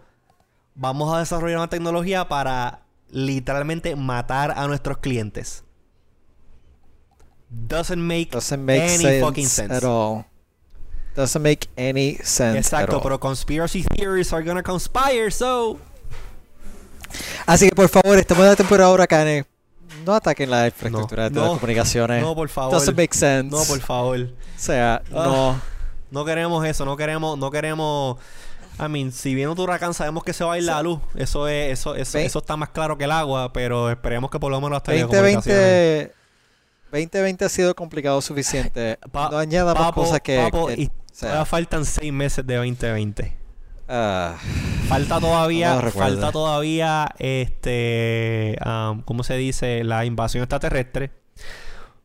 [0.75, 5.63] Vamos a desarrollar una tecnología para literalmente matar a nuestros clientes.
[7.53, 9.73] Doesn't make, Doesn't make any sense, fucking sense.
[9.73, 10.25] at all.
[11.15, 13.01] Doesn't make any sense at Exacto, all.
[13.03, 15.77] pero conspiracy theories are gonna conspire, so
[17.45, 19.45] Así que por favor, estamos en la temporada de huracanes.
[20.05, 22.21] No ataquen la infraestructura de no, telecomunicaciones.
[22.23, 22.71] no, por favor.
[22.73, 23.51] Doesn't make sense.
[23.51, 24.19] No, por favor.
[24.21, 24.29] O
[24.59, 25.23] sea, Ah.
[25.25, 25.61] no.
[26.11, 28.17] No queremos eso, no queremos, no queremos.
[28.79, 30.99] I mean, si viene un huracán, sabemos que se va a ir la luz.
[31.15, 34.49] Eso es, eso, eso, eso está más claro que el agua, pero esperemos que por
[34.51, 35.43] lo menos telecomunicaciones.
[35.45, 36.13] 2020,
[36.91, 38.97] 2020 ha sido complicado suficiente.
[39.11, 40.37] Pa- no añadamos papo, cosas que.
[40.37, 43.37] papo, que- y o sea, todavía faltan seis meses de 2020.
[43.87, 44.35] ah,
[44.87, 49.83] Falta todavía, No falta todavía, este, am, ¿cómo se dice?
[49.83, 51.11] La invasión extraterrestre.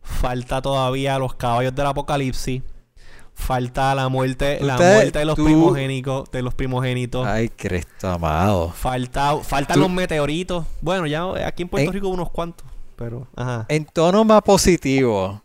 [0.03, 2.63] Falta todavía los caballos del apocalipsis.
[3.35, 7.27] Falta la muerte, la muerte de los tú- primogénicos, de los primogénitos.
[7.27, 8.71] ay, Cristo amado.
[8.71, 10.65] Falta, faltan Tú- los meteoritos.
[10.81, 12.67] Bueno, ya aquí en Puerto En- Rico unos cuantos,
[12.97, 13.67] pero ajá.
[13.69, 15.43] En tono más positivo.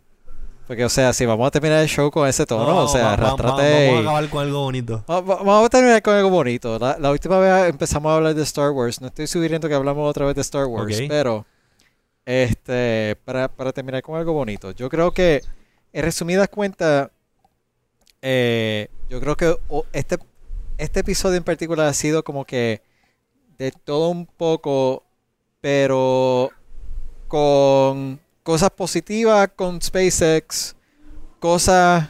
[0.67, 3.01] Porque, o sea, si vamos a terminar el show con ese tono, No, o sea,
[3.03, 3.85] va- va- va- arrastrate.
[3.87, 5.03] Vamos a acabar con algo bonito.
[5.09, 6.79] Va- va- Vamos a terminar con algo bonito.
[6.79, 9.01] La, la última vez empezamos a hablar de Star Wars.
[9.01, 11.45] No estoy sugiriendo que hablamos otra vez de Star Wars, pero
[12.25, 14.71] este para, para terminar con algo bonito.
[14.71, 15.41] Yo creo que,
[15.91, 17.09] en resumidas cuentas,
[18.21, 19.57] eh, yo creo que
[19.91, 20.17] este,
[20.77, 22.81] este episodio en particular ha sido como que
[23.57, 25.03] de todo un poco,
[25.59, 26.49] pero
[27.31, 30.75] con cosas positivas con SpaceX,
[31.39, 32.09] cosas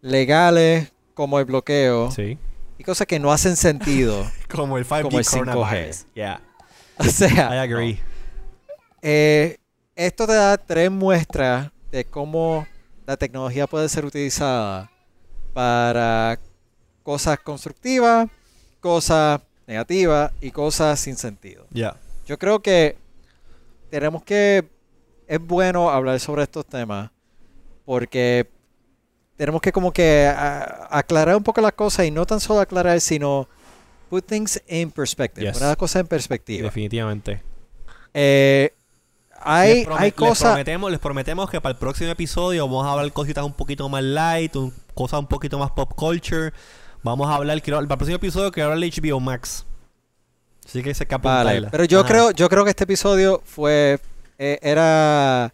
[0.00, 2.38] legales como el bloqueo Sí.
[2.78, 4.24] y cosas que no hacen sentido.
[4.48, 5.38] Como el 5G Como el 5G.
[5.38, 6.06] coronavirus.
[6.14, 6.40] Yeah,
[6.96, 8.00] o sea, I agree.
[9.02, 9.58] eh,
[9.96, 12.66] esto te da tres muestras de cómo
[13.06, 14.90] la tecnología puede ser utilizada
[15.52, 16.38] para
[17.02, 18.28] cosas constructivas,
[18.80, 21.66] cosas negativas y cosas sin sentido.
[21.70, 21.96] Yeah.
[22.26, 22.96] Yo creo que
[23.94, 24.68] tenemos que
[25.28, 27.10] es bueno hablar sobre estos temas
[27.84, 28.50] porque
[29.36, 33.00] tenemos que como que a- aclarar un poco las cosas y no tan solo aclarar,
[33.00, 33.48] sino
[34.10, 35.52] put things in perspective, Yes.
[35.54, 36.64] poner las cosas en perspectiva.
[36.64, 37.40] Definitivamente.
[38.12, 38.72] Eh,
[39.40, 40.50] hay, les, hay les cosas.
[40.52, 44.02] prometemos, les prometemos que para el próximo episodio vamos a hablar cositas un poquito más
[44.02, 46.52] light, un- cosas un poquito más pop culture.
[47.04, 49.64] Vamos a hablar, quiero, para el próximo episodio quiero hablar de HBO Max.
[50.66, 53.98] Así que se escapa Vale, pero yo creo, yo creo que este episodio fue,
[54.38, 55.52] eh, era,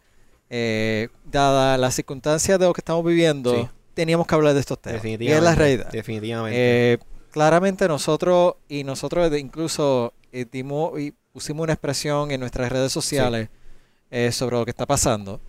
[0.49, 3.69] eh, dada las circunstancias de lo que estamos viviendo, Sí.
[3.95, 4.95] teníamos que hablar de estos temas.
[5.05, 5.37] Y Definitivamente.
[5.39, 5.91] es la realidad.
[5.93, 6.59] Definitivamente.
[6.93, 6.99] Eh,
[7.31, 13.49] claramente nosotros, y nosotros incluso eh, dimos y pusimos una expresión en nuestras redes sociales
[14.11, 15.41] eh, sobre lo que está pasando.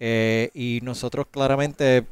[0.00, 2.04] Eh, y nosotros claramente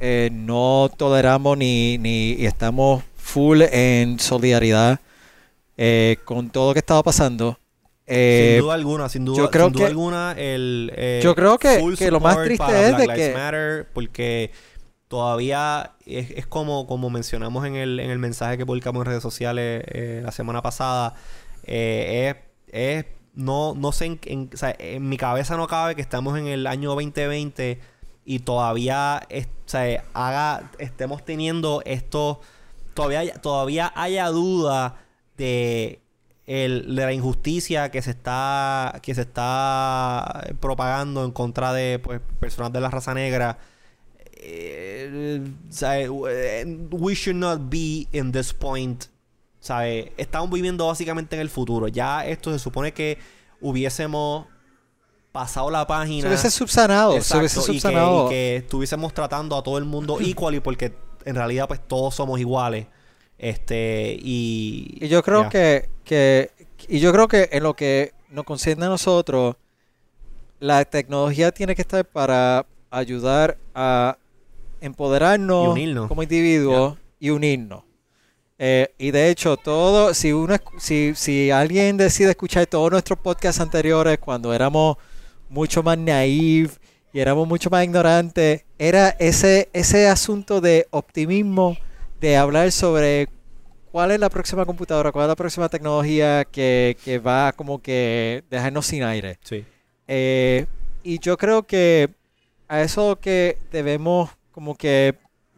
[0.00, 4.98] eh, no toleramos ni, ni y estamos full en solidaridad
[5.82, 7.58] eh, con todo lo que estaba pasando.
[8.06, 11.34] Eh, sin duda alguna, sin duda, yo creo sin duda que- alguna, el eh, yo
[11.34, 14.50] creo que- que lo más triste para es de Black Lives que- Matter, porque
[15.08, 19.22] todavía es, es como, como mencionamos en el, en el mensaje que publicamos en redes
[19.22, 21.14] sociales eh, la semana pasada,
[21.64, 22.34] eh,
[22.72, 23.04] es, es-
[23.34, 26.46] no, no sé, en, en- o sea, en mi cabeza no cabe que estamos en
[26.48, 27.80] el año 2020
[28.24, 32.40] y todavía es- o sea, haga, estemos teniendo esto,
[32.94, 34.96] todavía, todavía haya duda
[35.40, 36.00] de,
[36.46, 42.20] el- de la injusticia que se está que se está propagando en contra de pues,
[42.38, 43.58] personas de la raza negra.
[44.42, 45.42] Eh,
[45.82, 49.04] eh, we should not be in this point.
[49.60, 50.12] ¿sabe?
[50.16, 51.88] Estamos viviendo básicamente en el futuro.
[51.88, 53.18] Ya esto se supone que
[53.60, 54.46] hubiésemos
[55.32, 56.22] pasado la página.
[56.22, 58.26] se hubiese subsanado, se Exacto, hubiese y que- subsanado.
[58.26, 60.94] Y que, estuviésemos tratando a todo el mundo equally porque
[61.26, 62.86] en realidad pues todos somos iguales.
[63.40, 66.50] Este y Y yo creo que, que
[66.88, 69.56] y yo creo que en lo que nos concierne a nosotros,
[70.58, 74.18] la tecnología tiene que estar para ayudar a
[74.82, 77.82] empoderarnos como individuos y unirnos.
[78.58, 83.58] Eh, y de hecho, todo, si uno, si, si alguien decide escuchar todos nuestros podcasts
[83.58, 84.98] anteriores cuando éramos
[85.48, 86.70] mucho más naive
[87.10, 91.78] y éramos mucho más ignorantes, era ese, ese asunto de optimismo,
[92.20, 93.28] de hablar sobre
[93.90, 98.44] cuál es la próxima computadora, cuál es la próxima tecnología que, que va como que
[98.50, 99.38] dejarnos sin aire.
[99.42, 99.64] Sí.
[100.06, 100.66] Eh,
[101.02, 102.10] y yo creo que
[102.68, 105.14] a eso que debemos como que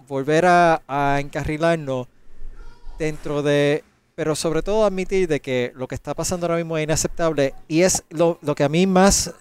[0.06, 2.06] volver a, a encarrilarnos
[2.98, 3.82] dentro de,
[4.14, 7.82] pero sobre todo admitir de que lo que está pasando ahora mismo es inaceptable y
[7.82, 9.34] es lo, lo que a mí más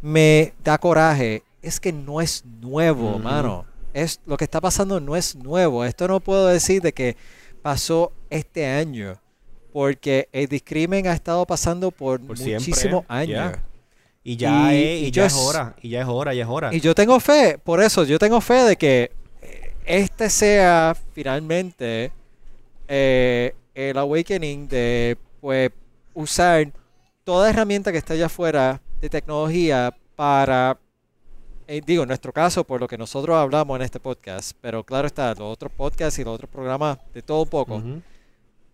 [0.00, 3.18] me da coraje, es que no es nuevo, Ujú.
[3.20, 3.66] mano.
[3.94, 5.84] Es, lo que está pasando no es nuevo.
[5.84, 7.16] Esto no puedo decir de que
[7.62, 9.20] pasó este año,
[9.72, 13.56] porque el discrimen ha estado pasando por, muchísimos años.
[14.24, 15.76] Y ya, Y- es, y y ya es es- hora.
[15.82, 16.74] Y ya es hora, ya es hora.
[16.74, 19.10] Y yo tengo fe, por eso, yo tengo fe de que
[19.42, 22.12] eh, este sea finalmente
[22.88, 25.70] eh, el awakening de pues
[26.14, 26.70] usar
[27.24, 30.78] toda herramienta que está allá afuera de tecnología para,
[31.66, 35.06] eh, digo, en nuestro caso, por lo que nosotros hablamos en este podcast, pero claro
[35.06, 37.82] está, los otros podcasts y los otros programas de todo un poco,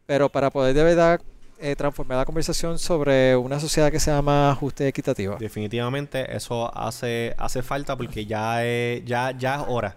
[0.06, 1.20] pero para poder de verdad
[1.60, 5.36] eh, transformar la conversación sobre una sociedad que sea más justa y equitativa.
[5.38, 9.96] Definitivamente eso hace, hace falta porque ya es, ya, ya es hora.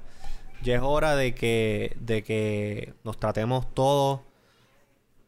[0.63, 4.22] Ya es hora de que, de que nos tratemos todos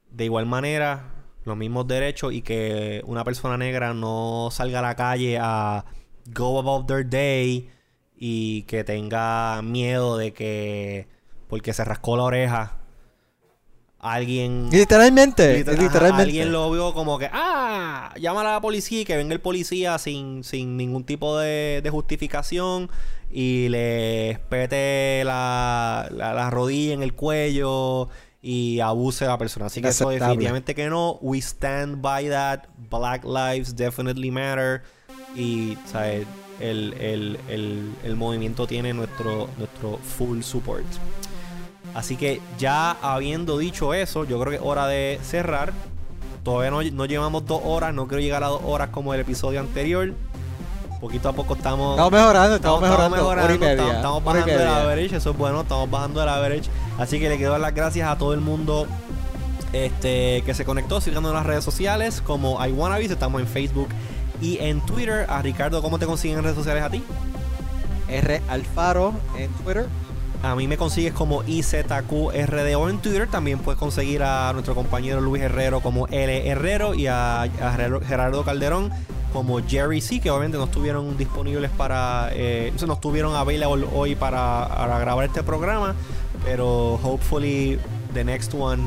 [0.10, 1.04] de igual manera,
[1.46, 5.86] los mismos derechos y que una persona negra no salga a la calle a
[6.26, 7.70] go about their day
[8.16, 11.08] y que tenga miedo de que
[11.48, 12.78] porque se rascó la oreja
[14.04, 16.24] alguien Literalmente, ajá, literalmente.
[16.24, 19.98] alguien lo vio como que, ah, llámala a la policía y que venga el policía
[19.98, 22.90] sin, sin ningún tipo de, de justificación
[23.32, 28.10] y le espete la, la, la rodilla en el cuello
[28.42, 29.68] y abuse a la persona.
[29.68, 31.18] Así que eso definitivamente que no.
[31.22, 32.66] We stand by that.
[32.90, 34.84] Black lives definitely matter.
[35.36, 36.26] Y, ¿sabes?
[36.60, 40.86] El, el, el, el movimiento tiene nuestro, nuestro full support.
[41.94, 45.74] Así que ya habiendo dicho eso, yo creo que es hora de cerrar.
[46.44, 49.60] Todavía no, no llevamos dos horas, no quiero llegar a dos horas como el episodio
[49.60, 50.14] anterior.
[51.00, 51.92] Poquito a poco estamos...
[51.92, 53.60] Estamos mejorando, estamos, mejorando.
[53.60, 53.96] Media.
[53.96, 56.70] estamos, bajando el average, eso es bueno, estamos bajando el average.
[56.98, 58.88] Así que le quiero dar las gracias a todo el mundo
[59.74, 63.90] este, que se conectó, siguiendo en las redes sociales como iWannabes, estamos en Facebook
[64.44, 65.26] y en Twitter.
[65.30, 67.02] A Ricardo, ¿cómo te consiguen en redes sociales a ti?
[68.10, 69.88] R Alfaro en Twitter.
[70.44, 73.28] A mí me consigues como IZQRDO en Twitter.
[73.30, 77.48] También puedes conseguir a nuestro compañero Luis Herrero como L Herrero y a, a
[78.06, 78.92] Gerardo- Calderón
[79.32, 82.30] como Jerry C, que obviamente no estuvieron disponibles para.
[82.34, 85.96] Eh, no estuvieron available hoy para, para grabar este programa.
[86.44, 87.80] Pero hopefully
[88.14, 88.84] the next one.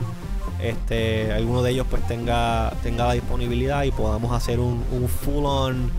[0.71, 5.45] Este, alguno de ellos pues tenga, tenga la disponibilidad y podamos hacer un, un full
[5.45, 5.91] on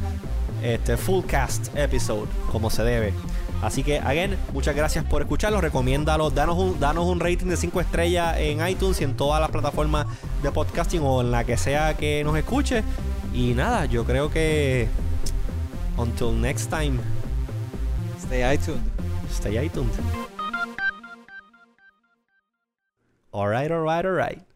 [0.64, 3.14] este full cast episode como se debe.
[3.62, 5.62] Así que, again, muchas gracias por escucharlo.
[5.62, 6.30] Recomiéndalo.
[6.30, 10.06] Danos un, danos un rating de 5 estrellas en iTunes y en todas las plataformas
[10.44, 12.84] de podcasting o en la que sea que nos escuche.
[13.34, 14.88] Y nada, yo creo que.
[15.98, 17.00] Until next time,
[18.20, 18.82] Stay iTunes.
[19.32, 19.98] stay iTunes.
[23.34, 24.47] Alright, alright, alright.